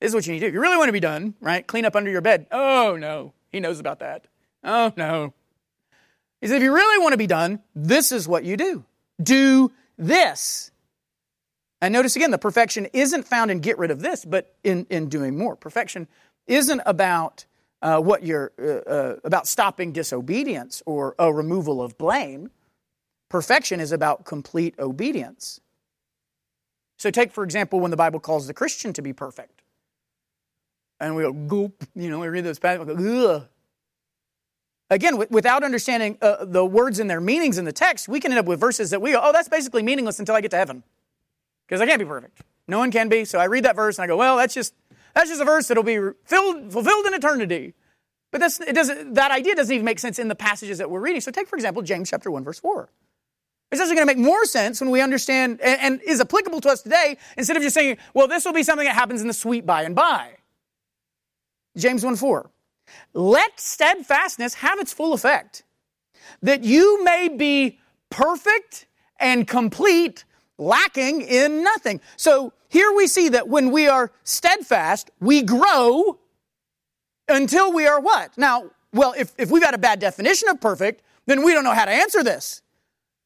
this 0.00 0.08
is 0.08 0.14
what 0.14 0.26
you 0.26 0.32
need 0.32 0.40
to 0.40 0.48
do. 0.48 0.54
You 0.54 0.60
really 0.60 0.76
want 0.76 0.88
to 0.88 0.92
be 0.92 1.00
done, 1.00 1.34
right? 1.40 1.66
Clean 1.66 1.84
up 1.84 1.94
under 1.94 2.10
your 2.10 2.20
bed. 2.20 2.46
Oh 2.50 2.96
no, 2.98 3.32
he 3.50 3.60
knows 3.60 3.78
about 3.78 4.00
that. 4.00 4.26
Oh 4.64 4.92
no, 4.96 5.32
he 6.42 6.48
said, 6.48 6.56
if 6.56 6.62
you 6.64 6.74
really 6.74 7.00
want 7.00 7.12
to 7.12 7.18
be 7.18 7.28
done, 7.28 7.60
this 7.72 8.10
is 8.10 8.26
what 8.26 8.42
you 8.42 8.56
do. 8.56 8.84
Do 9.22 9.70
this. 9.96 10.71
And 11.82 11.92
notice 11.92 12.14
again, 12.14 12.30
the 12.30 12.38
perfection 12.38 12.86
isn't 12.92 13.26
found 13.26 13.50
in 13.50 13.58
get 13.58 13.76
rid 13.76 13.90
of 13.90 14.00
this, 14.00 14.24
but 14.24 14.54
in, 14.62 14.86
in 14.88 15.08
doing 15.08 15.36
more. 15.36 15.56
Perfection 15.56 16.06
isn't 16.46 16.80
about 16.86 17.44
uh, 17.82 17.98
what 17.98 18.22
you're 18.22 18.52
uh, 18.56 18.88
uh, 18.88 19.16
about 19.24 19.48
stopping 19.48 19.90
disobedience 19.92 20.84
or 20.86 21.16
a 21.18 21.32
removal 21.32 21.82
of 21.82 21.98
blame. 21.98 22.52
Perfection 23.28 23.80
is 23.80 23.90
about 23.90 24.24
complete 24.24 24.76
obedience. 24.78 25.60
So, 26.98 27.10
take 27.10 27.32
for 27.32 27.42
example 27.42 27.80
when 27.80 27.90
the 27.90 27.96
Bible 27.96 28.20
calls 28.20 28.46
the 28.46 28.54
Christian 28.54 28.92
to 28.92 29.02
be 29.02 29.12
perfect, 29.12 29.62
and 31.00 31.16
we 31.16 31.24
go 31.24 31.32
goop, 31.32 31.84
you 31.96 32.08
know, 32.08 32.20
we 32.20 32.28
read 32.28 32.44
those 32.44 32.60
passages, 32.60 32.96
go, 32.96 33.28
ugh, 33.28 33.48
Again, 34.88 35.16
without 35.30 35.64
understanding 35.64 36.18
uh, 36.20 36.44
the 36.44 36.64
words 36.64 36.98
and 36.98 37.08
their 37.08 37.20
meanings 37.20 37.56
in 37.56 37.64
the 37.64 37.72
text, 37.72 38.08
we 38.08 38.20
can 38.20 38.30
end 38.30 38.38
up 38.38 38.44
with 38.44 38.60
verses 38.60 38.90
that 38.90 39.00
we 39.00 39.12
go, 39.12 39.20
oh, 39.22 39.32
that's 39.32 39.48
basically 39.48 39.82
meaningless 39.82 40.18
until 40.18 40.34
I 40.34 40.42
get 40.42 40.50
to 40.50 40.58
heaven. 40.58 40.82
Because 41.66 41.80
I 41.80 41.86
can't 41.86 41.98
be 41.98 42.04
perfect. 42.04 42.40
No 42.68 42.78
one 42.78 42.90
can 42.90 43.08
be. 43.08 43.24
So 43.24 43.38
I 43.38 43.44
read 43.44 43.64
that 43.64 43.76
verse 43.76 43.98
and 43.98 44.04
I 44.04 44.06
go, 44.06 44.16
well, 44.16 44.36
that's 44.36 44.54
just, 44.54 44.74
that's 45.14 45.28
just 45.28 45.40
a 45.40 45.44
verse 45.44 45.68
that'll 45.68 45.82
be 45.82 45.98
filled, 46.24 46.72
fulfilled 46.72 47.06
in 47.06 47.14
eternity. 47.14 47.74
But 48.30 48.40
that's, 48.40 48.60
it 48.60 48.74
doesn't, 48.74 49.14
that 49.14 49.30
idea 49.30 49.54
doesn't 49.54 49.74
even 49.74 49.84
make 49.84 49.98
sense 49.98 50.18
in 50.18 50.28
the 50.28 50.34
passages 50.34 50.78
that 50.78 50.90
we're 50.90 51.00
reading. 51.00 51.20
So 51.20 51.30
take, 51.30 51.48
for 51.48 51.56
example, 51.56 51.82
James 51.82 52.10
chapter 52.10 52.30
1, 52.30 52.44
verse 52.44 52.58
4. 52.58 52.88
It's 53.70 53.80
actually 53.80 53.96
going 53.96 54.06
to 54.06 54.14
make 54.14 54.22
more 54.22 54.44
sense 54.44 54.80
when 54.80 54.90
we 54.90 55.00
understand 55.00 55.60
and, 55.62 55.80
and 55.80 56.02
is 56.02 56.20
applicable 56.20 56.60
to 56.62 56.68
us 56.68 56.82
today 56.82 57.16
instead 57.38 57.56
of 57.56 57.62
just 57.62 57.74
saying, 57.74 57.96
well, 58.12 58.28
this 58.28 58.44
will 58.44 58.52
be 58.52 58.62
something 58.62 58.86
that 58.86 58.94
happens 58.94 59.22
in 59.22 59.28
the 59.28 59.34
sweet 59.34 59.64
by 59.64 59.82
and 59.82 59.94
by. 59.94 60.36
James 61.76 62.04
1 62.04 62.16
4. 62.16 62.50
Let 63.14 63.58
steadfastness 63.58 64.54
have 64.54 64.78
its 64.78 64.92
full 64.92 65.14
effect, 65.14 65.62
that 66.42 66.64
you 66.64 67.02
may 67.04 67.28
be 67.28 67.78
perfect 68.10 68.86
and 69.18 69.46
complete, 69.48 70.24
lacking 70.58 71.22
in 71.22 71.62
nothing. 71.62 72.00
So 72.16 72.52
here 72.68 72.92
we 72.92 73.06
see 73.06 73.28
that 73.30 73.48
when 73.48 73.70
we 73.70 73.88
are 73.88 74.12
steadfast, 74.24 75.10
we 75.20 75.42
grow 75.42 76.18
until 77.28 77.72
we 77.72 77.86
are 77.86 78.00
what? 78.00 78.36
Now, 78.36 78.70
well, 78.92 79.14
if, 79.16 79.32
if 79.38 79.50
we've 79.50 79.62
got 79.62 79.74
a 79.74 79.78
bad 79.78 79.98
definition 80.00 80.48
of 80.48 80.60
perfect, 80.60 81.02
then 81.26 81.44
we 81.44 81.52
don't 81.52 81.64
know 81.64 81.74
how 81.74 81.84
to 81.84 81.90
answer 81.90 82.22
this. 82.22 82.62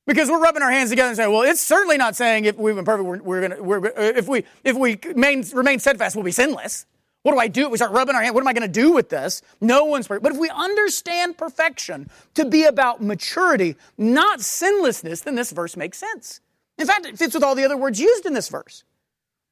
Because 0.07 0.31
we're 0.31 0.41
rubbing 0.41 0.63
our 0.63 0.71
hands 0.71 0.91
together 0.91 1.09
and 1.09 1.17
saying, 1.17 1.33
well, 1.33 1.43
it's 1.43 1.61
certainly 1.61 1.97
not 1.97 2.15
saying 2.15 2.45
if 2.45 2.57
we've 2.57 2.77
been 2.77 2.85
perfect, 2.85 3.09
we're, 3.09 3.23
we're 3.23 3.49
gonna, 3.49 3.63
we're, 3.63 3.87
uh, 3.87 3.93
if 3.97 4.29
we, 4.29 4.45
if 4.63 4.77
we 4.77 4.99
remain, 5.05 5.45
remain 5.53 5.81
steadfast, 5.81 6.15
we'll 6.15 6.25
be 6.25 6.31
sinless. 6.31 6.87
What 7.27 7.33
do 7.33 7.41
I 7.41 7.49
do? 7.49 7.69
We 7.69 7.77
start 7.77 7.91
rubbing 7.91 8.15
our 8.15 8.23
hand. 8.23 8.37
What 8.37 8.43
am 8.43 8.47
I 8.47 8.53
going 8.53 8.71
to 8.71 8.73
do 8.73 8.93
with 8.93 9.09
this? 9.09 9.43
No 9.61 9.87
one's 9.87 10.07
perfect. 10.07 10.23
But 10.23 10.35
if 10.35 10.39
we 10.39 10.49
understand 10.49 11.37
perfection 11.37 12.09
to 12.35 12.45
be 12.45 12.67
about 12.67 13.03
maturity, 13.03 13.75
not 13.99 14.41
sinlessness, 14.41 15.23
then 15.23 15.35
this 15.35 15.51
verse 15.51 15.77
makes 15.77 15.99
sense. 15.99 16.41
In 16.79 16.87
fact, 16.87 17.07
it 17.07 17.19
fits 17.19 17.35
with 17.35 17.43
all 17.43 17.55
the 17.55 17.65
other 17.65 17.77
words 17.77 18.01
used 18.01 18.27
in 18.27 18.35
this 18.35 18.49
verse. 18.49 18.85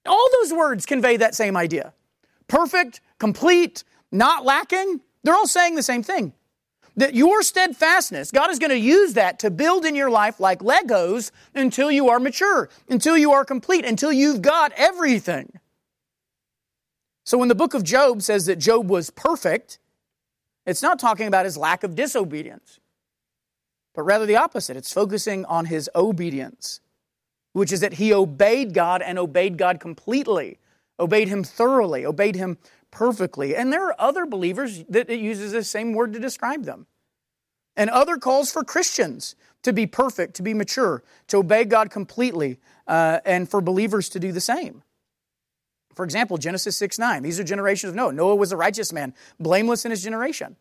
All 0.06 0.28
those 0.40 0.52
words 0.52 0.84
convey 0.86 1.16
that 1.16 1.34
same 1.34 1.56
idea. 1.56 1.94
Perfect, 2.48 3.00
complete, 3.18 3.84
not 4.12 4.44
lacking, 4.44 5.00
they're 5.22 5.34
all 5.34 5.46
saying 5.46 5.74
the 5.74 5.82
same 5.82 6.02
thing. 6.02 6.34
That 6.96 7.14
your 7.14 7.42
steadfastness, 7.42 8.30
God 8.30 8.50
is 8.50 8.60
going 8.60 8.70
to 8.70 8.78
use 8.78 9.14
that 9.14 9.40
to 9.40 9.50
build 9.50 9.84
in 9.84 9.96
your 9.96 10.10
life 10.10 10.38
like 10.38 10.60
Legos 10.60 11.32
until 11.54 11.90
you 11.90 12.08
are 12.10 12.20
mature, 12.20 12.68
until 12.88 13.16
you 13.16 13.32
are 13.32 13.44
complete, 13.44 13.84
until 13.84 14.12
you've 14.12 14.42
got 14.42 14.72
everything. 14.76 15.58
So 17.24 17.38
when 17.38 17.48
the 17.48 17.54
book 17.54 17.74
of 17.74 17.82
Job 17.82 18.22
says 18.22 18.46
that 18.46 18.56
Job 18.56 18.88
was 18.88 19.10
perfect, 19.10 19.78
it's 20.66 20.82
not 20.82 20.98
talking 20.98 21.26
about 21.26 21.46
his 21.46 21.56
lack 21.56 21.82
of 21.82 21.94
disobedience, 21.94 22.78
but 23.94 24.02
rather 24.02 24.26
the 24.26 24.36
opposite. 24.36 24.76
It's 24.76 24.92
focusing 24.92 25.44
on 25.46 25.66
his 25.66 25.90
obedience, 25.96 26.80
which 27.54 27.72
is 27.72 27.80
that 27.80 27.94
he 27.94 28.12
obeyed 28.12 28.74
God 28.74 29.00
and 29.00 29.18
obeyed 29.18 29.56
God 29.56 29.80
completely, 29.80 30.58
obeyed 31.00 31.28
him 31.28 31.42
thoroughly, 31.42 32.04
obeyed 32.04 32.34
him 32.34 32.58
perfectly. 32.90 33.56
And 33.56 33.72
there 33.72 33.86
are 33.86 33.94
other 33.98 34.26
believers 34.26 34.84
that 34.88 35.08
it 35.08 35.20
uses 35.20 35.52
the 35.52 35.64
same 35.64 35.94
word 35.94 36.12
to 36.12 36.18
describe 36.18 36.64
them. 36.64 36.86
And 37.76 37.88
other 37.90 38.16
calls 38.16 38.52
for 38.52 38.64
Christians 38.64 39.36
to 39.62 39.72
be 39.72 39.86
perfect, 39.86 40.34
to 40.34 40.42
be 40.42 40.52
mature, 40.52 41.02
to 41.28 41.38
obey 41.38 41.64
God 41.64 41.90
completely, 41.90 42.58
uh, 42.86 43.20
and 43.24 43.48
for 43.48 43.60
believers 43.60 44.08
to 44.10 44.20
do 44.20 44.32
the 44.32 44.40
same. 44.40 44.82
For 45.94 46.04
example, 46.04 46.38
Genesis 46.38 46.76
6 46.76 46.98
9. 46.98 47.22
These 47.22 47.38
are 47.38 47.44
generations 47.44 47.90
of 47.90 47.94
Noah. 47.94 48.12
Noah 48.12 48.34
was 48.34 48.50
a 48.50 48.56
righteous 48.56 48.92
man, 48.92 49.14
blameless 49.38 49.84
in 49.84 49.92
his 49.92 50.02
generation, 50.02 50.56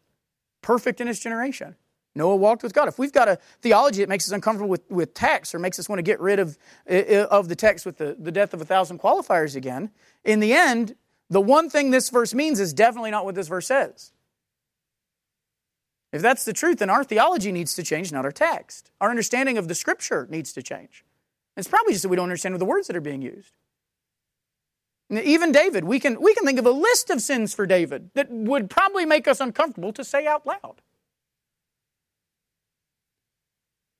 perfect 0.61 1.01
in 1.01 1.07
his 1.07 1.19
generation. 1.19 1.75
Noah 2.15 2.35
walked 2.35 2.61
with 2.61 2.73
God. 2.73 2.87
If 2.87 2.99
we've 2.99 3.11
got 3.11 3.27
a 3.27 3.39
theology 3.61 3.99
that 4.01 4.09
makes 4.09 4.27
us 4.27 4.33
uncomfortable 4.33 4.69
with, 4.69 4.89
with 4.89 5.13
text 5.13 5.55
or 5.55 5.59
makes 5.59 5.79
us 5.79 5.89
want 5.89 5.97
to 5.97 6.03
get 6.03 6.19
rid 6.19 6.39
of, 6.39 6.57
of 6.87 7.49
the 7.49 7.55
text 7.55 7.85
with 7.85 7.97
the, 7.97 8.15
the 8.19 8.31
death 8.31 8.53
of 8.53 8.61
a 8.61 8.65
thousand 8.65 8.99
qualifiers 8.99 9.55
again, 9.55 9.89
in 10.23 10.39
the 10.39 10.53
end, 10.53 10.95
the 11.29 11.41
one 11.41 11.69
thing 11.69 11.89
this 11.89 12.09
verse 12.09 12.33
means 12.33 12.59
is 12.59 12.73
definitely 12.73 13.11
not 13.11 13.25
what 13.25 13.33
this 13.33 13.47
verse 13.47 13.67
says. 13.67 14.11
If 16.11 16.21
that's 16.21 16.45
the 16.45 16.53
truth, 16.53 16.77
then 16.77 16.91
our 16.91 17.03
theology 17.03 17.51
needs 17.51 17.73
to 17.73 17.83
change, 17.83 18.11
not 18.11 18.23
our 18.23 18.31
text. 18.31 18.91
Our 19.01 19.09
understanding 19.09 19.57
of 19.57 19.67
the 19.67 19.73
scripture 19.73 20.27
needs 20.29 20.53
to 20.53 20.61
change. 20.61 21.03
It's 21.57 21.67
probably 21.67 21.93
just 21.93 22.03
that 22.03 22.09
we 22.09 22.15
don't 22.15 22.25
understand 22.25 22.55
the 22.55 22.65
words 22.65 22.85
that 22.87 22.95
are 22.95 23.01
being 23.01 23.23
used. 23.23 23.53
Even 25.09 25.51
David, 25.51 25.83
we 25.83 25.99
can, 25.99 26.21
we 26.21 26.35
can 26.35 26.45
think 26.45 26.59
of 26.59 26.65
a 26.67 26.71
list 26.71 27.09
of 27.09 27.21
sins 27.21 27.53
for 27.53 27.65
David 27.65 28.11
that 28.13 28.29
would 28.29 28.69
probably 28.69 29.05
make 29.05 29.27
us 29.27 29.39
uncomfortable 29.39 29.91
to 29.93 30.03
say 30.03 30.27
out 30.27 30.45
loud. 30.45 30.81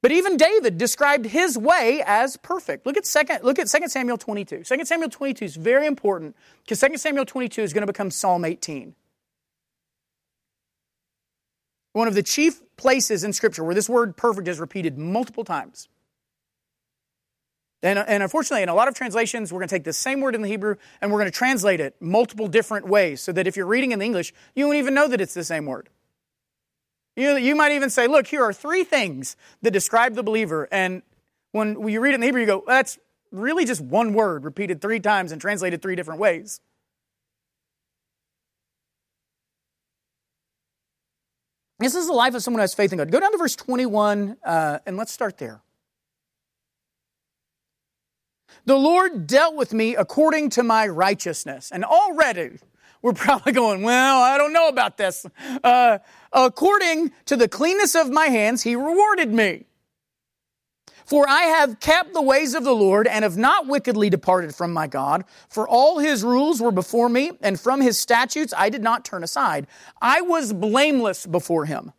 But 0.03 0.11
even 0.11 0.35
David 0.35 0.77
described 0.77 1.25
his 1.25 1.57
way 1.57 2.03
as 2.05 2.35
perfect. 2.35 2.85
Look 2.85 2.97
at 2.97 3.05
second, 3.05 3.39
look 3.43 3.57
at 3.57 3.67
2 3.67 3.87
Samuel 3.87 4.17
22. 4.17 4.63
2 4.65 4.85
Samuel 4.85 5.09
22 5.09 5.45
is 5.45 5.55
very 5.55 5.87
important 5.87 6.35
because 6.61 6.81
2 6.81 6.97
Samuel 6.97 7.25
22 7.25 7.61
is 7.61 7.71
going 7.71 7.83
to 7.83 7.91
become 7.91 8.11
Psalm 8.11 8.43
18. 8.43 8.95
One 11.93 12.09
of 12.09 12.15
the 12.15 12.21
chief 12.21 12.61
places 12.75 13.23
in 13.23 13.31
Scripture 13.31 13.63
where 13.63 13.73
this 13.73 13.87
word 13.87 14.17
perfect 14.17 14.49
is 14.49 14.59
repeated 14.59 14.97
multiple 14.97 15.45
times. 15.45 15.87
And, 17.81 17.97
and, 17.97 18.23
unfortunately, 18.23 18.63
in 18.63 18.69
a 18.69 18.75
lot 18.75 18.89
of 18.89 18.95
translations, 18.95 19.53
we're 19.53 19.59
going 19.59 19.69
to 19.69 19.75
take 19.75 19.83
the 19.85 19.93
same 19.93 20.19
word 20.19 20.35
in 20.35 20.41
the 20.41 20.49
Hebrew 20.49 20.75
and 20.99 21.13
we're 21.13 21.19
going 21.19 21.31
to 21.31 21.37
translate 21.37 21.79
it 21.79 21.95
multiple 22.01 22.49
different 22.49 22.87
ways 22.89 23.21
so 23.21 23.31
that 23.31 23.47
if 23.47 23.55
you're 23.55 23.65
reading 23.65 23.93
in 23.93 23.99
the 23.99 24.05
English, 24.05 24.33
you 24.53 24.65
won't 24.65 24.77
even 24.79 24.93
know 24.93 25.07
that 25.07 25.21
it's 25.21 25.33
the 25.33 25.45
same 25.45 25.65
word. 25.65 25.87
You, 27.16 27.38
you 27.38 27.55
might 27.55 27.72
even 27.72 27.89
say, 27.89 28.07
look, 28.07 28.28
here 28.28 28.43
are 28.43 28.53
three 28.53 28.84
things 28.84 29.36
that 29.61 29.72
describe 29.72 30.16
the 30.16 30.24
believer. 30.24 30.68
And 30.72 31.03
when 31.51 31.88
you 31.88 32.01
read 32.01 32.11
it 32.11 32.16
in 32.16 32.22
the 32.22 32.28
Hebrew, 32.28 32.41
you 32.41 32.47
go, 32.47 32.64
that's 32.66 32.97
really 33.32 33.66
just 33.66 33.82
one 33.82 34.14
word 34.14 34.43
repeated 34.43 34.82
three 34.82 34.99
times 34.99 35.32
and 35.32 35.39
translated 35.39 35.82
three 35.82 35.95
different 35.95 36.20
ways. 36.20 36.59
This 41.80 41.95
is 41.95 42.07
the 42.07 42.14
life 42.14 42.34
of 42.34 42.41
someone 42.41 42.59
who 42.59 42.64
has 42.64 42.74
faith 42.74 42.91
in 42.93 42.97
God. 42.97 43.11
Go 43.11 43.20
down 43.20 43.32
to 43.32 43.38
verse 43.38 43.55
21 43.55 44.38
uh, 44.43 44.80
and 44.86 44.95
let's 44.95 45.11
start 45.11 45.38
there. 45.38 45.61
The 48.66 48.78
Lord 48.78 49.28
dealt 49.28 49.55
with 49.55 49.74
me 49.74 49.95
according 49.95 50.51
to 50.51 50.64
my 50.64 50.88
righteousness. 50.88 51.72
And 51.72 51.84
already 51.84 52.59
we're 53.03 53.13
probably 53.13 53.51
going, 53.51 53.83
well, 53.83 54.21
I 54.21 54.37
don't 54.37 54.53
know 54.53 54.69
about 54.69 54.97
this. 54.97 55.25
Uh, 55.63 55.99
according 56.31 57.11
to 57.25 57.35
the 57.35 57.47
cleanness 57.47 57.95
of 57.95 58.09
my 58.09 58.27
hands, 58.27 58.63
he 58.63 58.75
rewarded 58.75 59.31
me. 59.31 59.65
For 61.05 61.27
I 61.27 61.41
have 61.41 61.81
kept 61.81 62.13
the 62.13 62.21
ways 62.21 62.53
of 62.53 62.63
the 62.63 62.73
Lord 62.73 63.07
and 63.07 63.23
have 63.23 63.35
not 63.35 63.67
wickedly 63.67 64.09
departed 64.09 64.55
from 64.55 64.71
my 64.71 64.87
God. 64.87 65.25
For 65.49 65.67
all 65.67 65.99
his 65.99 66.23
rules 66.23 66.61
were 66.61 66.71
before 66.71 67.09
me, 67.09 67.33
and 67.41 67.59
from 67.59 67.81
his 67.81 67.99
statutes 67.99 68.53
I 68.57 68.69
did 68.69 68.81
not 68.81 69.03
turn 69.03 69.21
aside. 69.21 69.67
I 70.01 70.21
was 70.21 70.53
blameless 70.53 71.25
before 71.25 71.65
him, 71.65 71.91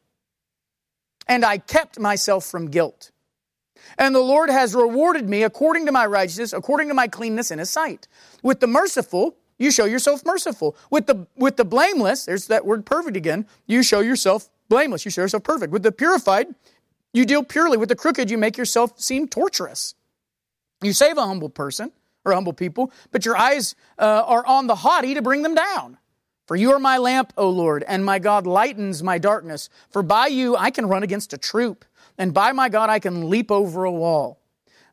and 1.29 1.45
I 1.45 1.59
kept 1.59 2.01
myself 2.01 2.47
from 2.47 2.71
guilt. 2.71 3.11
And 3.99 4.15
the 4.15 4.21
Lord 4.21 4.49
has 4.49 4.75
rewarded 4.75 5.29
me 5.29 5.43
according 5.43 5.85
to 5.85 5.93
my 5.93 6.07
righteousness, 6.07 6.55
according 6.55 6.89
to 6.89 6.95
my 6.95 7.07
cleanness 7.07 7.51
in 7.51 7.59
his 7.59 7.69
sight. 7.69 8.09
With 8.43 8.61
the 8.61 8.67
merciful, 8.67 9.37
you 9.59 9.71
show 9.71 9.85
yourself 9.85 10.25
merciful. 10.25 10.77
With 10.91 11.07
the, 11.07 11.27
with 11.37 11.57
the 11.57 11.65
blameless, 11.65 12.25
there's 12.25 12.47
that 12.49 12.67
word 12.67 12.85
perfect 12.85 13.17
again, 13.17 13.47
you 13.67 13.83
show 13.83 14.01
yourself 14.01 14.49
blameless. 14.69 15.05
You 15.05 15.11
show 15.11 15.23
yourself 15.23 15.45
perfect. 15.45 15.73
With 15.73 15.83
the 15.83 15.93
purified, 15.93 16.49
you 17.13 17.25
deal 17.25 17.45
purely. 17.45 17.77
With 17.77 17.89
the 17.89 17.97
crooked, 17.97 18.31
you 18.31 18.39
make 18.39 18.57
yourself 18.57 18.99
seem 19.01 19.29
torturous. 19.29 19.95
You 20.83 20.93
save 20.93 21.17
a 21.17 21.27
humble 21.27 21.49
person 21.49 21.93
or 22.25 22.33
humble 22.33 22.53
people, 22.53 22.91
but 23.13 23.25
your 23.25 23.37
eyes 23.37 23.75
uh, 23.99 24.25
are 24.27 24.47
on 24.47 24.67
the 24.67 24.75
haughty 24.75 25.15
to 25.15 25.23
bring 25.23 25.43
them 25.43 25.55
down. 25.55 25.99
For 26.47 26.57
you 26.57 26.73
are 26.73 26.79
my 26.79 26.99
lamp, 26.99 27.33
O 27.37 27.49
Lord, 27.49 27.85
and 27.87 28.05
my 28.05 28.19
God 28.19 28.47
lightens 28.47 29.03
my 29.03 29.19
darkness. 29.19 29.71
For 29.91 30.03
by 30.03 30.27
you 30.27 30.57
I 30.57 30.71
can 30.71 30.87
run 30.87 31.03
against 31.03 31.33
a 31.33 31.39
troop, 31.39 31.85
and 32.19 32.35
by 32.35 32.53
my 32.53 32.69
God 32.69 32.91
I 32.91 32.99
can 32.99 33.31
leap 33.31 33.51
over 33.51 33.85
a 33.85 33.93
wall. 33.93 34.39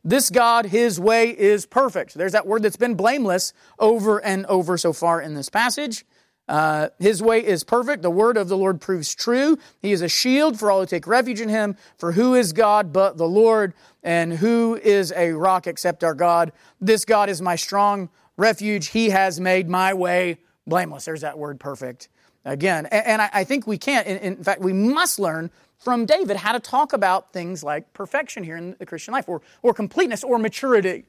This 0.04 0.30
God, 0.30 0.66
his 0.66 1.00
way 1.00 1.30
is 1.30 1.66
perfect. 1.66 2.16
There's 2.16 2.32
that 2.32 2.48
word 2.48 2.64
that's 2.64 2.78
been 2.78 2.96
blameless 2.96 3.54
over 3.78 4.24
and 4.24 4.46
over 4.48 4.78
so 4.78 4.94
far 4.94 5.22
in 5.22 5.36
this 5.36 5.50
passage. 5.50 6.06
Uh, 6.48 6.90
his 7.00 7.22
way 7.22 7.46
is 7.46 7.64
perfect. 7.64 8.02
The 8.02 8.12
word 8.12 8.36
of 8.36 8.50
the 8.50 8.58
Lord 8.58 8.82
proves 8.82 9.14
true. 9.14 9.58
He 9.80 9.92
is 9.92 10.02
a 10.02 10.10
shield 10.10 10.60
for 10.60 10.72
all 10.72 10.82
who 10.82 10.86
take 10.86 11.08
refuge 11.08 11.40
in 11.40 11.50
him. 11.50 11.78
For 11.98 12.12
who 12.12 12.34
is 12.34 12.52
God 12.52 12.92
but 12.92 13.18
the 13.18 13.28
Lord? 13.28 13.74
And 14.04 14.34
who 14.34 14.76
is 14.76 15.14
a 15.16 15.32
rock 15.32 15.68
except 15.68 16.04
our 16.04 16.16
God? 16.16 16.52
This 16.82 17.06
God 17.06 17.30
is 17.30 17.42
my 17.42 17.56
strong 17.56 18.10
refuge. 18.38 18.88
He 18.88 19.12
has 19.12 19.40
made 19.40 19.70
my 19.70 19.94
way 19.94 20.40
blameless. 20.68 21.06
There's 21.06 21.22
that 21.22 21.38
word 21.38 21.60
perfect 21.60 22.10
again. 22.44 22.88
And, 22.88 23.06
and 23.06 23.22
I, 23.22 23.30
I, 23.32 23.44
think 23.44 23.68
we 23.68 23.78
can't, 23.78 24.08
in, 24.08 24.18
in 24.18 24.44
fact, 24.44 24.62
we 24.62 24.74
must 24.74 25.20
learn 25.20 25.52
from 25.82 26.06
David 26.06 26.38
how 26.38 26.52
to 26.52 26.60
talk 26.60 26.94
about 26.94 27.34
things 27.34 27.64
like 27.64 27.92
perfection 27.94 28.44
here 28.44 28.56
in 28.56 28.76
the 28.78 28.86
Christian 28.86 29.14
life 29.14 29.28
or, 29.28 29.42
or 29.64 29.74
completeness 29.74 30.24
or 30.24 30.38
maturity. 30.38 31.06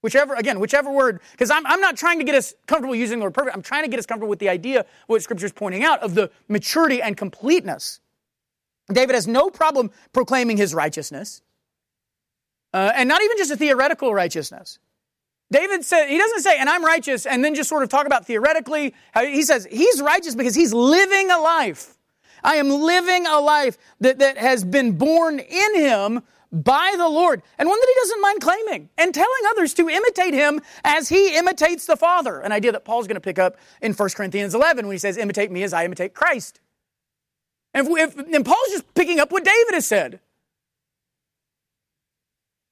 Whichever, 0.00 0.34
again, 0.34 0.60
whichever 0.60 0.90
word, 0.90 1.20
because 1.32 1.50
I'm, 1.50 1.66
I'm 1.66 1.80
not 1.80 1.96
trying 1.96 2.18
to 2.18 2.24
get 2.24 2.34
us 2.34 2.54
comfortable 2.66 2.94
using 2.94 3.18
the 3.18 3.24
word 3.24 3.34
perfect. 3.34 3.56
I'm 3.56 3.62
trying 3.62 3.84
to 3.84 3.88
get 3.88 3.98
us 3.98 4.06
comfortable 4.06 4.30
with 4.30 4.38
the 4.38 4.48
idea, 4.48 4.86
what 5.06 5.22
Scripture 5.22 5.46
is 5.46 5.52
pointing 5.52 5.84
out, 5.84 6.02
of 6.02 6.14
the 6.14 6.30
maturity 6.48 7.02
and 7.02 7.16
completeness. 7.16 8.00
David 8.92 9.14
has 9.14 9.26
no 9.26 9.50
problem 9.50 9.90
proclaiming 10.12 10.56
his 10.56 10.74
righteousness, 10.74 11.42
uh, 12.72 12.92
and 12.94 13.08
not 13.08 13.22
even 13.22 13.36
just 13.36 13.50
a 13.50 13.56
theoretical 13.56 14.14
righteousness. 14.14 14.78
David 15.50 15.84
said, 15.84 16.08
he 16.08 16.18
doesn't 16.18 16.40
say, 16.40 16.58
and 16.58 16.68
I'm 16.68 16.84
righteous, 16.84 17.26
and 17.26 17.44
then 17.44 17.54
just 17.54 17.68
sort 17.68 17.82
of 17.82 17.88
talk 17.88 18.06
about 18.06 18.26
theoretically. 18.26 18.94
He 19.18 19.42
says, 19.42 19.66
he's 19.70 20.00
righteous 20.00 20.34
because 20.34 20.54
he's 20.54 20.72
living 20.72 21.30
a 21.30 21.38
life. 21.38 21.96
I 22.46 22.56
am 22.56 22.70
living 22.70 23.26
a 23.26 23.40
life 23.40 23.76
that, 24.00 24.20
that 24.20 24.38
has 24.38 24.64
been 24.64 24.92
born 24.92 25.40
in 25.40 25.74
him 25.74 26.22
by 26.52 26.94
the 26.96 27.08
Lord, 27.08 27.42
and 27.58 27.68
one 27.68 27.78
that 27.78 27.88
he 27.88 28.00
doesn't 28.00 28.20
mind 28.22 28.40
claiming 28.40 28.88
and 28.96 29.12
telling 29.12 29.42
others 29.50 29.74
to 29.74 29.88
imitate 29.90 30.32
him 30.32 30.60
as 30.84 31.08
he 31.08 31.36
imitates 31.36 31.86
the 31.86 31.96
Father. 31.96 32.38
An 32.38 32.52
idea 32.52 32.70
that 32.70 32.84
Paul's 32.84 33.08
going 33.08 33.16
to 33.16 33.20
pick 33.20 33.40
up 33.40 33.56
in 33.82 33.92
1 33.92 34.10
Corinthians 34.10 34.54
11 34.54 34.86
when 34.86 34.94
he 34.94 34.98
says, 34.98 35.18
Imitate 35.18 35.50
me 35.50 35.64
as 35.64 35.72
I 35.72 35.84
imitate 35.84 36.14
Christ. 36.14 36.60
And, 37.74 37.88
if, 37.88 38.16
if, 38.16 38.32
and 38.32 38.46
Paul's 38.46 38.68
just 38.70 38.94
picking 38.94 39.18
up 39.18 39.32
what 39.32 39.44
David 39.44 39.74
has 39.74 39.86
said. 39.86 40.20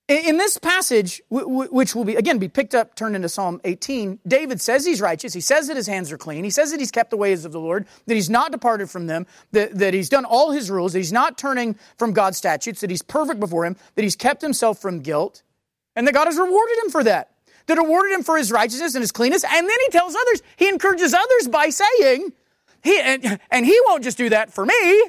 In 0.07 0.37
this 0.37 0.59
passage, 0.59 1.23
which 1.31 1.95
will 1.95 2.05
be, 2.05 2.15
again, 2.17 2.37
be 2.39 2.49
picked 2.49 2.75
up, 2.75 2.95
turned 2.95 3.17
into 3.17 3.31
Psalm 3.31 3.59
18, 3.65 4.19
David 4.27 4.61
says 4.61 4.85
he's 4.85 5.01
righteous. 5.01 5.33
He 5.33 5.41
says 5.41 5.69
that 5.69 5.79
his 5.79 5.87
hands 5.87 6.13
are 6.13 6.19
clean. 6.19 6.45
He 6.45 6.51
says 6.51 6.73
that 6.73 6.81
he's 6.81 6.91
kept 6.91 7.09
the 7.09 7.17
ways 7.17 7.47
of 7.47 7.53
the 7.53 7.61
Lord, 7.61 7.87
that 8.07 8.15
he's 8.15 8.29
not 8.29 8.53
departed 8.53 8.91
from 8.91 9.07
them, 9.07 9.27
that, 9.53 9.75
that 9.79 9.95
he's 9.95 10.11
done 10.11 10.27
all 10.27 10.51
his 10.51 10.71
rules, 10.71 10.93
that 10.93 10.99
he's 10.99 11.13
not 11.13 11.39
turning 11.39 11.79
from 11.97 12.13
God's 12.13 12.37
statutes, 12.37 12.83
that 12.83 12.91
he's 12.91 13.01
perfect 13.01 13.41
before 13.41 13.65
him, 13.65 13.77
that 13.95 14.03
he's 14.03 14.15
kept 14.15 14.43
himself 14.43 14.79
from 14.79 15.01
guilt, 15.01 15.43
and 15.97 16.07
that 16.07 16.13
God 16.13 16.27
has 16.27 16.37
rewarded 16.37 16.77
him 16.85 16.91
for 16.91 17.03
that. 17.05 17.31
That 17.67 17.79
rewarded 17.79 18.13
him 18.13 18.25
for 18.25 18.37
his 18.37 18.53
righteousness 18.53 18.95
and 18.95 19.01
his 19.01 19.11
cleanness. 19.11 19.43
And 19.43 19.67
then 19.67 19.79
he 19.87 19.91
tells 19.91 20.15
others, 20.15 20.43
he 20.57 20.69
encourages 20.69 21.15
others 21.15 21.49
by 21.49 21.71
saying, 21.71 22.31
he, 22.83 23.01
and, 23.01 23.41
and 23.51 23.65
he 23.65 23.79
won't 23.87 24.05
just 24.05 24.19
do 24.19 24.29
that 24.29 24.53
for 24.53 24.67
me, 24.67 25.05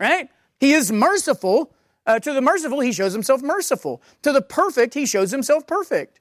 right? 0.00 0.28
He 0.58 0.72
is 0.72 0.90
merciful 0.90 1.72
uh, 2.06 2.18
to 2.18 2.32
the 2.32 2.40
merciful, 2.40 2.80
he 2.80 2.92
shows 2.92 3.12
himself 3.12 3.42
merciful. 3.42 4.02
To 4.22 4.32
the 4.32 4.42
perfect, 4.42 4.94
he 4.94 5.06
shows 5.06 5.30
himself 5.30 5.66
perfect. 5.66 6.20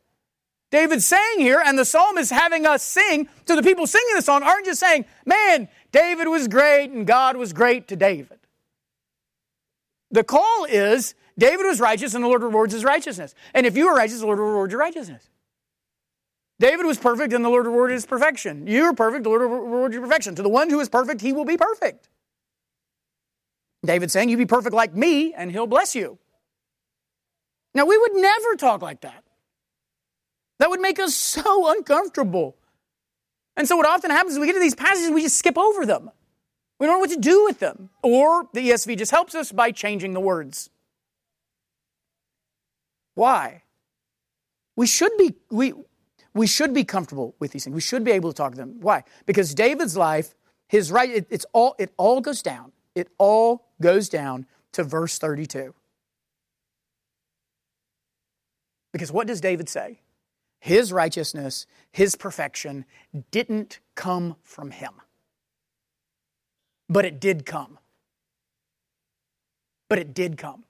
David's 0.71 1.05
saying 1.05 1.39
here, 1.39 1.61
and 1.63 1.77
the 1.77 1.83
psalmist 1.83 2.31
having 2.31 2.65
us 2.65 2.81
sing 2.81 3.27
to 3.45 3.55
the 3.55 3.63
people 3.63 3.85
singing 3.85 4.15
the 4.15 4.21
song, 4.21 4.41
aren't 4.41 4.65
just 4.65 4.79
saying, 4.79 5.05
man, 5.25 5.67
David 5.91 6.27
was 6.27 6.47
great 6.47 6.91
and 6.91 7.05
God 7.05 7.35
was 7.35 7.51
great 7.51 7.89
to 7.89 7.95
David. 7.95 8.39
The 10.11 10.23
call 10.23 10.65
is 10.65 11.13
David 11.37 11.65
was 11.65 11.79
righteous 11.79 12.13
and 12.13 12.23
the 12.23 12.27
Lord 12.27 12.43
rewards 12.43 12.73
his 12.73 12.85
righteousness. 12.85 13.35
And 13.53 13.65
if 13.65 13.75
you 13.75 13.87
are 13.87 13.95
righteous, 13.95 14.19
the 14.19 14.25
Lord 14.25 14.39
rewards 14.39 14.71
your 14.71 14.79
righteousness. 14.79 15.29
David 16.59 16.85
was 16.85 16.97
perfect 16.97 17.33
and 17.33 17.43
the 17.43 17.49
Lord 17.49 17.65
rewarded 17.65 17.95
his 17.95 18.05
perfection. 18.05 18.67
You 18.67 18.83
are 18.83 18.93
perfect, 18.93 19.23
the 19.23 19.29
Lord 19.29 19.41
rewards 19.41 19.93
your 19.93 20.03
perfection. 20.03 20.35
To 20.35 20.43
the 20.43 20.49
one 20.49 20.69
who 20.69 20.79
is 20.79 20.89
perfect, 20.89 21.19
he 21.19 21.33
will 21.33 21.45
be 21.45 21.57
perfect. 21.57 22.07
David 23.83 24.11
saying, 24.11 24.29
You 24.29 24.37
be 24.37 24.45
perfect 24.45 24.75
like 24.75 24.93
me, 24.93 25.33
and 25.33 25.51
he'll 25.51 25.67
bless 25.67 25.95
you. 25.95 26.17
Now, 27.73 27.85
we 27.85 27.97
would 27.97 28.13
never 28.13 28.55
talk 28.55 28.81
like 28.81 29.01
that. 29.01 29.23
That 30.59 30.69
would 30.69 30.81
make 30.81 30.99
us 30.99 31.15
so 31.15 31.71
uncomfortable. 31.71 32.55
And 33.57 33.67
so, 33.67 33.75
what 33.75 33.87
often 33.87 34.11
happens 34.11 34.33
is 34.33 34.39
we 34.39 34.45
get 34.45 34.53
to 34.53 34.59
these 34.59 34.75
passages, 34.75 35.09
we 35.09 35.21
just 35.21 35.37
skip 35.37 35.57
over 35.57 35.85
them. 35.85 36.11
We 36.79 36.87
don't 36.87 36.95
know 36.95 36.99
what 36.99 37.11
to 37.11 37.19
do 37.19 37.43
with 37.43 37.59
them. 37.59 37.89
Or 38.01 38.47
the 38.53 38.69
ESV 38.69 38.97
just 38.97 39.11
helps 39.11 39.35
us 39.35 39.51
by 39.51 39.71
changing 39.71 40.13
the 40.13 40.19
words. 40.19 40.69
Why? 43.13 43.63
We 44.75 44.87
should 44.87 45.15
be, 45.17 45.35
we, 45.51 45.73
we 46.33 46.47
should 46.47 46.73
be 46.73 46.83
comfortable 46.83 47.35
with 47.39 47.51
these 47.51 47.65
things. 47.65 47.73
We 47.75 47.81
should 47.81 48.03
be 48.03 48.11
able 48.11 48.31
to 48.31 48.35
talk 48.35 48.53
to 48.53 48.57
them. 48.57 48.77
Why? 48.79 49.03
Because 49.25 49.53
David's 49.53 49.95
life, 49.95 50.33
his 50.67 50.91
right, 50.91 51.09
it, 51.09 51.27
it's 51.29 51.45
all, 51.53 51.75
it 51.77 51.93
all 51.97 52.19
goes 52.19 52.41
down 52.41 52.71
it 52.95 53.09
all 53.17 53.67
goes 53.81 54.09
down 54.09 54.45
to 54.73 54.83
verse 54.83 55.17
32. 55.17 55.73
Because 58.91 59.11
what 59.11 59.27
does 59.27 59.41
David 59.41 59.69
say? 59.69 60.01
His 60.59 60.93
righteousness, 60.93 61.65
his 61.91 62.15
perfection 62.15 62.85
didn't 63.31 63.79
come 63.95 64.35
from 64.43 64.71
him. 64.71 64.93
But 66.87 67.05
it 67.05 67.19
did 67.19 67.45
come. 67.45 67.79
But 69.89 69.99
it 69.99 70.13
did 70.13 70.37
come. 70.37 70.65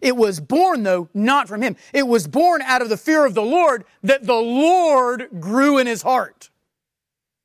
It 0.00 0.16
was 0.16 0.40
born, 0.40 0.82
though, 0.82 1.08
not 1.14 1.48
from 1.48 1.62
him. 1.62 1.76
It 1.92 2.06
was 2.06 2.26
born 2.26 2.60
out 2.62 2.82
of 2.82 2.88
the 2.88 2.96
fear 2.96 3.24
of 3.24 3.34
the 3.34 3.42
Lord 3.42 3.84
that 4.02 4.24
the 4.24 4.34
Lord 4.34 5.28
grew 5.40 5.78
in 5.78 5.86
his 5.86 6.02
heart. 6.02 6.50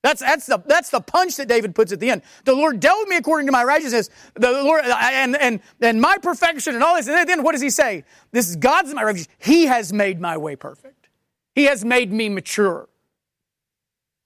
That's, 0.03 0.21
that's, 0.21 0.47
the, 0.47 0.61
that's 0.65 0.89
the 0.89 0.99
punch 0.99 1.35
that 1.37 1.47
David 1.47 1.75
puts 1.75 1.91
at 1.91 1.99
the 1.99 2.09
end. 2.09 2.23
The 2.45 2.55
Lord 2.55 2.79
dealt 2.79 2.99
with 3.01 3.09
me 3.09 3.17
according 3.17 3.45
to 3.45 3.51
my 3.51 3.63
righteousness, 3.63 4.09
the 4.33 4.51
Lord, 4.51 4.83
and, 4.83 5.35
and, 5.35 5.59
and 5.79 6.01
my 6.01 6.17
perfection 6.17 6.73
and 6.73 6.83
all 6.83 6.95
this. 6.95 7.07
And 7.07 7.29
then 7.29 7.43
what 7.43 7.51
does 7.51 7.61
he 7.61 7.69
say? 7.69 8.03
This 8.31 8.49
is 8.49 8.55
God's 8.55 8.93
my 8.93 9.03
refuge. 9.03 9.27
He 9.37 9.67
has 9.67 9.93
made 9.93 10.19
my 10.19 10.37
way 10.37 10.55
perfect. 10.55 11.09
He 11.53 11.65
has 11.65 11.85
made 11.85 12.11
me 12.11 12.29
mature. 12.29 12.89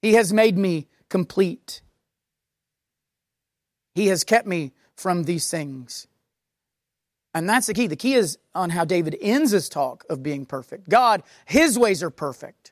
He 0.01 0.13
has 0.13 0.31
made 0.31 0.57
me 0.57 0.87
complete. 1.09 1.81
He 3.95 4.07
has 4.07 4.23
kept 4.23 4.47
me 4.47 4.71
from 4.95 5.23
these 5.23 5.49
things. 5.49 6.07
And 7.33 7.49
that's 7.49 7.67
the 7.67 7.73
key. 7.73 7.87
The 7.87 7.97
key 7.97 8.13
is 8.13 8.37
on 8.53 8.69
how 8.69 8.85
David 8.85 9.17
ends 9.19 9.51
his 9.51 9.67
talk 9.67 10.05
of 10.09 10.23
being 10.23 10.45
perfect. 10.45 10.87
God, 10.87 11.21
his 11.45 11.77
ways 11.77 12.01
are 12.01 12.09
perfect. 12.09 12.71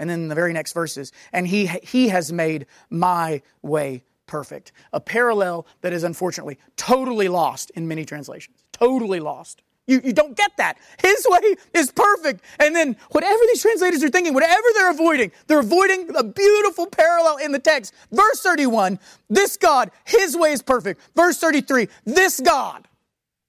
And 0.00 0.08
then 0.08 0.28
the 0.28 0.34
very 0.34 0.52
next 0.54 0.72
verses, 0.72 1.12
and 1.32 1.46
he, 1.46 1.66
he 1.66 2.08
has 2.08 2.32
made 2.32 2.66
my 2.88 3.42
way 3.62 4.02
perfect. 4.26 4.72
A 4.94 5.00
parallel 5.00 5.66
that 5.82 5.92
is 5.92 6.04
unfortunately 6.04 6.58
totally 6.76 7.28
lost 7.28 7.70
in 7.74 7.86
many 7.86 8.06
translations. 8.06 8.56
Totally 8.72 9.20
lost. 9.20 9.62
You, 9.86 10.00
you 10.02 10.12
don't 10.12 10.36
get 10.36 10.56
that. 10.56 10.78
His 11.02 11.26
way 11.28 11.56
is 11.74 11.92
perfect. 11.92 12.42
And 12.58 12.74
then 12.74 12.96
whatever 13.10 13.42
these 13.48 13.60
translators 13.60 14.02
are 14.02 14.08
thinking, 14.08 14.32
whatever 14.32 14.66
they're 14.74 14.90
avoiding, 14.90 15.32
they're 15.48 15.60
avoiding 15.60 16.14
a 16.16 16.24
beautiful 16.24 16.86
parallel 16.86 17.36
in 17.36 17.52
the 17.52 17.58
text. 17.58 17.92
Verse 18.10 18.40
31, 18.40 18.98
this 19.28 19.58
God, 19.58 19.90
his 20.04 20.34
way 20.34 20.52
is 20.52 20.62
perfect. 20.62 21.00
Verse 21.14 21.38
33, 21.38 21.88
this 22.06 22.40
God 22.40 22.88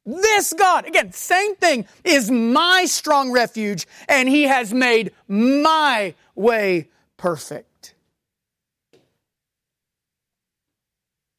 this 0.05 0.53
God, 0.53 0.87
again, 0.87 1.11
same 1.11 1.55
thing, 1.55 1.85
is 2.03 2.29
my 2.31 2.85
strong 2.85 3.31
refuge, 3.31 3.87
and 4.07 4.27
He 4.27 4.43
has 4.43 4.73
made 4.73 5.11
my 5.27 6.15
way 6.35 6.89
perfect. 7.17 7.70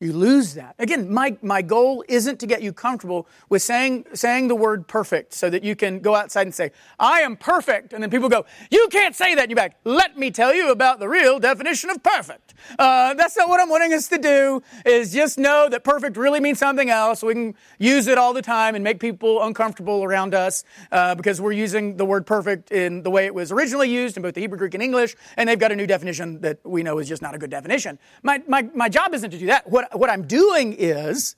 You 0.02 0.12
lose 0.12 0.54
that. 0.54 0.74
Again, 0.80 1.14
my, 1.14 1.36
my 1.42 1.62
goal 1.62 2.04
isn't 2.08 2.40
to 2.40 2.46
get 2.48 2.60
you 2.60 2.72
comfortable 2.72 3.28
with 3.48 3.62
saying, 3.62 4.06
saying 4.14 4.48
the 4.48 4.56
word 4.56 4.88
perfect 4.88 5.32
so 5.32 5.48
that 5.48 5.62
you 5.62 5.76
can 5.76 6.00
go 6.00 6.16
outside 6.16 6.42
and 6.42 6.52
say, 6.52 6.72
I 6.98 7.20
am 7.20 7.36
perfect. 7.36 7.92
And 7.92 8.02
then 8.02 8.10
people 8.10 8.28
go, 8.28 8.44
You 8.68 8.88
can't 8.90 9.14
say 9.14 9.36
that. 9.36 9.48
You're 9.48 9.56
back, 9.56 9.76
let 9.84 10.18
me 10.18 10.32
tell 10.32 10.52
you 10.52 10.72
about 10.72 10.98
the 10.98 11.08
real 11.08 11.38
definition 11.38 11.88
of 11.88 12.02
perfect. 12.02 12.54
Uh, 12.80 13.14
that's 13.14 13.36
not 13.36 13.48
what 13.48 13.60
I'm 13.60 13.68
wanting 13.68 13.94
us 13.94 14.08
to 14.08 14.18
do, 14.18 14.60
is 14.84 15.12
just 15.12 15.38
know 15.38 15.68
that 15.68 15.84
perfect 15.84 16.16
really 16.16 16.40
means 16.40 16.58
something 16.58 16.90
else. 16.90 17.22
We 17.22 17.34
can 17.34 17.54
use 17.78 18.08
it 18.08 18.18
all 18.18 18.32
the 18.32 18.42
time 18.42 18.74
and 18.74 18.82
make 18.82 18.98
people 18.98 19.40
uncomfortable 19.40 20.02
around 20.02 20.34
us 20.34 20.64
uh, 20.90 21.14
because 21.14 21.40
we're 21.40 21.52
using 21.52 21.96
the 21.96 22.04
word 22.04 22.26
perfect 22.26 22.72
in 22.72 23.04
the 23.04 23.10
way 23.10 23.26
it 23.26 23.34
was 23.36 23.52
originally 23.52 23.88
used 23.88 24.16
in 24.16 24.24
both 24.24 24.34
the 24.34 24.40
Hebrew, 24.40 24.58
Greek, 24.58 24.74
and 24.74 24.82
English, 24.82 25.14
and 25.36 25.48
they've 25.48 25.60
got 25.60 25.70
a 25.70 25.76
new 25.76 25.86
definition 25.86 26.40
that 26.40 26.58
we 26.64 26.82
know 26.82 26.98
is 26.98 27.08
just 27.08 27.22
not 27.22 27.36
a 27.36 27.38
good 27.38 27.50
definition. 27.50 28.00
My, 28.24 28.42
my, 28.48 28.62
my 28.74 28.88
job 28.88 29.14
isn't 29.14 29.30
to 29.30 29.38
do 29.38 29.46
that. 29.46 29.70
What 29.70 29.91
what 29.94 30.10
I'm 30.10 30.26
doing 30.26 30.72
is 30.72 31.36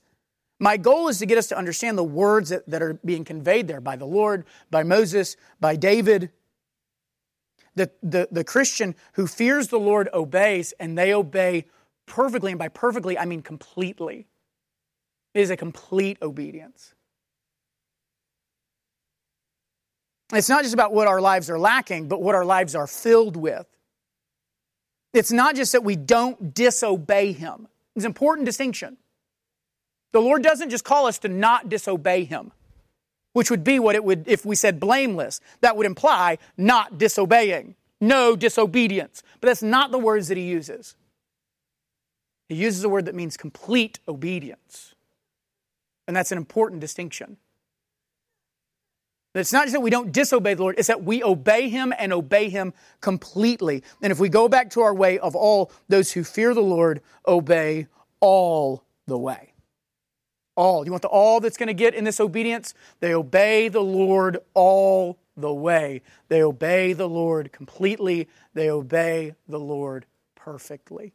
My 0.61 0.77
goal 0.77 1.09
is 1.09 1.19
to 1.19 1.27
get 1.27 1.39
us 1.39 1.49
to 1.49 1.59
understand 1.59 1.99
the 1.99 2.05
words 2.05 2.51
that, 2.51 2.69
that 2.69 2.83
are 2.83 2.95
being 3.05 3.25
conveyed 3.25 3.69
there 3.69 3.81
by 3.81 3.97
the 3.97 4.07
Lord, 4.07 4.45
by 4.71 4.83
Moses, 4.83 5.37
by 5.61 5.77
David. 5.77 6.31
The, 7.75 7.91
the, 8.03 8.29
the 8.31 8.45
Christian 8.45 8.95
who 9.15 9.27
fears 9.27 9.69
the 9.69 9.81
Lord 9.81 10.09
obeys, 10.15 10.73
and 10.79 10.97
they 10.97 11.13
obey 11.13 11.67
perfectly. 12.07 12.53
And 12.53 12.59
by 12.59 12.69
perfectly, 12.69 13.19
I 13.19 13.25
mean 13.25 13.43
completely. 13.43 14.27
It 15.35 15.41
is 15.41 15.51
a 15.51 15.57
complete 15.57 16.19
obedience. 16.23 16.95
It's 20.33 20.49
not 20.49 20.63
just 20.63 20.75
about 20.75 20.95
what 20.95 21.09
our 21.09 21.21
lives 21.21 21.51
are 21.51 21.59
lacking, 21.59 22.07
but 22.07 22.23
what 22.23 22.37
our 22.37 22.45
lives 22.45 22.77
are 22.77 22.87
filled 22.87 23.37
with. 23.37 23.67
It's 25.13 25.33
not 25.33 25.57
just 25.57 25.73
that 25.73 25.83
we 25.83 25.97
don't 25.97 26.55
disobey 26.55 27.33
Him. 27.33 27.67
It's 27.95 28.05
an 28.05 28.11
important 28.11 28.47
distinction. 28.47 28.97
The 30.13 30.21
Lord 30.21 30.43
doesn't 30.43 30.71
just 30.71 30.85
call 30.85 31.07
us 31.07 31.19
to 31.21 31.29
not 31.29 31.69
disobey 31.69 32.25
Him, 32.25 32.53
which 33.33 33.51
would 33.51 33.65
be 33.65 33.79
what 33.79 33.95
it 33.95 34.05
would 34.05 34.25
if 34.29 34.45
we 34.45 34.57
said 34.57 34.79
blameless. 34.81 35.41
That 35.61 35.77
would 35.77 35.87
imply 35.87 36.39
not 36.57 36.99
disobeying, 36.99 37.75
no 38.01 38.37
disobedience. 38.37 39.23
But 39.41 39.49
that's 39.49 39.63
not 39.63 39.91
the 39.91 39.99
words 39.99 40.29
that 40.29 40.37
He 40.37 40.45
uses. 40.45 40.97
He 42.49 42.57
uses 42.57 42.85
a 42.85 42.89
word 42.89 43.07
that 43.07 43.15
means 43.15 43.37
complete 43.37 43.99
obedience. 44.07 44.95
And 46.07 46.17
that's 46.17 46.33
an 46.33 46.39
important 46.39 46.81
distinction. 46.81 47.39
It's 49.35 49.53
not 49.53 49.65
just 49.65 49.73
that 49.73 49.81
we 49.81 49.91
don't 49.91 50.13
disobey 50.13 50.55
the 50.55 50.63
Lord, 50.63 50.77
it's 50.79 50.87
that 50.87 51.03
we 51.03 51.23
obey 51.23 51.69
Him 51.69 51.93
and 51.99 52.13
obey 52.13 52.49
Him 52.49 52.73
completely. 53.01 53.83
And 54.01 54.13
if 54.13 54.21
we 54.21 54.29
go 54.29 54.49
back 54.49 54.71
to 54.71 54.83
our 54.83 54.95
way 54.95 55.19
of 55.19 55.35
all, 55.35 55.73
those 55.89 56.13
who 56.13 56.23
fear 56.23 56.55
the 56.55 56.61
Lord 56.61 57.01
obey 57.27 57.89
all 58.21 58.85
the 59.07 59.19
way. 59.19 59.53
All. 60.57 60.85
You 60.85 60.93
want 60.93 61.03
the 61.03 61.09
all 61.09 61.41
that's 61.41 61.57
going 61.57 61.67
to 61.67 61.75
get 61.75 61.95
in 61.95 62.05
this 62.05 62.21
obedience? 62.21 62.75
They 63.01 63.13
obey 63.13 63.69
the 63.69 63.83
Lord 63.83 64.39
all 64.55 65.19
the 65.37 65.53
way. 65.53 66.03
They 66.29 66.43
obey 66.43 66.93
the 66.93 67.09
Lord 67.09 67.51
completely. 67.51 68.29
They 68.55 68.71
obey 68.71 69.35
the 69.49 69.59
Lord 69.59 70.07
perfectly. 70.37 71.13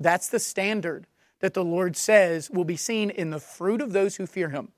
That's 0.00 0.26
the 0.26 0.40
standard 0.40 1.06
that 1.38 1.54
the 1.54 1.62
Lord 1.62 1.96
says 1.96 2.50
will 2.50 2.64
be 2.64 2.76
seen 2.76 3.10
in 3.10 3.30
the 3.30 3.38
fruit 3.38 3.80
of 3.80 3.92
those 3.92 4.16
who 4.16 4.26
fear 4.26 4.48
Him. 4.48 4.72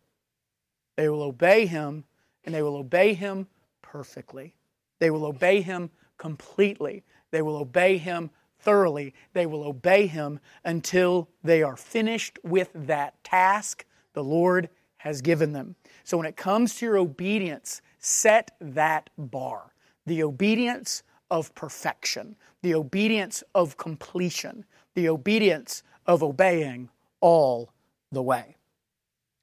They 0.96 1.08
will 1.08 1.22
obey 1.22 1.66
him, 1.66 2.04
and 2.44 2.54
they 2.54 2.62
will 2.62 2.76
obey 2.76 3.14
him 3.14 3.46
perfectly. 3.82 4.54
They 4.98 5.10
will 5.10 5.26
obey 5.26 5.60
him 5.60 5.90
completely. 6.18 7.04
They 7.30 7.42
will 7.42 7.56
obey 7.56 7.98
him 7.98 8.30
thoroughly. 8.58 9.14
They 9.32 9.46
will 9.46 9.64
obey 9.64 10.06
him 10.06 10.40
until 10.64 11.28
they 11.44 11.62
are 11.62 11.76
finished 11.76 12.38
with 12.42 12.70
that 12.74 13.22
task 13.22 13.84
the 14.14 14.24
Lord 14.24 14.70
has 14.98 15.20
given 15.20 15.52
them. 15.52 15.76
So 16.02 16.16
when 16.16 16.26
it 16.26 16.36
comes 16.36 16.76
to 16.76 16.86
your 16.86 16.98
obedience, 16.98 17.82
set 17.98 18.52
that 18.60 19.10
bar 19.16 19.72
the 20.06 20.22
obedience 20.22 21.02
of 21.30 21.54
perfection, 21.54 22.36
the 22.62 22.74
obedience 22.74 23.42
of 23.54 23.76
completion, 23.76 24.64
the 24.94 25.08
obedience 25.08 25.82
of 26.06 26.22
obeying 26.22 26.88
all 27.20 27.72
the 28.12 28.22
way. 28.22 28.55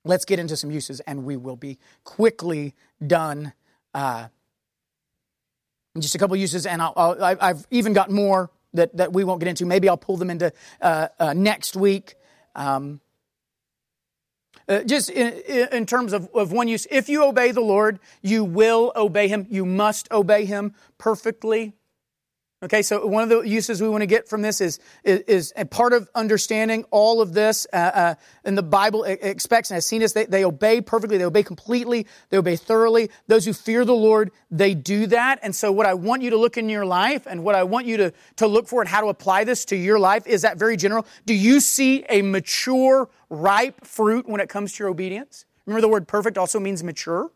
Let's 0.06 0.26
get 0.26 0.40
into 0.40 0.58
some 0.58 0.72
uses, 0.72 1.00
and 1.02 1.24
we 1.24 1.38
will 1.38 1.56
be 1.56 1.80
quickly 2.04 2.76
done. 3.06 3.54
Uh, 3.94 4.28
just 6.00 6.16
a 6.16 6.18
couple 6.18 6.36
uses, 6.36 6.66
and 6.66 6.82
i 6.82 7.38
have 7.40 7.68
even 7.72 7.94
got 7.94 8.10
more 8.10 8.52
that, 8.74 8.96
that 8.98 9.14
we 9.14 9.24
won't 9.24 9.40
get 9.40 9.48
into. 9.48 9.66
Maybe 9.66 9.88
I'll 9.88 9.98
pull 9.98 10.18
them 10.18 10.30
into 10.30 10.52
uh, 10.82 11.08
uh, 11.20 11.34
next 11.34 11.76
week. 11.76 12.16
Um, 12.56 13.00
uh, 14.68 14.84
just 14.84 15.10
in, 15.10 15.68
in, 15.72 15.86
terms 15.86 16.14
of, 16.14 16.30
of 16.34 16.52
one 16.52 16.68
use, 16.68 16.88
if 16.90 17.10
you 17.10 17.24
obey 17.24 17.52
the 17.52 17.62
Lord, 17.62 18.00
you 18.22 18.44
will 18.44 18.92
obey 18.96 19.28
Him. 19.28 19.46
You 19.50 19.66
must 19.66 20.12
obey 20.12 20.46
Him 20.46 20.74
perfectly. 20.98 21.74
Okay, 22.64 22.82
so 22.82 23.06
one 23.06 23.24
of 23.24 23.28
the 23.28 23.42
uses 23.42 23.82
we 23.82 23.90
want 23.90 24.04
to 24.04 24.08
get 24.08 24.30
from 24.30 24.42
this 24.42 24.62
is, 24.62 24.80
is, 25.04 25.20
is 25.28 25.54
a 25.58 25.66
part 25.66 25.92
of 25.92 26.10
understanding 26.16 26.86
all 26.92 27.20
of 27.20 27.34
this. 27.34 27.68
Uh, 27.74 27.76
uh, 27.76 28.16
and 28.46 28.58
the 28.58 28.64
Bible 28.64 29.04
expects 29.04 29.70
and 29.70 29.76
has 29.76 29.86
seen 29.86 30.02
us, 30.02 30.14
they, 30.14 30.26
they 30.26 30.46
obey 30.46 30.80
perfectly, 30.80 31.18
they 31.18 31.26
obey 31.26 31.44
completely, 31.44 32.08
they 32.30 32.38
obey 32.38 32.56
thoroughly. 32.56 33.10
Those 33.28 33.44
who 33.44 33.52
fear 33.52 33.84
the 33.84 33.94
Lord, 33.94 34.32
they 34.50 34.76
do 34.76 35.08
that. 35.08 35.40
And 35.44 35.54
so, 35.54 35.74
what 35.74 35.86
I 35.86 35.94
want 35.94 36.22
you 36.22 36.30
to 36.30 36.38
look 36.38 36.58
in 36.58 36.70
your 36.70 36.86
life 36.86 37.28
and 37.28 37.44
what 37.44 37.56
I 37.56 37.64
want 37.64 37.86
you 37.86 37.98
to, 37.98 38.14
to 38.38 38.48
look 38.48 38.70
for 38.70 38.82
and 38.82 38.88
how 38.88 39.02
to 39.02 39.08
apply 39.08 39.44
this 39.44 39.66
to 39.66 39.76
your 39.76 40.00
life 40.00 40.26
is 40.26 40.44
that 40.44 40.56
very 40.58 40.78
general. 40.78 41.06
Do 41.26 41.34
you 41.34 41.60
see 41.60 42.06
a 42.08 42.22
mature, 42.22 43.10
ripe 43.30 43.86
fruit 43.86 44.26
when 44.26 44.40
it 44.40 44.48
comes 44.48 44.72
to 44.74 44.84
your 44.84 44.90
obedience? 44.90 45.44
Remember, 45.66 45.82
the 45.82 45.90
word 45.90 46.08
perfect 46.08 46.38
also 46.38 46.62
means 46.62 46.82
mature 46.82 47.30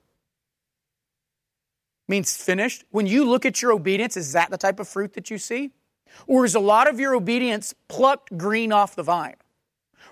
means 2.07 2.35
finished. 2.35 2.83
When 2.91 3.07
you 3.07 3.25
look 3.25 3.45
at 3.45 3.61
your 3.61 3.71
obedience, 3.71 4.17
is 4.17 4.33
that 4.33 4.49
the 4.49 4.57
type 4.57 4.79
of 4.79 4.87
fruit 4.87 5.13
that 5.13 5.29
you 5.29 5.37
see? 5.37 5.71
Or 6.25 6.45
is 6.45 6.55
a 6.55 6.59
lot 6.59 6.87
of 6.89 6.99
your 6.99 7.15
obedience 7.15 7.73
plucked 7.87 8.35
green 8.37 8.71
off 8.71 8.95
the 8.95 9.03
vine? 9.03 9.35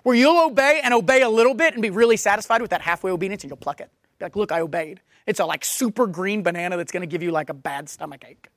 Where 0.04 0.16
you'll 0.16 0.44
obey 0.46 0.82
and 0.84 0.94
obey 0.94 1.22
a 1.22 1.30
little 1.30 1.54
bit 1.54 1.74
and 1.74 1.82
be 1.82 1.90
really 1.90 2.18
satisfied 2.18 2.62
with 2.62 2.72
that 2.72 2.82
halfway 2.82 3.12
obedience 3.12 3.44
and 3.44 3.50
you'll 3.50 3.58
pluck 3.58 3.82
it. 3.82 3.90
Be 4.20 4.26
like, 4.26 4.36
look, 4.36 4.52
I 4.52 4.62
obeyed. 4.62 5.02
It's 5.26 5.40
a 5.40 5.46
like 5.46 5.66
super 5.66 6.06
green 6.06 6.44
banana 6.44 6.78
that's 6.78 6.92
to 6.92 7.08
give 7.08 7.24
you 7.24 7.32
like 7.32 7.50
a 7.50 7.54
bad 7.54 7.90
stomach 7.90 8.24
ache. 8.28 8.50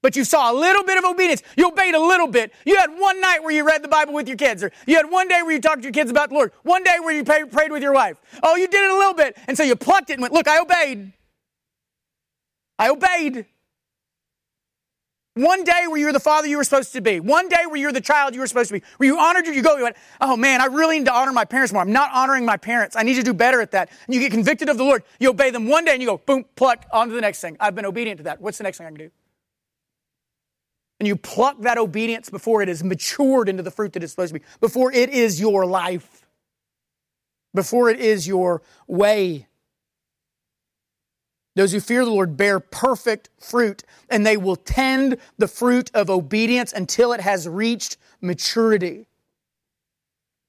But 0.00 0.16
you 0.16 0.24
saw 0.24 0.50
a 0.50 0.54
little 0.54 0.82
bit 0.82 0.98
of 0.98 1.04
obedience. 1.04 1.42
You 1.56 1.68
obeyed 1.68 1.94
a 1.94 2.00
little 2.00 2.26
bit. 2.26 2.52
You 2.64 2.76
had 2.76 2.90
one 2.98 3.20
night 3.20 3.42
where 3.42 3.52
you 3.52 3.64
read 3.64 3.84
the 3.84 3.88
Bible 3.88 4.14
with 4.14 4.26
your 4.26 4.36
kids, 4.36 4.64
or 4.64 4.72
you 4.84 4.96
had 4.96 5.08
one 5.08 5.28
day 5.28 5.42
where 5.42 5.52
you 5.52 5.60
talked 5.60 5.82
to 5.82 5.84
your 5.84 5.92
kids 5.92 6.10
about 6.10 6.30
the 6.30 6.34
Lord, 6.34 6.50
one 6.64 6.82
day 6.82 6.96
where 7.00 7.14
you 7.14 7.22
prayed 7.22 7.70
with 7.70 7.82
your 7.82 7.92
wife. 7.92 8.16
Oh, 8.42 8.56
you 8.56 8.66
did 8.66 8.82
it 8.82 8.90
a 8.90 8.96
little 8.96 9.14
bit. 9.14 9.36
And 9.46 9.56
so 9.56 9.62
you 9.62 9.76
plucked 9.76 10.10
it 10.10 10.14
and 10.14 10.22
went, 10.22 10.34
look, 10.34 10.48
I 10.48 10.60
obeyed. 10.60 11.12
I 12.82 12.88
obeyed. 12.88 13.46
One 15.34 15.62
day 15.62 15.84
where 15.86 15.98
you 15.98 16.06
were 16.06 16.12
the 16.12 16.18
father 16.18 16.48
you 16.48 16.56
were 16.56 16.64
supposed 16.64 16.92
to 16.94 17.00
be. 17.00 17.20
One 17.20 17.48
day 17.48 17.64
where 17.68 17.76
you're 17.76 17.92
the 17.92 18.00
child 18.00 18.34
you 18.34 18.40
were 18.40 18.46
supposed 18.48 18.70
to 18.70 18.80
be. 18.80 18.82
Where 18.96 19.06
you 19.06 19.20
honored 19.20 19.46
you, 19.46 19.52
you 19.52 19.62
go, 19.62 19.76
you 19.76 19.84
went, 19.84 19.96
oh 20.20 20.36
man, 20.36 20.60
I 20.60 20.64
really 20.64 20.98
need 20.98 21.04
to 21.04 21.14
honor 21.14 21.32
my 21.32 21.44
parents 21.44 21.72
more. 21.72 21.80
I'm 21.80 21.92
not 21.92 22.10
honoring 22.12 22.44
my 22.44 22.56
parents. 22.56 22.96
I 22.96 23.04
need 23.04 23.14
to 23.14 23.22
do 23.22 23.32
better 23.32 23.60
at 23.60 23.70
that. 23.70 23.88
And 24.06 24.14
you 24.14 24.20
get 24.20 24.32
convicted 24.32 24.68
of 24.68 24.78
the 24.78 24.82
Lord. 24.82 25.04
You 25.20 25.30
obey 25.30 25.50
them 25.50 25.68
one 25.68 25.84
day 25.84 25.92
and 25.92 26.02
you 26.02 26.08
go, 26.08 26.18
boom, 26.18 26.44
pluck, 26.56 26.84
on 26.92 27.08
to 27.08 27.14
the 27.14 27.20
next 27.20 27.40
thing. 27.40 27.56
I've 27.60 27.76
been 27.76 27.86
obedient 27.86 28.18
to 28.18 28.24
that. 28.24 28.40
What's 28.40 28.58
the 28.58 28.64
next 28.64 28.78
thing 28.78 28.88
I 28.88 28.90
can 28.90 28.98
do? 28.98 29.10
And 30.98 31.06
you 31.06 31.14
pluck 31.14 31.60
that 31.60 31.78
obedience 31.78 32.30
before 32.30 32.62
it 32.62 32.68
is 32.68 32.82
matured 32.82 33.48
into 33.48 33.62
the 33.62 33.70
fruit 33.70 33.92
that 33.92 34.02
it's 34.02 34.12
supposed 34.12 34.34
to 34.34 34.40
be, 34.40 34.44
before 34.60 34.90
it 34.90 35.08
is 35.08 35.40
your 35.40 35.66
life, 35.66 36.26
before 37.54 37.90
it 37.90 38.00
is 38.00 38.26
your 38.26 38.60
way. 38.88 39.46
Those 41.54 41.72
who 41.72 41.80
fear 41.80 42.04
the 42.04 42.10
Lord 42.10 42.36
bear 42.36 42.60
perfect 42.60 43.28
fruit, 43.38 43.82
and 44.08 44.24
they 44.24 44.36
will 44.36 44.56
tend 44.56 45.18
the 45.36 45.48
fruit 45.48 45.90
of 45.92 46.08
obedience 46.08 46.72
until 46.72 47.12
it 47.12 47.20
has 47.20 47.46
reached 47.46 47.98
maturity. 48.20 49.06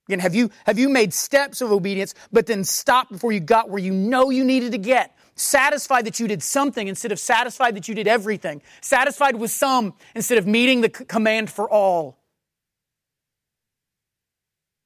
Again, 0.08 0.20
have 0.20 0.36
you, 0.36 0.50
have 0.66 0.80
you 0.80 0.90
made 0.90 1.14
steps 1.14 1.62
of 1.62 1.72
obedience, 1.72 2.14
but 2.32 2.46
then 2.46 2.64
stopped 2.64 3.12
before 3.12 3.32
you 3.32 3.40
got 3.40 3.70
where 3.70 3.80
you 3.80 3.92
know 3.94 4.30
you 4.30 4.44
needed 4.44 4.72
to 4.74 4.78
get? 4.78 5.18
Satisfied 5.36 6.06
that 6.06 6.20
you 6.20 6.28
did 6.28 6.44
something 6.44 6.88
instead 6.88 7.12
of 7.12 7.20
satisfied 7.20 7.76
that 7.76 7.88
you 7.88 7.96
did 7.96 8.08
everything. 8.08 8.62
Satisfied 8.82 9.36
with 9.36 9.52
some 9.52 9.94
instead 10.14 10.38
of 10.38 10.46
meeting 10.46 10.82
the 10.82 10.90
command 10.90 11.50
for 11.50 11.70
all. 11.70 12.18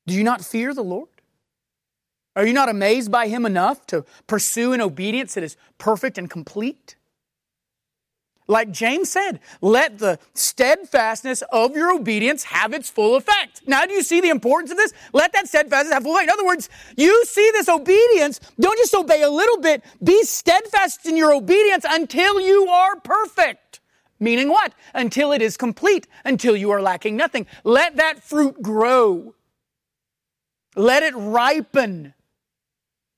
Do 0.06 0.14
you 0.14 0.24
not 0.24 0.44
fear 0.44 0.74
the 0.74 0.84
Lord? 0.84 1.10
Are 2.38 2.46
you 2.46 2.54
not 2.54 2.70
amazed 2.70 3.12
by 3.12 3.30
him 3.30 3.48
enough 3.48 3.88
to 3.88 4.06
pursue 4.28 4.72
an 4.72 4.80
obedience 4.80 5.34
that 5.34 5.44
is 5.44 5.58
perfect 5.80 6.20
and 6.20 6.30
complete? 6.30 6.96
Like 8.48 8.70
James 8.70 9.10
said, 9.10 9.40
let 9.60 9.98
the 9.98 10.20
steadfastness 10.36 11.42
of 11.52 11.76
your 11.76 11.92
obedience 11.92 12.44
have 12.44 12.74
its 12.74 12.92
full 12.92 13.16
effect. 13.16 13.64
Now, 13.66 13.88
do 13.88 13.94
you 13.94 14.04
see 14.04 14.22
the 14.22 14.30
importance 14.30 14.70
of 14.70 14.78
this? 14.78 14.94
Let 15.14 15.34
that 15.34 15.48
steadfastness 15.48 15.92
have 15.92 16.04
full 16.04 16.14
effect. 16.14 16.30
In 16.30 16.34
other 16.34 16.46
words, 16.46 16.70
you 16.96 17.26
see 17.26 17.50
this 17.54 17.68
obedience, 17.68 18.40
don't 18.60 18.78
just 18.78 18.94
obey 18.94 19.24
a 19.24 19.32
little 19.32 19.58
bit, 19.58 19.84
be 20.04 20.24
steadfast 20.24 21.08
in 21.08 21.18
your 21.18 21.34
obedience 21.34 21.88
until 21.90 22.40
you 22.40 22.68
are 22.68 23.00
perfect. 23.00 23.80
Meaning 24.20 24.50
what? 24.50 24.74
Until 24.94 25.32
it 25.32 25.42
is 25.42 25.58
complete, 25.58 26.06
until 26.24 26.56
you 26.56 26.70
are 26.70 26.84
lacking 26.84 27.18
nothing. 27.18 27.48
Let 27.64 27.96
that 27.96 28.22
fruit 28.22 28.62
grow. 28.62 29.34
Let 30.76 31.02
it 31.02 31.16
ripen. 31.16 32.14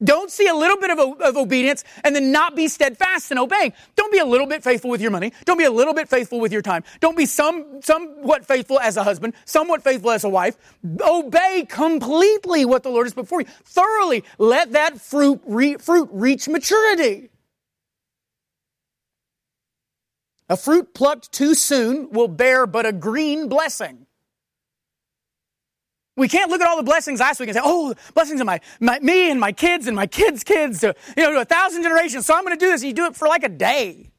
Don't 0.01 0.31
see 0.31 0.47
a 0.47 0.53
little 0.53 0.77
bit 0.77 0.91
of, 0.91 0.99
of, 0.99 1.35
obedience 1.35 1.83
and 2.05 2.15
then 2.15 2.31
not 2.31 2.55
be 2.55 2.69
steadfast 2.69 3.31
in 3.31 3.37
obeying. 3.37 3.73
Don't 3.97 4.11
be 4.11 4.19
a 4.19 4.25
little 4.25 4.47
bit 4.47 4.63
faithful 4.63 4.89
with 4.89 5.01
your 5.01 5.11
money. 5.11 5.33
Don't 5.43 5.57
be 5.57 5.65
a 5.65 5.71
little 5.71 5.93
bit 5.93 6.07
faithful 6.07 6.39
with 6.39 6.53
your 6.53 6.61
time. 6.61 6.83
Don't 7.01 7.17
be 7.17 7.25
some, 7.25 7.81
somewhat 7.81 8.45
faithful 8.45 8.79
as 8.79 8.95
a 8.95 9.03
husband, 9.03 9.33
somewhat 9.43 9.83
faithful 9.83 10.11
as 10.11 10.23
a 10.23 10.29
wife. 10.29 10.55
Obey 11.01 11.65
completely 11.67 12.63
what 12.63 12.83
the 12.83 12.89
Lord 12.89 13.07
has 13.07 13.13
put 13.13 13.23
before 13.23 13.41
you. 13.41 13.47
Thoroughly 13.65 14.23
let 14.37 14.71
that 14.71 15.01
fruit, 15.01 15.41
re, 15.45 15.75
fruit 15.75 16.07
reach 16.13 16.47
maturity. 16.47 17.29
A 20.47 20.55
fruit 20.55 20.93
plucked 20.93 21.31
too 21.31 21.53
soon 21.53 22.09
will 22.09 22.29
bear 22.29 22.65
but 22.65 22.85
a 22.85 22.93
green 22.93 23.49
blessing. 23.49 24.07
We 26.19 26.27
can't 26.27 26.51
look 26.51 26.59
at 26.59 26.67
all 26.67 26.75
the 26.75 26.83
blessings 26.83 27.21
last 27.21 27.39
week 27.39 27.47
and 27.47 27.55
say, 27.55 27.61
oh, 27.63 27.95
blessings 28.13 28.41
of 28.41 28.45
my, 28.45 28.59
my, 28.81 28.99
me 28.99 29.31
and 29.31 29.39
my 29.39 29.53
kids 29.53 29.87
and 29.87 29.95
my 29.95 30.05
kids' 30.05 30.43
kids 30.43 30.81
to, 30.81 30.93
you 31.15 31.23
know, 31.23 31.31
to 31.31 31.39
a 31.39 31.45
thousand 31.45 31.81
generations. 31.81 32.25
So 32.25 32.35
I'm 32.35 32.43
going 32.43 32.57
to 32.57 32.63
do 32.63 32.69
this. 32.69 32.81
And 32.81 32.89
you 32.89 32.93
do 32.93 33.05
it 33.05 33.15
for 33.15 33.27
like 33.29 33.43
a 33.43 33.49
day. 33.49 34.11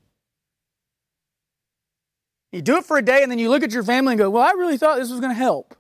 You 2.53 2.63
do 2.63 2.79
it 2.79 2.87
for 2.87 2.97
a 2.97 3.03
day 3.03 3.23
and 3.23 3.31
then 3.31 3.39
you 3.39 3.51
look 3.51 3.63
at 3.63 3.73
your 3.73 3.85
family 3.85 4.15
and 4.15 4.19
go, 4.19 4.31
well, 4.31 4.43
I 4.43 4.53
really 4.53 4.79
thought 4.79 4.99
this 4.99 5.11
was 5.11 5.21
going 5.21 5.31
to 5.31 5.39
help. 5.39 5.77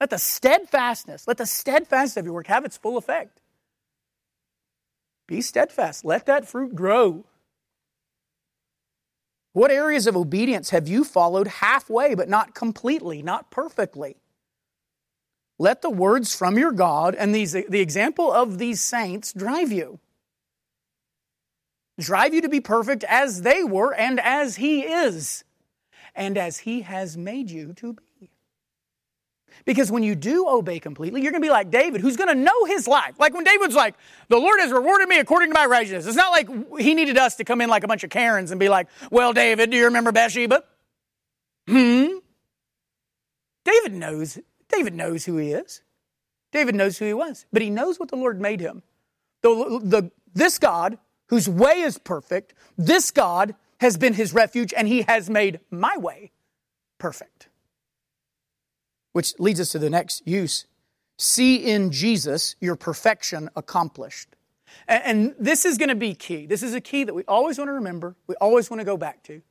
Let 0.00 0.10
the 0.10 0.18
steadfastness, 0.18 1.26
let 1.26 1.38
the 1.38 1.46
steadfastness 1.46 2.16
of 2.16 2.24
your 2.24 2.34
work 2.34 2.46
have 2.46 2.64
its 2.64 2.76
full 2.76 2.96
effect. 2.96 3.40
Be 5.26 5.40
steadfast. 5.40 6.04
Let 6.04 6.26
that 6.26 6.46
fruit 6.46 6.76
grow. 6.76 7.24
What 9.52 9.72
areas 9.72 10.06
of 10.06 10.16
obedience 10.16 10.70
have 10.70 10.86
you 10.86 11.02
followed 11.02 11.48
halfway, 11.48 12.14
but 12.14 12.28
not 12.28 12.54
completely, 12.54 13.22
not 13.22 13.50
perfectly? 13.50 14.16
Let 15.58 15.82
the 15.82 15.90
words 15.90 16.34
from 16.34 16.58
your 16.58 16.72
God 16.72 17.14
and 17.14 17.34
these, 17.34 17.52
the 17.52 17.80
example 17.80 18.30
of 18.30 18.58
these 18.58 18.80
saints 18.80 19.32
drive 19.32 19.72
you. 19.72 19.98
Drive 21.98 22.34
you 22.34 22.42
to 22.42 22.48
be 22.48 22.60
perfect 22.60 23.04
as 23.04 23.42
they 23.42 23.64
were 23.64 23.94
and 23.94 24.20
as 24.20 24.56
He 24.56 24.82
is, 24.82 25.44
and 26.14 26.36
as 26.36 26.58
He 26.58 26.82
has 26.82 27.16
made 27.16 27.50
you 27.50 27.72
to 27.74 27.94
be. 27.94 28.30
Because 29.64 29.90
when 29.90 30.02
you 30.02 30.14
do 30.14 30.46
obey 30.46 30.78
completely, 30.78 31.22
you're 31.22 31.32
going 31.32 31.42
to 31.42 31.46
be 31.46 31.50
like 31.50 31.70
David, 31.70 32.00
who's 32.00 32.16
going 32.16 32.28
to 32.28 32.34
know 32.34 32.64
his 32.66 32.86
life. 32.86 33.18
Like 33.18 33.32
when 33.32 33.44
David's 33.44 33.74
like, 33.74 33.94
the 34.28 34.36
Lord 34.36 34.60
has 34.60 34.70
rewarded 34.70 35.08
me 35.08 35.18
according 35.18 35.48
to 35.50 35.54
my 35.54 35.64
righteousness. 35.64 36.06
It's 36.06 36.16
not 36.16 36.30
like 36.30 36.78
he 36.78 36.94
needed 36.94 37.16
us 37.16 37.36
to 37.36 37.44
come 37.44 37.60
in 37.60 37.70
like 37.70 37.82
a 37.82 37.88
bunch 37.88 38.04
of 38.04 38.10
Karens 38.10 38.50
and 38.50 38.60
be 38.60 38.68
like, 38.68 38.88
well, 39.10 39.32
David, 39.32 39.70
do 39.70 39.76
you 39.76 39.86
remember 39.86 40.12
Bathsheba? 40.12 40.62
Hmm? 41.66 42.18
David 43.64 43.94
knows. 43.94 44.38
David 44.68 44.94
knows 44.94 45.24
who 45.24 45.36
he 45.36 45.52
is. 45.52 45.82
David 46.52 46.74
knows 46.74 46.98
who 46.98 47.04
he 47.04 47.14
was, 47.14 47.46
but 47.52 47.62
he 47.62 47.70
knows 47.70 47.98
what 47.98 48.08
the 48.08 48.16
Lord 48.16 48.40
made 48.40 48.60
him. 48.60 48.82
The, 49.42 49.80
the, 49.82 50.10
this 50.34 50.58
God, 50.58 50.98
whose 51.28 51.48
way 51.48 51.80
is 51.80 51.98
perfect, 51.98 52.54
this 52.78 53.10
God 53.10 53.54
has 53.80 53.96
been 53.96 54.14
his 54.14 54.32
refuge, 54.32 54.72
and 54.74 54.88
he 54.88 55.02
has 55.02 55.28
made 55.28 55.60
my 55.70 55.96
way 55.98 56.32
perfect. 56.98 57.48
Which 59.12 59.38
leads 59.38 59.60
us 59.60 59.70
to 59.72 59.78
the 59.78 59.90
next 59.90 60.26
use. 60.26 60.66
See 61.18 61.56
in 61.56 61.90
Jesus 61.90 62.56
your 62.60 62.76
perfection 62.76 63.50
accomplished. 63.56 64.36
And, 64.88 65.34
this 65.38 65.64
is 65.64 65.78
going 65.78 65.88
to 65.88 65.94
be 65.94 66.14
key. 66.14 66.46
This 66.46 66.62
is 66.62 66.74
a 66.74 66.80
key 66.80 67.04
that 67.04 67.14
we 67.14 67.24
always 67.24 67.58
want 67.58 67.68
to 67.68 67.72
remember, 67.72 68.14
we 68.26 68.34
always 68.36 68.70
want 68.70 68.80
to 68.80 68.84
go 68.84 68.96
back 68.96 69.22
to. 69.24 69.42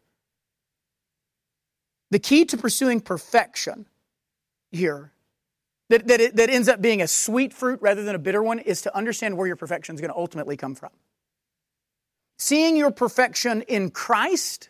The 2.12 2.20
key 2.20 2.46
to 2.46 2.58
pursuing 2.58 3.02
perfection 3.02 3.88
here, 4.72 5.12
that, 5.90 6.08
that, 6.08 6.20
it, 6.20 6.36
that 6.36 6.50
ends 6.50 6.68
up 6.68 6.82
being 6.82 7.02
a 7.02 7.08
sweet 7.08 7.54
fruit 7.54 7.80
rather 7.82 8.04
than 8.04 8.16
a 8.16 8.20
bitter 8.20 8.42
one, 8.42 8.60
is 8.60 8.82
to 8.84 8.96
understand 8.96 9.38
where 9.38 9.48
your 9.48 9.56
perfection 9.56 9.96
is 9.96 10.02
going 10.02 10.12
to 10.12 10.18
ultimately 10.18 10.58
come 10.58 10.76
from. 10.76 10.92
Seeing 12.38 12.76
your 12.76 12.92
perfection 12.92 13.62
in 13.64 13.92
Christ 13.92 14.70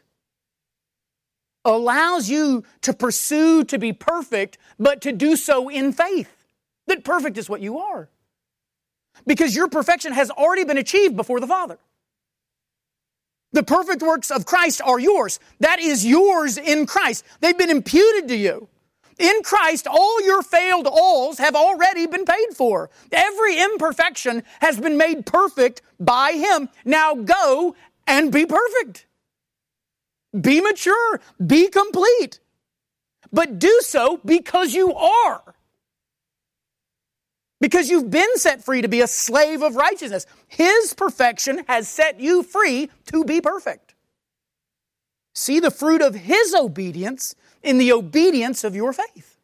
allows 1.64 2.30
you 2.30 2.64
to 2.82 2.93
pursue 2.93 3.64
to 3.66 3.80
be 3.80 3.91
perfect, 3.91 4.58
but 4.78 5.02
to 5.02 5.12
do 5.12 5.36
so 5.36 5.70
in 5.70 5.91
faith. 5.91 6.30
That 6.88 7.04
perfect 7.04 7.38
is 7.38 7.50
what 7.50 7.62
you 7.62 7.80
are. 7.80 8.10
Because 9.26 9.56
your 9.56 9.68
perfection 9.68 10.14
has 10.14 10.30
already 10.30 10.64
been 10.64 10.78
achieved 10.78 11.16
before 11.16 11.39
the 11.39 11.48
Father. 11.48 11.80
The 13.54 13.64
perfect 13.64 14.02
works 14.04 14.30
of 14.30 14.46
Christ 14.46 14.82
are 14.84 15.00
yours. 15.00 15.39
That 15.62 15.80
is 15.80 16.06
yours 16.06 16.58
in 16.58 16.86
Christ. 16.86 17.24
They've 17.39 17.58
been 17.58 17.70
imputed 17.70 18.28
to 18.28 18.36
you. 18.36 18.68
In 19.18 19.43
Christ, 19.43 19.88
all 19.88 20.22
your 20.24 20.41
failed 20.41 20.88
alls 20.88 21.38
have 21.38 21.55
already 21.55 22.05
been 22.05 22.26
paid 22.26 22.53
for. 22.53 22.89
Every 23.11 23.59
imperfection 23.59 24.43
has 24.59 24.80
been 24.80 24.97
made 24.97 25.26
perfect 25.26 25.82
by 25.99 26.34
Him. 26.34 26.70
Now 26.84 27.16
go 27.16 27.76
and 28.07 28.32
be 28.32 28.45
perfect. 28.45 29.05
Be 30.39 30.59
mature. 30.59 31.22
Be 31.45 31.70
complete. 31.70 32.39
But 33.32 33.57
do 33.57 33.80
so 33.82 34.20
because 34.26 34.74
you 34.74 34.93
are. 34.93 35.55
Because 37.61 37.89
you've 37.89 38.11
been 38.11 38.36
set 38.36 38.63
free 38.63 38.82
to 38.82 38.89
be 38.89 38.99
a 38.99 39.07
slave 39.07 39.61
of 39.61 39.78
righteousness. 39.78 40.26
His 40.47 40.93
perfection 40.93 41.63
has 41.68 41.88
set 41.88 42.20
you 42.20 42.43
free 42.43 42.89
to 43.07 43.24
be 43.24 43.39
perfect. 43.39 43.95
See 45.34 45.59
the 45.59 45.72
fruit 45.72 46.01
of 46.01 46.16
His 46.16 46.53
obedience 46.53 47.34
in 47.66 47.78
the 47.78 47.91
obedience 47.91 48.63
of 48.63 48.76
your 48.76 48.93
faith. 48.93 49.36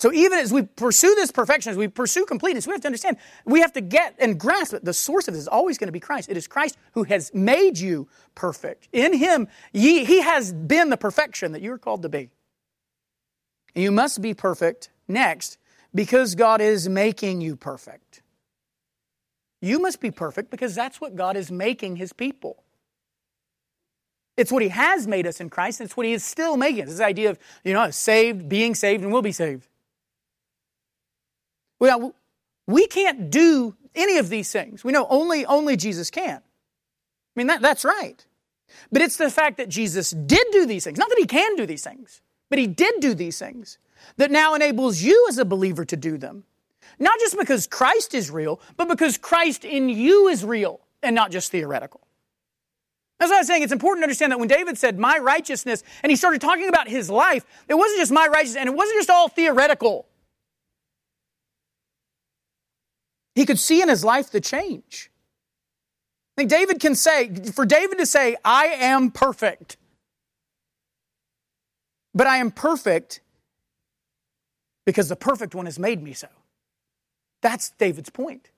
So 0.00 0.12
even 0.12 0.38
as 0.38 0.52
we 0.52 0.62
pursue 0.62 1.12
this 1.16 1.32
perfection, 1.32 1.72
as 1.72 1.76
we 1.76 1.88
pursue 1.88 2.24
completeness, 2.24 2.68
we 2.68 2.72
have 2.72 2.82
to 2.82 2.86
understand, 2.86 3.16
we 3.44 3.60
have 3.60 3.72
to 3.72 3.80
get 3.80 4.14
and 4.20 4.38
grasp 4.38 4.70
that 4.70 4.84
the 4.84 4.92
source 4.92 5.26
of 5.26 5.34
this 5.34 5.42
is 5.42 5.48
always 5.48 5.76
going 5.76 5.88
to 5.88 5.92
be 5.92 5.98
Christ. 5.98 6.28
It 6.28 6.36
is 6.36 6.46
Christ 6.46 6.78
who 6.92 7.02
has 7.04 7.32
made 7.34 7.78
you 7.78 8.06
perfect. 8.36 8.88
In 8.92 9.12
Him, 9.12 9.48
ye, 9.72 10.04
He 10.04 10.22
has 10.22 10.52
been 10.52 10.90
the 10.90 10.96
perfection 10.96 11.50
that 11.52 11.62
you 11.62 11.72
are 11.72 11.78
called 11.78 12.02
to 12.02 12.08
be. 12.08 12.30
And 13.74 13.82
you 13.82 13.90
must 13.90 14.22
be 14.22 14.34
perfect 14.34 14.90
next 15.08 15.58
because 15.92 16.36
God 16.36 16.60
is 16.60 16.88
making 16.88 17.40
you 17.40 17.56
perfect. 17.56 18.22
You 19.60 19.80
must 19.80 20.00
be 20.00 20.12
perfect 20.12 20.50
because 20.50 20.76
that's 20.76 21.00
what 21.00 21.16
God 21.16 21.36
is 21.36 21.50
making 21.50 21.96
His 21.96 22.12
people. 22.12 22.62
It's 24.38 24.52
what 24.52 24.62
He 24.62 24.68
has 24.68 25.06
made 25.06 25.26
us 25.26 25.40
in 25.40 25.50
Christ, 25.50 25.80
and 25.80 25.88
it's 25.88 25.96
what 25.96 26.06
He 26.06 26.12
is 26.12 26.24
still 26.24 26.56
making 26.56 26.84
us. 26.84 26.90
This 26.90 27.00
idea 27.00 27.30
of, 27.30 27.38
you 27.64 27.74
know, 27.74 27.90
saved, 27.90 28.48
being 28.48 28.74
saved, 28.74 29.02
and 29.02 29.12
will 29.12 29.20
be 29.20 29.32
saved. 29.32 29.66
Well, 31.80 32.14
we 32.66 32.86
can't 32.86 33.30
do 33.30 33.74
any 33.96 34.18
of 34.18 34.28
these 34.28 34.52
things. 34.52 34.84
We 34.84 34.92
know 34.92 35.06
only, 35.10 35.44
only 35.44 35.76
Jesus 35.76 36.08
can. 36.08 36.36
I 36.36 36.40
mean, 37.34 37.48
that, 37.48 37.60
that's 37.62 37.84
right. 37.84 38.24
But 38.92 39.02
it's 39.02 39.16
the 39.16 39.30
fact 39.30 39.56
that 39.56 39.68
Jesus 39.68 40.10
did 40.10 40.46
do 40.52 40.66
these 40.66 40.84
things, 40.84 40.98
not 40.98 41.08
that 41.08 41.18
he 41.18 41.26
can 41.26 41.56
do 41.56 41.66
these 41.66 41.82
things, 41.82 42.20
but 42.48 42.58
he 42.58 42.66
did 42.68 43.00
do 43.00 43.14
these 43.14 43.38
things, 43.38 43.78
that 44.18 44.30
now 44.30 44.54
enables 44.54 45.02
you 45.02 45.26
as 45.28 45.38
a 45.38 45.44
believer 45.44 45.84
to 45.84 45.96
do 45.96 46.16
them. 46.16 46.44
Not 47.00 47.18
just 47.18 47.36
because 47.36 47.66
Christ 47.66 48.14
is 48.14 48.30
real, 48.30 48.60
but 48.76 48.88
because 48.88 49.18
Christ 49.18 49.64
in 49.64 49.88
you 49.88 50.28
is 50.28 50.44
real 50.44 50.80
and 51.02 51.14
not 51.14 51.32
just 51.32 51.50
theoretical. 51.50 52.00
That's 53.38 53.48
I 53.48 53.52
was 53.52 53.56
saying 53.56 53.62
it's 53.62 53.72
important 53.72 54.02
to 54.02 54.06
understand 54.06 54.32
that 54.32 54.40
when 54.40 54.48
David 54.48 54.76
said, 54.76 54.98
My 54.98 55.16
righteousness, 55.18 55.84
and 56.02 56.10
he 56.10 56.16
started 56.16 56.40
talking 56.40 56.68
about 56.68 56.88
his 56.88 57.08
life, 57.08 57.44
it 57.68 57.74
wasn't 57.74 58.00
just 58.00 58.10
my 58.10 58.26
righteousness, 58.26 58.56
and 58.56 58.68
it 58.68 58.74
wasn't 58.74 58.98
just 58.98 59.10
all 59.10 59.28
theoretical. 59.28 60.06
He 63.36 63.46
could 63.46 63.60
see 63.60 63.80
in 63.80 63.88
his 63.88 64.04
life 64.04 64.30
the 64.32 64.40
change. 64.40 65.12
I 66.36 66.40
think 66.40 66.50
David 66.50 66.80
can 66.80 66.96
say, 66.96 67.32
for 67.52 67.64
David 67.64 67.98
to 67.98 68.06
say, 68.06 68.36
I 68.44 68.66
am 68.66 69.12
perfect, 69.12 69.76
but 72.12 72.26
I 72.26 72.38
am 72.38 72.50
perfect 72.50 73.20
because 74.84 75.08
the 75.08 75.16
perfect 75.16 75.54
one 75.54 75.66
has 75.66 75.78
made 75.78 76.02
me 76.02 76.12
so. 76.12 76.26
That's 77.40 77.70
David's 77.70 78.10
point. 78.10 78.50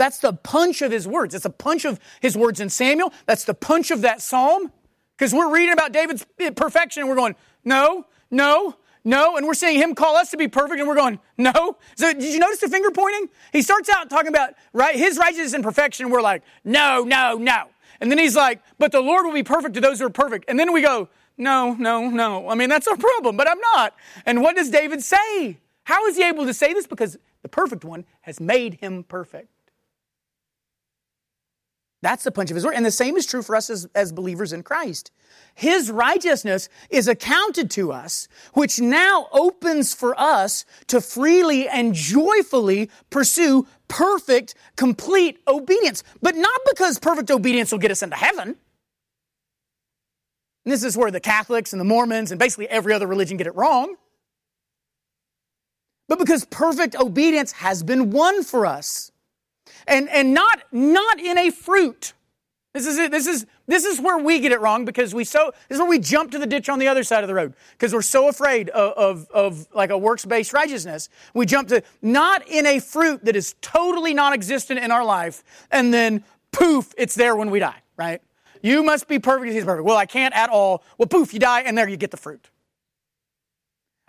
That's 0.00 0.18
the 0.18 0.32
punch 0.32 0.80
of 0.80 0.90
his 0.90 1.06
words. 1.06 1.34
It's 1.34 1.42
the 1.42 1.50
punch 1.50 1.84
of 1.84 2.00
his 2.22 2.34
words 2.34 2.58
in 2.58 2.70
Samuel. 2.70 3.12
That's 3.26 3.44
the 3.44 3.52
punch 3.52 3.90
of 3.90 4.00
that 4.00 4.22
psalm. 4.22 4.72
Because 5.14 5.34
we're 5.34 5.52
reading 5.52 5.74
about 5.74 5.92
David's 5.92 6.24
perfection 6.56 7.02
and 7.02 7.10
we're 7.10 7.16
going, 7.16 7.36
no, 7.66 8.06
no, 8.30 8.76
no. 9.04 9.36
And 9.36 9.46
we're 9.46 9.52
seeing 9.52 9.78
him 9.78 9.94
call 9.94 10.16
us 10.16 10.30
to 10.30 10.38
be 10.38 10.48
perfect, 10.48 10.78
and 10.80 10.88
we're 10.88 10.94
going, 10.94 11.20
no. 11.36 11.76
So 11.96 12.14
did 12.14 12.22
you 12.22 12.38
notice 12.38 12.60
the 12.60 12.70
finger 12.70 12.90
pointing? 12.90 13.28
He 13.52 13.60
starts 13.60 13.90
out 13.90 14.08
talking 14.08 14.28
about 14.28 14.54
right, 14.72 14.96
his 14.96 15.18
righteousness 15.18 15.52
and 15.52 15.62
perfection, 15.62 16.06
and 16.06 16.12
we're 16.14 16.22
like, 16.22 16.44
no, 16.64 17.04
no, 17.04 17.34
no. 17.34 17.64
And 18.00 18.10
then 18.10 18.16
he's 18.16 18.34
like, 18.34 18.62
but 18.78 18.92
the 18.92 19.02
Lord 19.02 19.26
will 19.26 19.34
be 19.34 19.42
perfect 19.42 19.74
to 19.74 19.82
those 19.82 19.98
who 19.98 20.06
are 20.06 20.08
perfect. 20.10 20.46
And 20.48 20.58
then 20.58 20.72
we 20.72 20.80
go, 20.80 21.10
no, 21.36 21.74
no, 21.74 22.08
no. 22.08 22.48
I 22.48 22.54
mean, 22.54 22.70
that's 22.70 22.88
our 22.88 22.96
problem, 22.96 23.36
but 23.36 23.46
I'm 23.46 23.60
not. 23.74 23.94
And 24.24 24.40
what 24.40 24.56
does 24.56 24.70
David 24.70 25.02
say? 25.02 25.58
How 25.84 26.06
is 26.06 26.16
he 26.16 26.24
able 26.24 26.46
to 26.46 26.54
say 26.54 26.72
this? 26.72 26.86
Because 26.86 27.18
the 27.42 27.50
perfect 27.50 27.84
one 27.84 28.06
has 28.22 28.40
made 28.40 28.76
him 28.80 29.04
perfect. 29.04 29.48
That's 32.02 32.24
the 32.24 32.30
punch 32.30 32.50
of 32.50 32.54
his 32.54 32.64
word. 32.64 32.74
And 32.74 32.86
the 32.86 32.90
same 32.90 33.16
is 33.16 33.26
true 33.26 33.42
for 33.42 33.54
us 33.54 33.68
as, 33.68 33.86
as 33.94 34.10
believers 34.10 34.52
in 34.52 34.62
Christ. 34.62 35.10
His 35.54 35.90
righteousness 35.90 36.68
is 36.88 37.08
accounted 37.08 37.70
to 37.72 37.92
us, 37.92 38.26
which 38.54 38.80
now 38.80 39.28
opens 39.32 39.92
for 39.92 40.18
us 40.18 40.64
to 40.86 41.02
freely 41.02 41.68
and 41.68 41.94
joyfully 41.94 42.90
pursue 43.10 43.66
perfect, 43.88 44.54
complete 44.76 45.40
obedience. 45.46 46.02
But 46.22 46.36
not 46.36 46.60
because 46.70 46.98
perfect 46.98 47.30
obedience 47.30 47.70
will 47.70 47.78
get 47.78 47.90
us 47.90 48.02
into 48.02 48.16
heaven. 48.16 48.56
And 50.64 50.72
this 50.72 50.82
is 50.82 50.96
where 50.96 51.10
the 51.10 51.20
Catholics 51.20 51.72
and 51.72 51.80
the 51.80 51.84
Mormons 51.84 52.30
and 52.30 52.38
basically 52.38 52.68
every 52.68 52.94
other 52.94 53.06
religion 53.06 53.36
get 53.36 53.46
it 53.46 53.54
wrong. 53.54 53.96
But 56.08 56.18
because 56.18 56.46
perfect 56.46 56.96
obedience 56.96 57.52
has 57.52 57.82
been 57.82 58.10
won 58.10 58.42
for 58.42 58.64
us. 58.64 59.12
And, 59.86 60.08
and 60.08 60.34
not, 60.34 60.62
not 60.72 61.18
in 61.20 61.38
a 61.38 61.50
fruit 61.50 62.14
This 62.72 62.86
is 62.86 62.98
it. 62.98 63.10
This 63.10 63.26
is 63.26 63.46
this 63.66 63.84
is 63.84 64.00
where 64.00 64.18
we 64.18 64.38
get 64.38 64.52
it 64.52 64.60
wrong 64.60 64.84
because 64.84 65.12
we 65.12 65.24
so 65.24 65.52
this 65.68 65.76
is 65.76 65.80
where 65.80 65.90
we 65.90 65.98
jump 65.98 66.30
to 66.32 66.38
the 66.38 66.46
ditch 66.46 66.68
on 66.68 66.78
the 66.78 66.86
other 66.86 67.02
side 67.02 67.24
of 67.24 67.28
the 67.28 67.34
road 67.34 67.54
because 67.72 67.92
we're 67.92 68.02
so 68.02 68.28
afraid 68.28 68.68
of, 68.68 68.92
of, 68.92 69.30
of 69.32 69.74
like 69.74 69.90
a 69.90 69.98
works 69.98 70.24
based 70.24 70.52
righteousness. 70.52 71.08
We 71.34 71.46
jump 71.46 71.68
to 71.68 71.82
not 72.00 72.46
in 72.46 72.66
a 72.66 72.78
fruit 72.78 73.24
that 73.24 73.34
is 73.34 73.56
totally 73.60 74.14
non-existent 74.14 74.78
in 74.78 74.92
our 74.92 75.04
life, 75.04 75.42
and 75.72 75.92
then 75.92 76.22
poof, 76.52 76.94
it's 76.96 77.16
there 77.16 77.34
when 77.34 77.50
we 77.50 77.58
die. 77.58 77.82
Right? 77.96 78.22
You 78.62 78.84
must 78.84 79.08
be 79.08 79.18
perfect. 79.18 79.52
He's 79.52 79.64
perfect. 79.64 79.84
Well, 79.84 79.96
I 79.96 80.06
can't 80.06 80.34
at 80.34 80.48
all. 80.48 80.84
Well, 80.96 81.08
poof, 81.08 81.34
you 81.34 81.40
die, 81.40 81.62
and 81.62 81.76
there 81.76 81.88
you 81.88 81.96
get 81.96 82.12
the 82.12 82.16
fruit. 82.16 82.50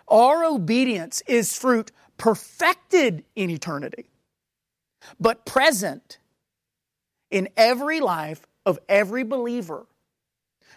Our 0.06 0.44
obedience 0.44 1.20
is 1.26 1.56
fruit 1.56 1.90
perfected 2.16 3.24
in 3.34 3.50
eternity, 3.50 4.11
but 5.20 5.44
present 5.44 6.18
in 7.30 7.48
every 7.56 8.00
life 8.00 8.46
of 8.64 8.78
every 8.88 9.24
believer 9.24 9.86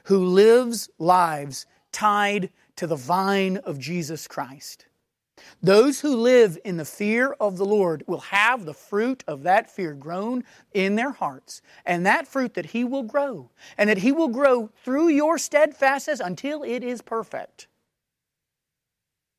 who 0.06 0.26
lives 0.26 0.90
lives 0.98 1.66
tied 1.92 2.50
to 2.76 2.88
the 2.88 2.96
vine 2.96 3.58
of 3.58 3.80
Jesus 3.80 4.28
Christ. 4.28 4.86
Those 5.62 6.00
who 6.02 6.16
live 6.16 6.58
in 6.64 6.78
the 6.78 6.86
fear 6.86 7.34
of 7.40 7.58
the 7.58 7.66
Lord 7.66 8.04
will 8.08 8.20
have 8.20 8.66
the 8.66 8.74
fruit 8.74 9.24
of 9.28 9.44
that 9.44 9.70
fear 9.70 9.94
grown 9.94 10.44
in 10.74 10.96
their 10.96 11.12
hearts, 11.12 11.62
and 11.86 12.06
that 12.06 12.28
fruit 12.28 12.54
that 12.54 12.68
He 12.68 12.84
will 12.84 13.04
grow, 13.04 13.50
and 13.78 13.90
that 13.90 14.00
He 14.00 14.12
will 14.12 14.30
grow 14.30 14.70
through 14.84 15.10
your 15.10 15.38
steadfastness 15.38 16.20
until 16.20 16.64
it 16.64 16.84
is 16.84 17.02
perfect, 17.02 17.68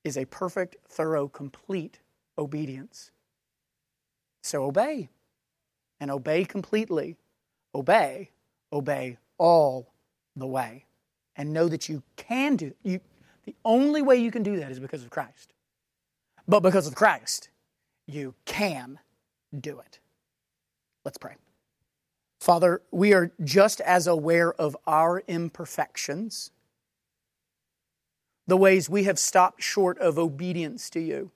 is 0.04 0.16
a 0.16 0.26
perfect, 0.26 0.76
thorough, 0.88 1.28
complete 1.28 2.00
obedience. 2.36 3.10
So 4.46 4.64
obey, 4.64 5.08
and 5.98 6.10
obey 6.10 6.44
completely. 6.44 7.16
Obey 7.74 8.30
obey 8.72 9.18
all 9.38 9.92
the 10.34 10.46
way 10.46 10.84
and 11.36 11.52
know 11.52 11.68
that 11.68 11.88
you 11.88 12.02
can 12.16 12.56
do 12.56 12.74
you 12.82 13.00
the 13.44 13.54
only 13.64 14.02
way 14.02 14.16
you 14.16 14.30
can 14.30 14.42
do 14.42 14.56
that 14.58 14.72
is 14.72 14.80
because 14.80 15.04
of 15.04 15.10
Christ. 15.10 15.52
But 16.48 16.60
because 16.60 16.88
of 16.88 16.96
Christ, 16.96 17.48
you 18.06 18.34
can 18.44 18.98
do 19.58 19.78
it. 19.78 20.00
Let's 21.04 21.18
pray. 21.18 21.36
Father, 22.40 22.82
we 22.90 23.14
are 23.14 23.30
just 23.44 23.80
as 23.82 24.08
aware 24.08 24.52
of 24.52 24.76
our 24.84 25.22
imperfections, 25.28 26.50
the 28.48 28.56
ways 28.56 28.90
we 28.90 29.04
have 29.04 29.18
stopped 29.18 29.62
short 29.62 29.96
of 29.98 30.18
obedience 30.18 30.90
to 30.90 31.00
you. 31.00 31.30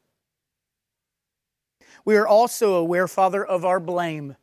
We 2.05 2.17
are 2.17 2.27
also 2.27 2.75
aware, 2.75 3.09
Father, 3.09 3.45
of 3.45 3.65
our 3.65 3.81
blame 3.81 4.37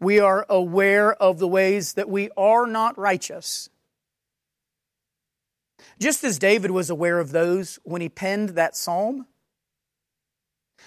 we 0.00 0.18
are 0.18 0.46
aware 0.48 1.12
of 1.12 1.38
the 1.38 1.48
ways 1.48 1.92
that 1.94 2.08
we 2.08 2.30
are 2.36 2.66
not 2.66 2.98
righteous. 2.98 3.68
Just 5.98 6.24
as 6.24 6.38
David 6.38 6.70
was 6.70 6.88
aware 6.88 7.18
of 7.18 7.30
those 7.30 7.78
when 7.84 8.00
he 8.00 8.08
penned 8.08 8.50
that 8.50 8.76
psalm, 8.76 9.26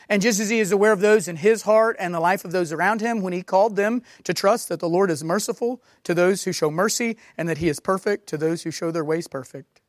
and 0.09 0.21
just 0.21 0.39
as 0.39 0.49
he 0.49 0.59
is 0.59 0.71
aware 0.71 0.91
of 0.91 0.99
those 0.99 1.27
in 1.27 1.35
his 1.35 1.61
heart 1.61 1.95
and 1.99 2.13
the 2.13 2.19
life 2.19 2.43
of 2.43 2.51
those 2.51 2.71
around 2.71 2.99
him 2.99 3.21
when 3.21 3.31
he 3.31 3.43
called 3.43 3.75
them 3.75 4.01
to 4.23 4.33
trust 4.33 4.67
that 4.69 4.79
the 4.79 4.89
Lord 4.89 5.11
is 5.11 5.23
merciful 5.23 5.81
to 6.03 6.15
those 6.15 6.43
who 6.43 6.51
show 6.51 6.71
mercy 6.71 7.15
and 7.37 7.47
that 7.47 7.59
he 7.59 7.69
is 7.69 7.79
perfect 7.79 8.27
to 8.27 8.37
those 8.37 8.63
who 8.63 8.71
show 8.71 8.89
their 8.89 9.05
ways 9.05 9.27
perfect. 9.27 9.81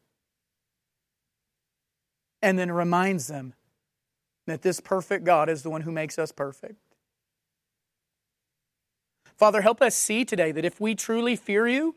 And 2.42 2.58
then 2.58 2.70
reminds 2.70 3.26
them 3.26 3.54
that 4.46 4.62
this 4.62 4.80
perfect 4.80 5.24
God 5.24 5.48
is 5.48 5.62
the 5.62 5.70
one 5.70 5.82
who 5.82 5.92
makes 5.92 6.18
us 6.18 6.32
perfect. 6.32 6.76
Father, 9.36 9.62
help 9.62 9.82
us 9.82 9.94
see 9.94 10.24
today 10.24 10.52
that 10.52 10.64
if 10.64 10.80
we 10.80 10.94
truly 10.94 11.36
fear 11.36 11.66
you, 11.66 11.96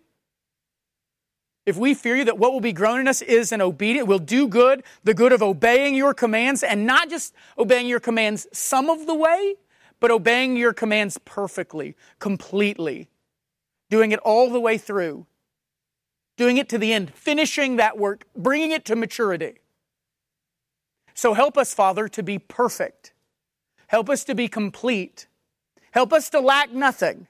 if 1.66 1.76
we 1.76 1.94
fear 1.94 2.16
you, 2.16 2.24
that 2.26 2.38
what 2.38 2.54
will 2.54 2.62
be 2.62 2.72
grown 2.72 3.02
in 3.02 3.08
us 3.10 3.22
is 3.22 3.52
an 3.52 3.62
obedient, 3.62 4.08
will 4.08 4.20
do 4.20 4.48
good, 4.48 4.84
the 5.04 5.14
good 5.14 5.34
of 5.34 5.44
obeying 5.44 5.96
your 5.96 6.14
commands, 6.14 6.64
and 6.64 6.86
not 6.86 7.10
just 7.10 7.34
obeying 7.58 7.88
your 7.88 8.00
commands 8.00 8.48
some 8.54 8.90
of 8.90 9.06
the 9.06 9.14
way, 9.14 9.56
but 10.00 10.10
obeying 10.10 10.56
your 10.56 10.72
commands 10.72 11.18
perfectly, 11.26 11.96
completely, 12.20 13.10
doing 13.90 14.14
it 14.14 14.20
all 14.20 14.50
the 14.50 14.62
way 14.62 14.78
through, 14.78 15.26
doing 16.38 16.56
it 16.56 16.70
to 16.70 16.78
the 16.78 16.94
end, 16.94 17.14
finishing 17.14 17.76
that 17.76 17.98
work, 17.98 18.26
bringing 18.36 18.72
it 18.72 18.86
to 18.86 18.96
maturity. 18.96 19.58
So 21.18 21.34
help 21.34 21.58
us, 21.58 21.74
Father, 21.74 22.08
to 22.10 22.22
be 22.22 22.38
perfect. 22.38 23.12
Help 23.88 24.08
us 24.08 24.24
to 24.26 24.36
be 24.36 24.48
complete. 24.48 25.26
Help 25.90 26.14
us 26.14 26.30
to 26.30 26.40
lack 26.40 26.72
nothing 26.72 27.26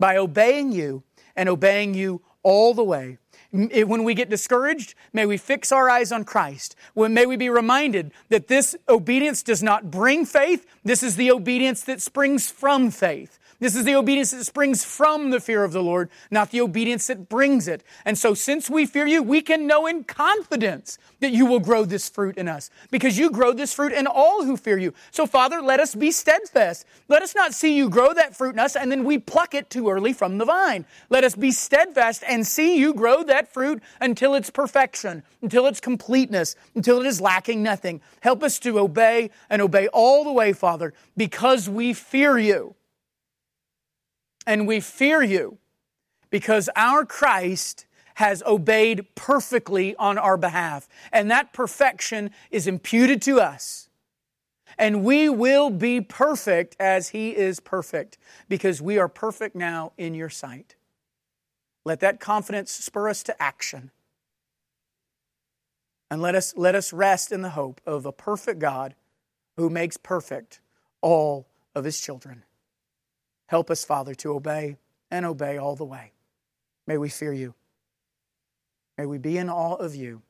by 0.00 0.16
obeying 0.16 0.72
you 0.72 1.04
and 1.36 1.48
obeying 1.48 1.94
you 1.94 2.22
all 2.42 2.74
the 2.74 2.82
way. 2.82 3.18
Eh, 3.52 3.84
when 3.84 4.02
we 4.02 4.14
get 4.14 4.30
discouraged, 4.30 4.96
may 5.12 5.26
we 5.26 5.36
fix 5.36 5.70
our 5.70 5.88
eyes 5.88 6.10
on 6.10 6.24
Christ. 6.24 6.74
May 6.96 7.24
we 7.24 7.36
be 7.36 7.48
reminded 7.48 8.10
that 8.30 8.48
this 8.48 8.74
obedience 8.88 9.44
does 9.44 9.62
not 9.62 9.92
bring 9.92 10.26
faith. 10.26 10.66
This 10.82 11.04
is 11.04 11.14
the 11.14 11.30
obedience 11.30 11.82
that 11.82 12.02
springs 12.02 12.50
from 12.50 12.90
faith. 12.90 13.38
This 13.64 13.76
is 13.76 13.86
the 13.86 13.94
obedience 13.94 14.30
that 14.32 14.44
springs 14.44 14.84
from 14.84 15.30
the 15.30 15.40
fear 15.40 15.64
of 15.64 15.72
the 15.72 15.82
Lord, 15.82 16.10
not 16.30 16.50
the 16.50 16.60
obedience 16.60 17.06
that 17.06 17.30
brings 17.30 17.66
it. 17.66 17.82
And 18.04 18.18
so, 18.18 18.34
since 18.34 18.68
we 18.68 18.84
fear 18.84 19.06
you, 19.06 19.22
we 19.22 19.40
can 19.40 19.66
know 19.66 19.86
in 19.86 20.04
confidence 20.04 20.98
that 21.20 21.32
you 21.32 21.46
will 21.46 21.60
grow 21.60 21.86
this 21.86 22.10
fruit 22.10 22.36
in 22.36 22.46
us 22.46 22.68
because 22.90 23.16
you 23.16 23.30
grow 23.30 23.54
this 23.54 23.72
fruit 23.72 23.94
in 23.94 24.06
all 24.06 24.44
who 24.44 24.58
fear 24.58 24.76
you. 24.76 24.92
So, 25.12 25.26
Father, 25.26 25.62
let 25.62 25.80
us 25.80 25.94
be 25.94 26.10
steadfast. 26.10 26.84
Let 27.08 27.22
us 27.22 27.34
not 27.34 27.54
see 27.54 27.74
you 27.74 27.88
grow 27.88 28.12
that 28.12 28.36
fruit 28.36 28.52
in 28.52 28.58
us 28.58 28.76
and 28.76 28.92
then 28.92 29.02
we 29.02 29.16
pluck 29.16 29.54
it 29.54 29.70
too 29.70 29.88
early 29.88 30.12
from 30.12 30.36
the 30.36 30.44
vine. 30.44 30.84
Let 31.08 31.24
us 31.24 31.34
be 31.34 31.50
steadfast 31.50 32.22
and 32.28 32.46
see 32.46 32.76
you 32.76 32.92
grow 32.92 33.22
that 33.22 33.50
fruit 33.50 33.82
until 33.98 34.34
its 34.34 34.50
perfection, 34.50 35.22
until 35.40 35.66
its 35.66 35.80
completeness, 35.80 36.54
until 36.74 37.00
it 37.00 37.06
is 37.06 37.18
lacking 37.18 37.62
nothing. 37.62 38.02
Help 38.20 38.42
us 38.42 38.58
to 38.58 38.78
obey 38.78 39.30
and 39.48 39.62
obey 39.62 39.88
all 39.88 40.22
the 40.22 40.32
way, 40.32 40.52
Father, 40.52 40.92
because 41.16 41.66
we 41.66 41.94
fear 41.94 42.38
you 42.38 42.74
and 44.46 44.66
we 44.66 44.80
fear 44.80 45.22
you 45.22 45.58
because 46.30 46.68
our 46.76 47.04
Christ 47.04 47.86
has 48.14 48.42
obeyed 48.44 49.14
perfectly 49.14 49.96
on 49.96 50.18
our 50.18 50.36
behalf. 50.36 50.88
And 51.12 51.30
that 51.30 51.52
perfection 51.52 52.30
is 52.50 52.66
imputed 52.66 53.20
to 53.22 53.40
us. 53.40 53.88
And 54.78 55.04
we 55.04 55.28
will 55.28 55.70
be 55.70 56.00
perfect 56.00 56.76
as 56.80 57.10
He 57.10 57.36
is 57.36 57.60
perfect 57.60 58.18
because 58.48 58.82
we 58.82 58.98
are 58.98 59.08
perfect 59.08 59.54
now 59.54 59.92
in 59.96 60.14
your 60.14 60.30
sight. 60.30 60.74
Let 61.84 62.00
that 62.00 62.18
confidence 62.18 62.72
spur 62.72 63.08
us 63.08 63.22
to 63.24 63.42
action. 63.42 63.90
And 66.10 66.22
let 66.22 66.34
us, 66.34 66.54
let 66.56 66.74
us 66.74 66.92
rest 66.92 67.32
in 67.32 67.42
the 67.42 67.50
hope 67.50 67.80
of 67.86 68.06
a 68.06 68.12
perfect 68.12 68.58
God 68.58 68.94
who 69.56 69.70
makes 69.70 69.96
perfect 69.96 70.60
all 71.00 71.46
of 71.74 71.84
His 71.84 72.00
children. 72.00 72.44
Help 73.46 73.70
us, 73.70 73.84
Father, 73.84 74.14
to 74.16 74.32
obey 74.32 74.76
and 75.10 75.26
obey 75.26 75.58
all 75.58 75.76
the 75.76 75.84
way. 75.84 76.12
May 76.86 76.98
we 76.98 77.08
fear 77.08 77.32
you. 77.32 77.54
May 78.98 79.06
we 79.06 79.18
be 79.18 79.38
in 79.38 79.50
awe 79.50 79.74
of 79.74 79.94
you, 79.94 80.22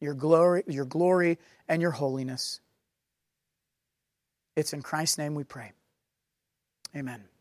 your 0.00 0.14
glory, 0.14 0.62
your 0.66 0.84
glory 0.84 1.38
and 1.68 1.82
your 1.82 1.90
holiness. 1.90 2.60
It's 4.56 4.72
in 4.72 4.82
Christ's 4.82 5.18
name 5.18 5.34
we 5.34 5.44
pray. 5.44 5.72
Amen. 6.94 7.24